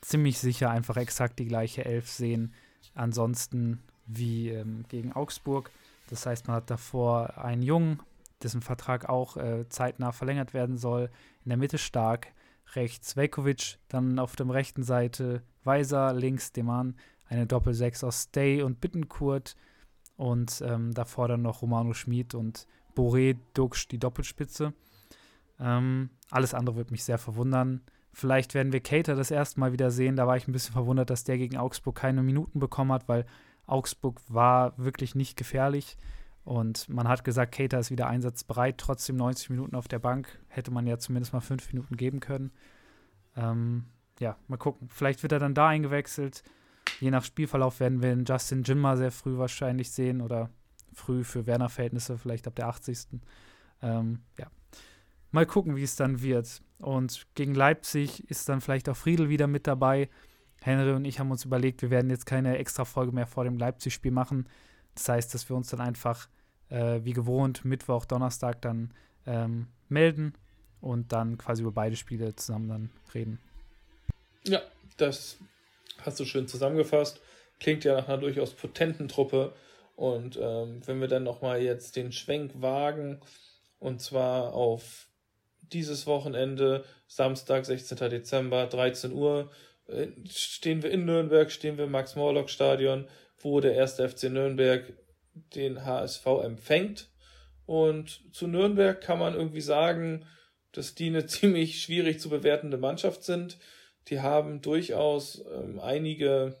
ziemlich 0.00 0.38
sicher 0.38 0.70
einfach 0.70 0.96
exakt 0.96 1.38
die 1.38 1.46
gleiche 1.46 1.84
Elf 1.84 2.08
sehen. 2.08 2.52
Ansonsten 2.98 3.80
wie 4.06 4.50
ähm, 4.50 4.84
gegen 4.88 5.12
Augsburg. 5.12 5.70
Das 6.10 6.26
heißt, 6.26 6.48
man 6.48 6.56
hat 6.56 6.70
davor 6.70 7.38
einen 7.38 7.62
Jungen, 7.62 8.00
dessen 8.42 8.60
Vertrag 8.60 9.08
auch 9.08 9.36
äh, 9.36 9.68
zeitnah 9.68 10.12
verlängert 10.12 10.54
werden 10.54 10.76
soll. 10.76 11.10
In 11.44 11.50
der 11.50 11.58
Mitte 11.58 11.78
stark, 11.78 12.28
rechts 12.74 13.16
Velkovic, 13.16 13.78
dann 13.88 14.18
auf 14.18 14.34
der 14.36 14.48
rechten 14.48 14.82
Seite 14.82 15.42
Weiser, 15.64 16.12
links 16.12 16.52
Deman, 16.52 16.96
eine 17.28 17.46
Doppel-6 17.46 18.06
aus 18.06 18.22
Stay 18.24 18.62
und 18.62 18.80
Bittenkurt 18.80 19.54
und 20.16 20.62
ähm, 20.66 20.92
davor 20.92 21.28
dann 21.28 21.42
noch 21.42 21.62
Romano 21.62 21.92
Schmid 21.92 22.34
und 22.34 22.66
Boré 22.96 23.36
Duxch 23.54 23.86
die 23.88 23.98
Doppelspitze. 23.98 24.72
Ähm, 25.60 26.10
alles 26.30 26.54
andere 26.54 26.76
wird 26.76 26.90
mich 26.90 27.04
sehr 27.04 27.18
verwundern. 27.18 27.82
Vielleicht 28.18 28.52
werden 28.54 28.72
wir 28.72 28.80
Cater 28.80 29.14
das 29.14 29.30
erste 29.30 29.60
Mal 29.60 29.70
wieder 29.70 29.92
sehen. 29.92 30.16
Da 30.16 30.26
war 30.26 30.36
ich 30.36 30.48
ein 30.48 30.52
bisschen 30.52 30.72
verwundert, 30.72 31.08
dass 31.08 31.22
der 31.22 31.38
gegen 31.38 31.56
Augsburg 31.56 31.94
keine 31.94 32.20
Minuten 32.20 32.58
bekommen 32.58 32.90
hat, 32.90 33.08
weil 33.08 33.24
Augsburg 33.64 34.20
war 34.26 34.76
wirklich 34.76 35.14
nicht 35.14 35.36
gefährlich. 35.36 35.96
Und 36.42 36.88
man 36.88 37.06
hat 37.06 37.22
gesagt, 37.22 37.54
Cater 37.54 37.78
ist 37.78 37.92
wieder 37.92 38.08
einsatzbereit, 38.08 38.76
trotzdem 38.76 39.14
90 39.14 39.50
Minuten 39.50 39.76
auf 39.76 39.86
der 39.86 40.00
Bank. 40.00 40.36
Hätte 40.48 40.72
man 40.72 40.88
ja 40.88 40.98
zumindest 40.98 41.32
mal 41.32 41.40
fünf 41.40 41.72
Minuten 41.72 41.96
geben 41.96 42.18
können. 42.18 42.50
Ähm, 43.36 43.84
ja, 44.18 44.36
mal 44.48 44.56
gucken. 44.56 44.88
Vielleicht 44.88 45.22
wird 45.22 45.30
er 45.30 45.38
dann 45.38 45.54
da 45.54 45.68
eingewechselt. 45.68 46.42
Je 46.98 47.12
nach 47.12 47.22
Spielverlauf 47.22 47.78
werden 47.78 48.02
wir 48.02 48.16
Justin 48.26 48.64
Jimmer 48.64 48.96
sehr 48.96 49.12
früh 49.12 49.38
wahrscheinlich 49.38 49.92
sehen 49.92 50.22
oder 50.22 50.50
früh 50.92 51.22
für 51.22 51.46
Werner-Verhältnisse, 51.46 52.18
vielleicht 52.18 52.48
ab 52.48 52.56
der 52.56 52.66
80. 52.66 53.20
Ähm, 53.80 54.22
ja. 54.36 54.48
Mal 55.30 55.46
gucken, 55.46 55.76
wie 55.76 55.84
es 55.84 55.94
dann 55.94 56.20
wird. 56.20 56.62
Und 56.78 57.26
gegen 57.34 57.54
Leipzig 57.54 58.28
ist 58.30 58.48
dann 58.48 58.60
vielleicht 58.60 58.88
auch 58.88 58.96
Friedel 58.96 59.28
wieder 59.28 59.46
mit 59.46 59.66
dabei. 59.66 60.08
Henry 60.60 60.92
und 60.92 61.04
ich 61.04 61.18
haben 61.18 61.30
uns 61.30 61.44
überlegt, 61.44 61.82
wir 61.82 61.90
werden 61.90 62.10
jetzt 62.10 62.26
keine 62.26 62.58
extra 62.58 62.84
Folge 62.84 63.12
mehr 63.12 63.26
vor 63.26 63.44
dem 63.44 63.58
Leipzig-Spiel 63.58 64.12
machen. 64.12 64.48
Das 64.94 65.08
heißt, 65.08 65.34
dass 65.34 65.48
wir 65.48 65.56
uns 65.56 65.68
dann 65.68 65.80
einfach 65.80 66.28
äh, 66.70 67.00
wie 67.04 67.12
gewohnt 67.12 67.64
Mittwoch, 67.64 68.04
Donnerstag 68.04 68.60
dann 68.62 68.92
ähm, 69.26 69.68
melden 69.88 70.34
und 70.80 71.12
dann 71.12 71.38
quasi 71.38 71.62
über 71.62 71.72
beide 71.72 71.96
Spiele 71.96 72.34
zusammen 72.36 72.68
dann 72.68 72.90
reden. 73.14 73.38
Ja, 74.44 74.60
das 74.96 75.38
hast 76.00 76.20
du 76.20 76.24
schön 76.24 76.48
zusammengefasst. 76.48 77.20
Klingt 77.60 77.84
ja 77.84 77.96
nach 77.96 78.08
einer 78.08 78.18
durchaus 78.18 78.54
potenten 78.54 79.08
Truppe. 79.08 79.54
Und 79.96 80.38
ähm, 80.40 80.80
wenn 80.86 81.00
wir 81.00 81.08
dann 81.08 81.24
nochmal 81.24 81.60
jetzt 81.60 81.96
den 81.96 82.12
Schwenk 82.12 82.52
wagen, 82.62 83.20
und 83.80 84.00
zwar 84.00 84.54
auf 84.54 85.07
dieses 85.72 86.06
Wochenende, 86.06 86.84
Samstag, 87.06 87.64
16. 87.66 88.10
Dezember, 88.10 88.66
13 88.66 89.12
Uhr, 89.12 89.50
äh, 89.86 90.08
stehen 90.28 90.82
wir 90.82 90.90
in 90.90 91.04
Nürnberg, 91.04 91.50
stehen 91.50 91.76
wir 91.76 91.84
im 91.84 91.90
Max-Morlock-Stadion, 91.90 93.08
wo 93.38 93.60
der 93.60 93.74
erste 93.74 94.08
FC 94.08 94.24
Nürnberg 94.24 94.92
den 95.54 95.84
HSV 95.84 96.26
empfängt. 96.42 97.08
Und 97.66 98.34
zu 98.34 98.46
Nürnberg 98.46 99.00
kann 99.00 99.18
man 99.18 99.34
irgendwie 99.34 99.60
sagen, 99.60 100.26
dass 100.72 100.94
die 100.94 101.06
eine 101.06 101.26
ziemlich 101.26 101.82
schwierig 101.82 102.20
zu 102.20 102.28
bewertende 102.28 102.78
Mannschaft 102.78 103.24
sind. 103.24 103.58
Die 104.08 104.20
haben 104.20 104.62
durchaus 104.62 105.44
ähm, 105.52 105.78
einige, 105.78 106.56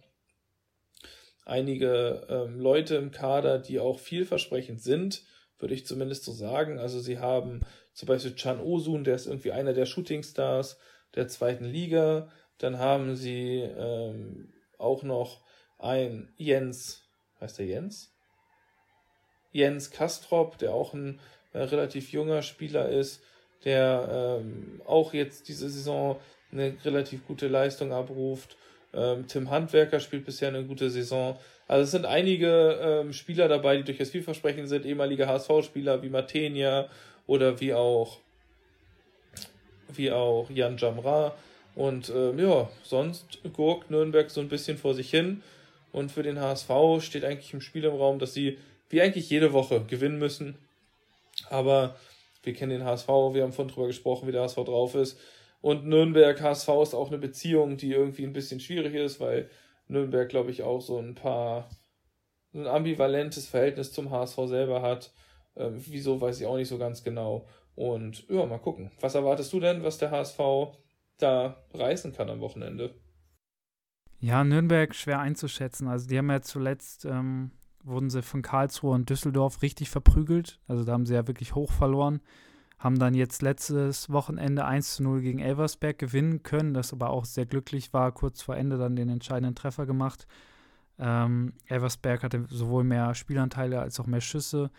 einige 1.44 2.26
ähm, 2.28 2.60
Leute 2.60 2.96
im 2.96 3.10
Kader, 3.10 3.58
die 3.58 3.80
auch 3.80 3.98
vielversprechend 3.98 4.82
sind, 4.82 5.22
würde 5.58 5.74
ich 5.74 5.86
zumindest 5.86 6.24
so 6.24 6.32
sagen. 6.32 6.78
Also 6.78 7.00
sie 7.00 7.18
haben 7.18 7.62
zum 7.92 8.06
Beispiel 8.06 8.34
Chan 8.34 8.60
Osun, 8.60 9.04
der 9.04 9.14
ist 9.14 9.26
irgendwie 9.26 9.52
einer 9.52 9.72
der 9.72 9.86
Shootingstars 9.86 10.78
der 11.14 11.28
zweiten 11.28 11.64
Liga. 11.64 12.30
Dann 12.58 12.78
haben 12.78 13.16
sie 13.16 13.60
ähm, 13.60 14.52
auch 14.78 15.02
noch 15.02 15.40
ein 15.78 16.32
Jens, 16.36 17.02
heißt 17.40 17.58
der 17.58 17.66
Jens? 17.66 18.12
Jens 19.52 19.90
Kastrop, 19.90 20.58
der 20.58 20.74
auch 20.74 20.94
ein 20.94 21.20
äh, 21.52 21.60
relativ 21.60 22.12
junger 22.12 22.42
Spieler 22.42 22.88
ist, 22.88 23.22
der 23.64 24.40
ähm, 24.40 24.80
auch 24.86 25.14
jetzt 25.14 25.48
diese 25.48 25.68
Saison 25.68 26.20
eine 26.52 26.76
relativ 26.84 27.26
gute 27.26 27.48
Leistung 27.48 27.92
abruft. 27.92 28.56
Ähm, 28.92 29.26
Tim 29.26 29.50
Handwerker 29.50 30.00
spielt 30.00 30.24
bisher 30.24 30.48
eine 30.48 30.64
gute 30.64 30.90
Saison. 30.90 31.38
Also 31.68 31.84
es 31.84 31.90
sind 31.90 32.06
einige 32.06 32.80
ähm, 32.82 33.12
Spieler 33.12 33.46
dabei, 33.46 33.76
die 33.76 33.84
durchaus 33.84 34.10
vielversprechend 34.10 34.68
sind, 34.68 34.86
ehemalige 34.86 35.28
HSV-Spieler 35.28 36.02
wie 36.02 36.08
Matenia 36.08 36.88
oder 37.26 37.60
wie 37.60 37.74
auch 37.74 38.18
wie 39.94 40.10
auch 40.10 40.48
Jan 40.50 40.78
Jamra. 40.78 41.34
Und 41.74 42.10
ähm, 42.14 42.38
ja, 42.38 42.68
sonst 42.82 43.38
gurkt 43.52 43.90
Nürnberg 43.90 44.30
so 44.30 44.40
ein 44.40 44.48
bisschen 44.48 44.78
vor 44.78 44.94
sich 44.94 45.10
hin. 45.10 45.42
Und 45.92 46.10
für 46.10 46.22
den 46.22 46.40
HSV 46.40 46.70
steht 47.00 47.24
eigentlich 47.24 47.52
im 47.52 47.60
Spiel 47.60 47.84
im 47.84 47.94
Raum, 47.94 48.18
dass 48.18 48.34
sie 48.34 48.58
wie 48.90 49.02
eigentlich 49.02 49.30
jede 49.30 49.52
Woche 49.52 49.82
gewinnen 49.86 50.18
müssen. 50.18 50.56
Aber 51.50 51.96
wir 52.42 52.54
kennen 52.54 52.70
den 52.70 52.84
HSV, 52.84 53.08
wir 53.08 53.42
haben 53.42 53.52
vorhin 53.52 53.72
drüber 53.72 53.86
gesprochen, 53.86 54.26
wie 54.26 54.32
der 54.32 54.42
HSV 54.42 54.56
drauf 54.56 54.94
ist. 54.94 55.18
Und 55.60 55.86
Nürnberg 55.86 56.40
HSV 56.40 56.68
ist 56.82 56.94
auch 56.94 57.08
eine 57.08 57.18
Beziehung, 57.18 57.76
die 57.76 57.92
irgendwie 57.92 58.24
ein 58.24 58.32
bisschen 58.32 58.60
schwierig 58.60 58.94
ist, 58.94 59.20
weil 59.20 59.50
Nürnberg, 59.88 60.28
glaube 60.28 60.50
ich, 60.50 60.62
auch 60.62 60.80
so 60.80 60.98
ein 60.98 61.14
paar 61.14 61.68
ein 62.54 62.66
ambivalentes 62.66 63.46
Verhältnis 63.46 63.92
zum 63.92 64.10
HSV 64.10 64.38
selber 64.46 64.82
hat. 64.82 65.12
Ähm, 65.56 65.74
wieso 65.86 66.20
weiß 66.20 66.40
ich 66.40 66.46
auch 66.46 66.56
nicht 66.56 66.68
so 66.68 66.78
ganz 66.78 67.02
genau. 67.02 67.46
Und 67.74 68.28
ja, 68.28 68.44
mal 68.46 68.58
gucken. 68.58 68.90
Was 69.00 69.14
erwartest 69.14 69.52
du 69.52 69.60
denn, 69.60 69.82
was 69.82 69.98
der 69.98 70.10
HSV 70.10 70.38
da 71.18 71.62
reißen 71.74 72.12
kann 72.12 72.30
am 72.30 72.40
Wochenende? 72.40 72.94
Ja, 74.20 74.42
Nürnberg 74.42 74.94
schwer 74.94 75.20
einzuschätzen. 75.20 75.86
Also 75.86 76.08
die 76.08 76.18
haben 76.18 76.30
ja 76.30 76.40
zuletzt, 76.40 77.04
ähm, 77.04 77.52
wurden 77.84 78.10
sie 78.10 78.22
von 78.22 78.42
Karlsruhe 78.42 78.94
und 78.94 79.08
Düsseldorf 79.10 79.62
richtig 79.62 79.90
verprügelt. 79.90 80.58
Also 80.66 80.84
da 80.84 80.92
haben 80.92 81.06
sie 81.06 81.14
ja 81.14 81.26
wirklich 81.28 81.54
hoch 81.54 81.70
verloren. 81.70 82.20
Haben 82.78 82.98
dann 82.98 83.14
jetzt 83.14 83.42
letztes 83.42 84.10
Wochenende 84.10 84.64
1 84.64 84.96
zu 84.96 85.02
0 85.02 85.20
gegen 85.20 85.40
Elversberg 85.40 85.98
gewinnen 85.98 86.42
können, 86.42 86.74
das 86.74 86.92
aber 86.92 87.10
auch 87.10 87.24
sehr 87.24 87.46
glücklich 87.46 87.92
war, 87.92 88.12
kurz 88.12 88.40
vor 88.42 88.56
Ende 88.56 88.78
dann 88.78 88.94
den 88.94 89.08
entscheidenden 89.08 89.56
Treffer 89.56 89.84
gemacht. 89.84 90.26
Ähm, 90.98 91.54
Elversberg 91.66 92.22
hatte 92.22 92.46
sowohl 92.48 92.84
mehr 92.84 93.14
Spielanteile 93.14 93.80
als 93.80 93.98
auch 93.98 94.06
mehr 94.06 94.20
Schüsse. 94.20 94.70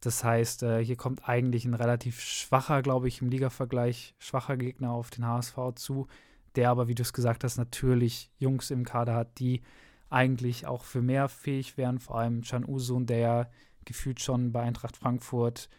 Das 0.00 0.22
heißt, 0.22 0.64
äh, 0.64 0.84
hier 0.84 0.96
kommt 0.96 1.26
eigentlich 1.26 1.64
ein 1.64 1.74
relativ 1.74 2.20
schwacher, 2.20 2.82
glaube 2.82 3.08
ich, 3.08 3.22
im 3.22 3.30
Liga-Vergleich, 3.30 4.14
schwacher 4.18 4.58
Gegner 4.58 4.90
auf 4.92 5.08
den 5.08 5.26
HSV 5.26 5.56
zu, 5.76 6.08
der 6.56 6.70
aber, 6.70 6.88
wie 6.88 6.94
du 6.94 7.02
es 7.02 7.14
gesagt 7.14 7.42
hast, 7.42 7.56
natürlich 7.56 8.30
Jungs 8.38 8.70
im 8.70 8.84
Kader 8.84 9.14
hat, 9.14 9.38
die 9.38 9.62
eigentlich 10.10 10.66
auch 10.66 10.84
für 10.84 11.00
mehr 11.00 11.28
fähig 11.28 11.78
wären, 11.78 11.98
vor 11.98 12.18
allem 12.18 12.42
Can 12.42 12.68
Usun, 12.68 13.06
der 13.06 13.18
ja 13.18 13.46
gefühlt 13.86 14.20
schon 14.20 14.52
bei 14.52 14.60
Eintracht 14.62 14.96
Frankfurt 14.96 15.70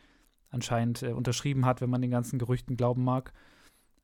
anscheinend 0.56 1.04
äh, 1.04 1.12
unterschrieben 1.12 1.66
hat, 1.66 1.82
wenn 1.82 1.90
man 1.90 2.02
den 2.02 2.12
ganzen 2.12 2.40
Gerüchten 2.40 2.78
glauben 2.78 3.04
mag. 3.04 3.32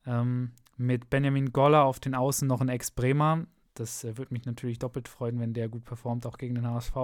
Ähm, 0.06 0.52
mit 0.76 1.10
Benjamin 1.10 1.52
Goller 1.52 1.84
auf 1.84 1.98
den 1.98 2.14
Außen 2.14 2.46
noch 2.46 2.60
ein 2.60 2.68
Ex-Bremer. 2.68 3.46
Das 3.74 4.04
äh, 4.04 4.16
würde 4.16 4.34
mich 4.34 4.44
natürlich 4.44 4.78
doppelt 4.78 5.08
freuen, 5.08 5.40
wenn 5.40 5.54
der 5.54 5.68
gut 5.68 5.84
performt, 5.84 6.26
auch 6.26 6.38
gegen 6.38 6.54
den 6.54 6.68
HSV. 6.68 6.94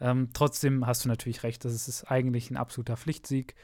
Ähm, 0.00 0.30
trotzdem 0.32 0.86
hast 0.86 1.04
du 1.04 1.08
natürlich 1.08 1.42
recht, 1.42 1.64
das 1.64 1.86
ist 1.86 2.04
eigentlich 2.04 2.50
ein 2.50 2.56
absoluter 2.56 2.96
Pflichtsieg, 2.96 3.54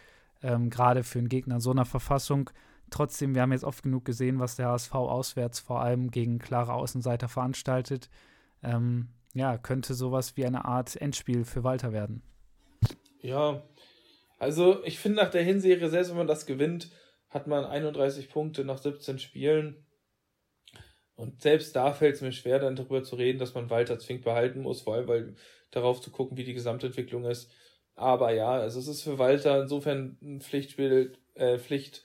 ähm, 0.42 0.68
gerade 0.68 1.02
für 1.02 1.18
einen 1.18 1.30
Gegner 1.30 1.56
in 1.56 1.60
so 1.60 1.70
einer 1.70 1.86
Verfassung. 1.86 2.50
Trotzdem, 2.90 3.34
wir 3.34 3.42
haben 3.42 3.52
jetzt 3.52 3.64
oft 3.64 3.82
genug 3.82 4.04
gesehen, 4.04 4.38
was 4.38 4.56
der 4.56 4.68
HSV 4.68 4.94
auswärts 4.94 5.60
vor 5.60 5.80
allem 5.80 6.10
gegen 6.10 6.38
klare 6.38 6.74
Außenseiter 6.74 7.28
veranstaltet. 7.28 8.10
Ähm, 8.62 9.08
ja, 9.32 9.58
könnte 9.58 9.94
sowas 9.94 10.36
wie 10.36 10.46
eine 10.46 10.64
Art 10.64 10.96
Endspiel 10.96 11.44
für 11.44 11.64
Walter 11.64 11.92
werden. 11.92 12.22
Ja, 13.20 13.62
also 14.38 14.84
ich 14.84 14.98
finde 14.98 15.18
nach 15.22 15.30
der 15.30 15.42
Hinserie, 15.42 15.88
selbst 15.88 16.10
wenn 16.10 16.18
man 16.18 16.26
das 16.26 16.46
gewinnt, 16.46 16.90
hat 17.28 17.46
man 17.46 17.64
31 17.64 18.30
Punkte 18.30 18.64
nach 18.64 18.78
17 18.78 19.18
Spielen. 19.18 19.86
Und 21.14 21.40
selbst 21.40 21.74
da 21.74 21.92
fällt 21.92 22.16
es 22.16 22.20
mir 22.20 22.32
schwer, 22.32 22.58
dann 22.58 22.76
darüber 22.76 23.02
zu 23.02 23.16
reden, 23.16 23.38
dass 23.38 23.54
man 23.54 23.70
Walter 23.70 23.98
Zwink 23.98 24.22
behalten 24.22 24.60
muss, 24.60 24.82
vor 24.82 24.94
allem 24.94 25.08
weil 25.08 25.34
darauf 25.70 26.00
zu 26.00 26.10
gucken, 26.10 26.36
wie 26.36 26.44
die 26.44 26.54
Gesamtentwicklung 26.54 27.24
ist. 27.24 27.50
Aber 27.94 28.32
ja, 28.32 28.50
also 28.50 28.78
es 28.78 28.88
ist 28.88 29.02
für 29.02 29.18
Walter 29.18 29.62
insofern 29.62 30.18
ein 30.22 30.40
Pflichtspiel, 30.42 31.16
äh, 31.34 31.58
Pflicht 31.58 32.04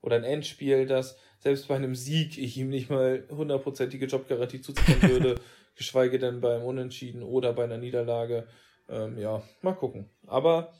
oder 0.00 0.16
ein 0.16 0.24
Endspiel, 0.24 0.86
dass 0.86 1.16
selbst 1.38 1.68
bei 1.68 1.76
einem 1.76 1.94
Sieg 1.94 2.36
ich 2.38 2.56
ihm 2.56 2.68
nicht 2.68 2.90
mal 2.90 3.26
hundertprozentige 3.30 4.06
Jobgarantie 4.06 4.60
zuziehen 4.60 5.02
würde, 5.08 5.36
geschweige 5.76 6.18
denn 6.18 6.40
beim 6.40 6.64
Unentschieden 6.64 7.22
oder 7.22 7.52
bei 7.52 7.64
einer 7.64 7.78
Niederlage. 7.78 8.48
Ähm, 8.88 9.16
ja, 9.18 9.42
mal 9.62 9.74
gucken. 9.74 10.10
Aber 10.26 10.72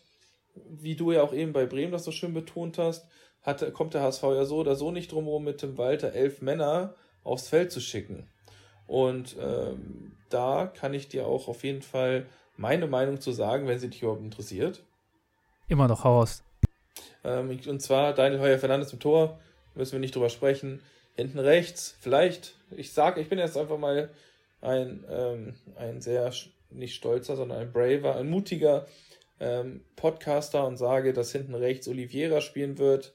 wie 0.68 0.96
du 0.96 1.12
ja 1.12 1.22
auch 1.22 1.32
eben 1.32 1.52
bei 1.52 1.66
Bremen 1.66 1.92
das 1.92 2.04
so 2.04 2.10
schön 2.10 2.34
betont 2.34 2.78
hast, 2.78 3.06
hat, 3.42 3.72
kommt 3.72 3.94
der 3.94 4.02
HSV 4.02 4.22
ja 4.22 4.44
so 4.44 4.56
oder 4.58 4.74
so 4.76 4.90
nicht 4.90 5.12
drumherum, 5.12 5.44
mit 5.44 5.62
dem 5.62 5.78
Walter 5.78 6.12
elf 6.12 6.42
Männer 6.42 6.94
aufs 7.24 7.48
Feld 7.48 7.72
zu 7.72 7.80
schicken. 7.80 8.28
Und 8.86 9.36
ähm, 9.40 10.12
da 10.30 10.66
kann 10.66 10.94
ich 10.94 11.08
dir 11.08 11.26
auch 11.26 11.48
auf 11.48 11.64
jeden 11.64 11.82
Fall 11.82 12.26
meine 12.56 12.86
Meinung 12.86 13.20
zu 13.20 13.32
sagen, 13.32 13.66
wenn 13.66 13.78
sie 13.78 13.88
dich 13.88 14.02
überhaupt 14.02 14.22
interessiert. 14.22 14.82
Immer 15.68 15.88
noch 15.88 16.04
Haus. 16.04 16.42
Ähm, 17.24 17.58
und 17.66 17.80
zwar 17.80 18.14
Daniel 18.14 18.40
Heuer 18.40 18.58
Fernandes 18.58 18.92
im 18.92 19.00
Tor, 19.00 19.38
müssen 19.74 19.92
wir 19.92 20.00
nicht 20.00 20.14
drüber 20.14 20.30
sprechen. 20.30 20.82
hinten 21.14 21.38
rechts, 21.38 21.96
vielleicht, 22.00 22.54
ich 22.70 22.92
sage, 22.92 23.20
ich 23.20 23.28
bin 23.28 23.38
jetzt 23.38 23.56
einfach 23.56 23.78
mal 23.78 24.10
ein, 24.60 25.04
ähm, 25.08 25.54
ein 25.76 26.00
sehr, 26.00 26.32
nicht 26.70 26.94
stolzer, 26.94 27.36
sondern 27.36 27.58
ein 27.58 27.72
braver, 27.72 28.16
ein 28.16 28.28
mutiger 28.28 28.86
ähm, 29.40 29.84
Podcaster 29.96 30.66
und 30.66 30.76
sage, 30.76 31.12
dass 31.12 31.32
hinten 31.32 31.54
rechts 31.54 31.88
Oliveira 31.88 32.40
spielen 32.40 32.78
wird 32.78 33.14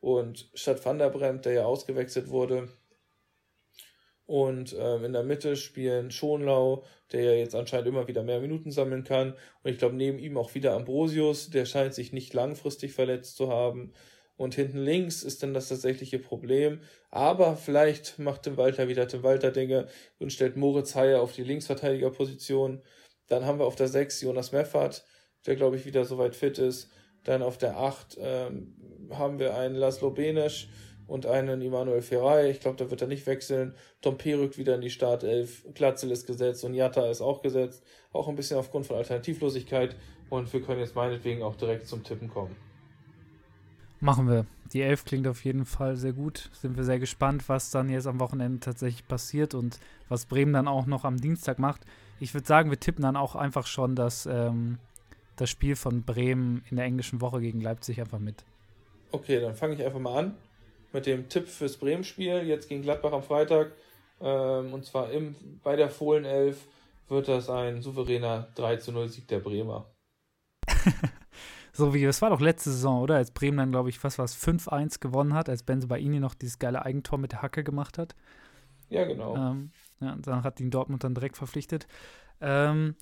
und 0.00 0.48
statt 0.54 0.84
Van 0.84 0.98
der 0.98 1.10
Bremt, 1.10 1.44
der 1.44 1.52
ja 1.52 1.64
ausgewechselt 1.64 2.28
wurde. 2.28 2.68
Und 4.26 4.74
ähm, 4.78 5.04
in 5.04 5.12
der 5.12 5.22
Mitte 5.22 5.56
spielen 5.56 6.10
Schonlau, 6.10 6.84
der 7.12 7.22
ja 7.22 7.32
jetzt 7.32 7.54
anscheinend 7.54 7.86
immer 7.86 8.08
wieder 8.08 8.24
mehr 8.24 8.40
Minuten 8.40 8.72
sammeln 8.72 9.04
kann. 9.04 9.34
Und 9.62 9.70
ich 9.70 9.78
glaube, 9.78 9.94
neben 9.94 10.18
ihm 10.18 10.36
auch 10.36 10.54
wieder 10.54 10.74
Ambrosius, 10.74 11.50
der 11.50 11.64
scheint 11.64 11.94
sich 11.94 12.12
nicht 12.12 12.34
langfristig 12.34 12.92
verletzt 12.92 13.36
zu 13.36 13.50
haben. 13.50 13.92
Und 14.36 14.54
hinten 14.54 14.78
links 14.78 15.22
ist 15.22 15.42
dann 15.42 15.54
das 15.54 15.68
tatsächliche 15.68 16.18
Problem. 16.18 16.80
Aber 17.10 17.56
vielleicht 17.56 18.18
macht 18.18 18.42
Tim 18.42 18.56
Walter 18.56 18.88
wieder 18.88 19.06
Tim 19.06 19.22
Walter 19.22 19.52
Dinge 19.52 19.86
und 20.18 20.32
stellt 20.32 20.56
Moritz 20.56 20.94
Heyer 20.94 21.22
auf 21.22 21.32
die 21.32 21.44
Linksverteidigerposition. 21.44 22.82
Dann 23.28 23.46
haben 23.46 23.60
wir 23.60 23.66
auf 23.66 23.76
der 23.76 23.88
6 23.88 24.20
Jonas 24.22 24.52
Meffert, 24.52 25.04
der 25.46 25.56
glaube 25.56 25.76
ich 25.76 25.86
wieder 25.86 26.04
soweit 26.04 26.34
fit 26.34 26.58
ist. 26.58 26.90
Dann 27.24 27.42
auf 27.42 27.58
der 27.58 27.78
8 27.78 28.18
ähm, 28.20 28.74
haben 29.10 29.38
wir 29.38 29.56
einen 29.56 29.74
Laszlo 29.74 30.10
Benesch 30.10 30.68
und 31.06 31.26
einen 31.26 31.60
Immanuel 31.60 32.02
Ferrei. 32.02 32.50
Ich 32.50 32.60
glaube, 32.60 32.76
da 32.76 32.90
wird 32.90 33.00
er 33.00 33.08
nicht 33.08 33.26
wechseln. 33.26 33.74
Tom 34.00 34.18
P. 34.18 34.34
rückt 34.34 34.58
wieder 34.58 34.74
in 34.74 34.80
die 34.80 34.90
Startelf. 34.90 35.64
Glatzel 35.74 36.10
ist 36.10 36.26
gesetzt 36.26 36.64
und 36.64 36.74
Jatta 36.74 37.08
ist 37.08 37.20
auch 37.20 37.42
gesetzt. 37.42 37.84
Auch 38.12 38.28
ein 38.28 38.36
bisschen 38.36 38.58
aufgrund 38.58 38.86
von 38.86 38.96
Alternativlosigkeit. 38.96 39.96
Und 40.30 40.52
wir 40.52 40.62
können 40.62 40.80
jetzt 40.80 40.96
meinetwegen 40.96 41.42
auch 41.42 41.56
direkt 41.56 41.86
zum 41.86 42.02
Tippen 42.02 42.28
kommen. 42.28 42.56
Machen 44.00 44.28
wir. 44.28 44.46
Die 44.72 44.82
Elf 44.82 45.04
klingt 45.04 45.26
auf 45.28 45.44
jeden 45.44 45.64
Fall 45.64 45.96
sehr 45.96 46.12
gut. 46.12 46.50
Sind 46.52 46.76
wir 46.76 46.84
sehr 46.84 46.98
gespannt, 46.98 47.48
was 47.48 47.70
dann 47.70 47.88
jetzt 47.88 48.06
am 48.06 48.20
Wochenende 48.20 48.60
tatsächlich 48.60 49.06
passiert 49.06 49.54
und 49.54 49.78
was 50.08 50.26
Bremen 50.26 50.52
dann 50.52 50.68
auch 50.68 50.86
noch 50.86 51.04
am 51.04 51.20
Dienstag 51.20 51.58
macht. 51.58 51.82
Ich 52.18 52.34
würde 52.34 52.46
sagen, 52.46 52.70
wir 52.70 52.80
tippen 52.80 53.02
dann 53.02 53.16
auch 53.16 53.36
einfach 53.36 53.66
schon 53.66 53.94
das, 53.94 54.26
ähm, 54.26 54.78
das 55.36 55.50
Spiel 55.50 55.76
von 55.76 56.02
Bremen 56.02 56.64
in 56.70 56.76
der 56.76 56.86
englischen 56.86 57.20
Woche 57.20 57.40
gegen 57.40 57.60
Leipzig 57.60 58.00
einfach 58.00 58.18
mit. 58.18 58.44
Okay, 59.12 59.40
dann 59.40 59.54
fange 59.54 59.74
ich 59.74 59.84
einfach 59.84 60.00
mal 60.00 60.18
an 60.18 60.36
mit 60.92 61.06
dem 61.06 61.28
Tipp 61.28 61.48
fürs 61.48 61.76
Bremen-Spiel. 61.76 62.42
Jetzt 62.44 62.68
gegen 62.68 62.82
Gladbach 62.82 63.12
am 63.12 63.22
Freitag. 63.22 63.72
Ähm, 64.20 64.72
und 64.72 64.84
zwar 64.84 65.10
im, 65.10 65.34
bei 65.62 65.76
der 65.76 65.90
Fohlenelf 65.90 66.66
wird 67.08 67.28
das 67.28 67.50
ein 67.50 67.82
souveräner 67.82 68.48
3 68.54 68.76
zu 68.76 68.92
0 68.92 69.08
Sieg 69.08 69.28
der 69.28 69.40
Bremer. 69.40 69.86
So 71.76 71.92
wie, 71.92 72.04
es 72.04 72.22
war 72.22 72.30
doch 72.30 72.40
letzte 72.40 72.70
Saison, 72.70 73.02
oder? 73.02 73.16
Als 73.16 73.30
Bremen 73.32 73.58
dann, 73.58 73.70
glaube 73.70 73.90
ich, 73.90 74.02
was 74.02 74.16
war 74.16 74.24
es, 74.24 74.34
5-1 74.34 74.98
gewonnen 74.98 75.34
hat, 75.34 75.50
als 75.50 75.62
Benze 75.62 75.88
Baini 75.88 76.20
noch 76.20 76.32
dieses 76.32 76.58
geile 76.58 76.86
Eigentor 76.86 77.18
mit 77.18 77.32
der 77.32 77.42
Hacke 77.42 77.64
gemacht 77.64 77.98
hat. 77.98 78.16
Ja, 78.88 79.04
genau. 79.04 79.36
Ähm, 79.36 79.72
ja, 80.00 80.16
dann 80.16 80.42
hat 80.42 80.58
ihn 80.58 80.70
Dortmund 80.70 81.04
dann 81.04 81.14
direkt 81.14 81.36
verpflichtet. 81.36 81.86
Ähm, 82.40 82.94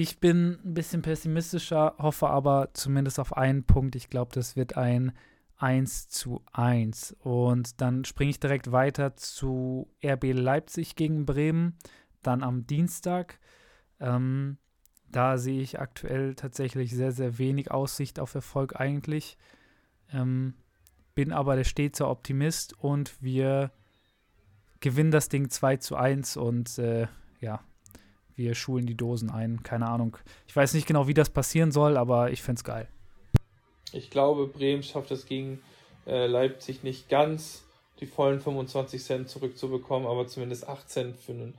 ich 0.00 0.20
bin 0.20 0.60
ein 0.64 0.74
bisschen 0.74 1.02
pessimistischer, 1.02 1.96
hoffe 1.98 2.28
aber 2.28 2.68
zumindest 2.72 3.18
auf 3.18 3.36
einen 3.36 3.64
Punkt. 3.64 3.96
Ich 3.96 4.08
glaube, 4.08 4.30
das 4.32 4.54
wird 4.54 4.76
ein 4.76 5.10
1 5.56 6.08
zu 6.08 6.40
1. 6.52 7.16
Und 7.18 7.80
dann 7.80 8.04
springe 8.04 8.30
ich 8.30 8.38
direkt 8.38 8.70
weiter 8.70 9.16
zu 9.16 9.90
RB 10.04 10.32
Leipzig 10.34 10.94
gegen 10.94 11.26
Bremen, 11.26 11.76
dann 12.22 12.44
am 12.44 12.64
Dienstag. 12.64 13.40
Ähm, 13.98 14.58
da 15.10 15.36
sehe 15.36 15.60
ich 15.60 15.80
aktuell 15.80 16.36
tatsächlich 16.36 16.94
sehr, 16.94 17.10
sehr 17.10 17.38
wenig 17.38 17.72
Aussicht 17.72 18.20
auf 18.20 18.36
Erfolg 18.36 18.78
eigentlich. 18.78 19.36
Ähm, 20.12 20.54
bin 21.16 21.32
aber 21.32 21.56
der 21.56 21.64
stete 21.64 22.06
Optimist 22.06 22.72
und 22.78 23.20
wir 23.20 23.72
gewinnen 24.78 25.10
das 25.10 25.28
Ding 25.28 25.50
2 25.50 25.78
zu 25.78 25.96
1 25.96 26.36
und 26.36 26.78
äh, 26.78 27.08
ja, 27.40 27.64
wir 28.38 28.54
schulen 28.54 28.86
die 28.86 28.96
Dosen 28.96 29.30
ein. 29.30 29.62
Keine 29.62 29.86
Ahnung. 29.86 30.16
Ich 30.46 30.54
weiß 30.54 30.74
nicht 30.74 30.86
genau, 30.86 31.08
wie 31.08 31.14
das 31.14 31.28
passieren 31.28 31.72
soll, 31.72 31.96
aber 31.96 32.30
ich 32.30 32.40
finde 32.40 32.60
es 32.60 32.64
geil. 32.64 32.88
Ich 33.92 34.10
glaube, 34.10 34.46
Bremen 34.46 34.82
schafft 34.82 35.10
es 35.10 35.26
gegen 35.26 35.60
äh, 36.06 36.26
Leipzig 36.26 36.82
nicht 36.82 37.08
ganz, 37.08 37.64
die 38.00 38.06
vollen 38.06 38.40
25 38.40 39.02
Cent 39.02 39.28
zurückzubekommen, 39.28 40.06
aber 40.06 40.26
zumindest 40.26 40.68
8 40.68 40.88
Cent 40.88 41.16
für, 41.16 41.32
einen, 41.32 41.54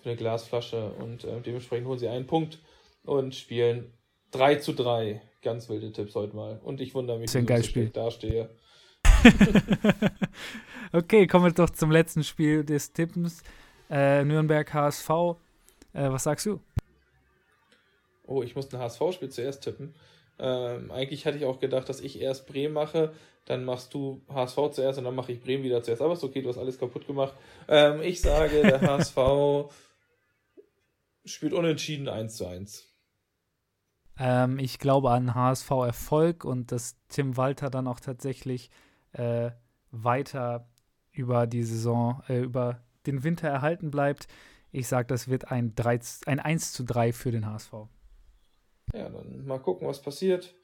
für 0.00 0.10
eine 0.10 0.16
Glasflasche 0.16 0.92
und 0.92 1.24
äh, 1.24 1.40
dementsprechend 1.40 1.88
holen 1.88 1.98
sie 1.98 2.08
einen 2.08 2.26
Punkt 2.26 2.58
und 3.04 3.34
spielen 3.34 3.92
3 4.30 4.56
zu 4.56 4.72
3. 4.72 5.20
Ganz 5.42 5.68
wilde 5.68 5.90
Tipps 5.90 6.14
heute 6.14 6.36
mal. 6.36 6.60
Und 6.62 6.80
ich 6.80 6.94
wundere 6.94 7.18
mich, 7.18 7.32
wie 7.34 7.38
ich 7.38 7.66
so 7.66 7.84
dastehe. 7.86 8.50
okay, 10.92 11.26
kommen 11.26 11.46
wir 11.46 11.52
doch 11.52 11.70
zum 11.70 11.90
letzten 11.90 12.22
Spiel 12.22 12.62
des 12.62 12.92
Tippens. 12.92 13.42
Äh, 13.90 14.22
Nürnberg 14.24 14.72
HSV. 14.72 15.08
Äh, 15.92 16.10
was 16.10 16.24
sagst 16.24 16.46
du? 16.46 16.60
Oh, 18.26 18.42
ich 18.42 18.54
muss 18.54 18.72
ein 18.72 18.78
HSV-Spiel 18.78 19.30
zuerst 19.30 19.64
tippen. 19.64 19.94
Ähm, 20.38 20.90
eigentlich 20.90 21.26
hatte 21.26 21.36
ich 21.36 21.44
auch 21.44 21.60
gedacht, 21.60 21.88
dass 21.88 22.00
ich 22.00 22.20
erst 22.20 22.46
Bremen 22.46 22.72
mache, 22.72 23.12
dann 23.44 23.64
machst 23.64 23.92
du 23.92 24.22
HSV 24.32 24.70
zuerst 24.72 24.98
und 24.98 25.04
dann 25.04 25.14
mache 25.14 25.32
ich 25.32 25.40
Bremen 25.40 25.64
wieder 25.64 25.82
zuerst. 25.82 26.02
Aber 26.02 26.12
ist 26.12 26.24
okay, 26.24 26.40
du 26.40 26.48
hast 26.48 26.58
alles 26.58 26.78
kaputt 26.78 27.06
gemacht. 27.06 27.34
Ähm, 27.68 28.00
ich 28.02 28.20
sage, 28.20 28.62
der 28.62 28.80
HSV 28.82 29.70
spielt 31.24 31.52
unentschieden 31.52 32.08
1 32.08 32.36
zu 32.36 32.46
1. 32.46 32.86
Ähm, 34.18 34.58
ich 34.58 34.78
glaube 34.78 35.10
an 35.10 35.34
HSV-Erfolg 35.34 36.44
und 36.44 36.72
dass 36.72 36.96
Tim 37.08 37.36
Walter 37.36 37.70
dann 37.70 37.86
auch 37.86 38.00
tatsächlich 38.00 38.70
äh, 39.12 39.50
weiter 39.90 40.68
über 41.12 41.46
die 41.46 41.64
Saison, 41.64 42.22
äh, 42.28 42.40
über 42.40 42.82
den 43.06 43.24
Winter 43.24 43.48
erhalten 43.48 43.90
bleibt. 43.90 44.28
Ich 44.72 44.88
sage, 44.88 45.06
das 45.08 45.28
wird 45.28 45.50
ein, 45.50 45.74
3, 45.74 46.00
ein 46.26 46.40
1 46.40 46.72
zu 46.72 46.84
3 46.84 47.12
für 47.12 47.32
den 47.32 47.46
HSV. 47.46 47.72
Ja, 48.92 49.08
dann 49.08 49.44
mal 49.46 49.60
gucken, 49.60 49.88
was 49.88 50.00
passiert. 50.00 50.54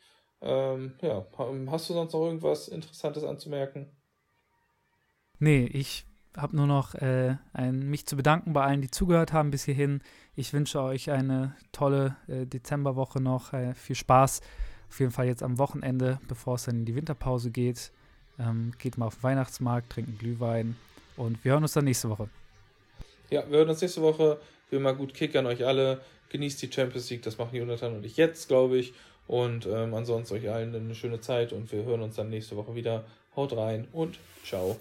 Ähm, 0.40 0.94
ja, 1.00 1.26
hast 1.68 1.88
du 1.88 1.94
sonst 1.94 2.12
noch 2.12 2.24
irgendwas 2.24 2.68
Interessantes 2.68 3.24
anzumerken? 3.24 3.90
Nee, 5.38 5.64
ich 5.64 6.06
habe 6.36 6.56
nur 6.56 6.66
noch 6.66 6.94
äh, 6.94 7.36
ein, 7.52 7.88
mich 7.88 8.06
zu 8.06 8.16
bedanken 8.16 8.52
bei 8.52 8.62
allen, 8.62 8.82
die 8.82 8.90
zugehört 8.90 9.32
haben 9.32 9.50
bis 9.50 9.64
hierhin. 9.64 10.02
Ich 10.34 10.52
wünsche 10.52 10.80
euch 10.82 11.10
eine 11.10 11.56
tolle 11.72 12.16
äh, 12.28 12.46
Dezemberwoche 12.46 13.22
noch. 13.22 13.52
Äh, 13.52 13.74
viel 13.74 13.96
Spaß. 13.96 14.40
Auf 14.88 15.00
jeden 15.00 15.12
Fall 15.12 15.26
jetzt 15.26 15.42
am 15.42 15.58
Wochenende, 15.58 16.20
bevor 16.28 16.56
es 16.56 16.64
dann 16.64 16.80
in 16.80 16.84
die 16.84 16.94
Winterpause 16.94 17.50
geht. 17.50 17.92
Ähm, 18.38 18.72
geht 18.78 18.98
mal 18.98 19.06
auf 19.06 19.16
den 19.16 19.22
Weihnachtsmarkt, 19.22 19.90
trinken 19.90 20.18
Glühwein 20.18 20.76
und 21.16 21.42
wir 21.42 21.52
hören 21.52 21.62
uns 21.62 21.72
dann 21.72 21.84
nächste 21.84 22.10
Woche. 22.10 22.28
Ja, 23.30 23.44
wir 23.48 23.58
hören 23.58 23.68
uns 23.70 23.80
nächste 23.80 24.02
Woche. 24.02 24.38
Wir 24.70 24.80
mal 24.80 24.94
gut 24.94 25.14
kickern 25.14 25.46
euch 25.46 25.64
alle. 25.64 26.00
Genießt 26.30 26.60
die 26.62 26.72
Champions 26.72 27.08
League, 27.10 27.22
das 27.22 27.38
machen 27.38 27.56
Jonathan 27.56 27.94
und 27.94 28.04
ich 28.04 28.16
jetzt, 28.16 28.48
glaube 28.48 28.78
ich. 28.78 28.94
Und 29.26 29.66
ähm, 29.66 29.94
ansonsten 29.94 30.34
euch 30.34 30.48
allen 30.50 30.74
eine 30.74 30.94
schöne 30.94 31.20
Zeit 31.20 31.52
und 31.52 31.70
wir 31.72 31.84
hören 31.84 32.02
uns 32.02 32.16
dann 32.16 32.30
nächste 32.30 32.56
Woche 32.56 32.74
wieder. 32.74 33.04
Haut 33.34 33.56
rein 33.56 33.86
und 33.92 34.18
ciao. 34.44 34.76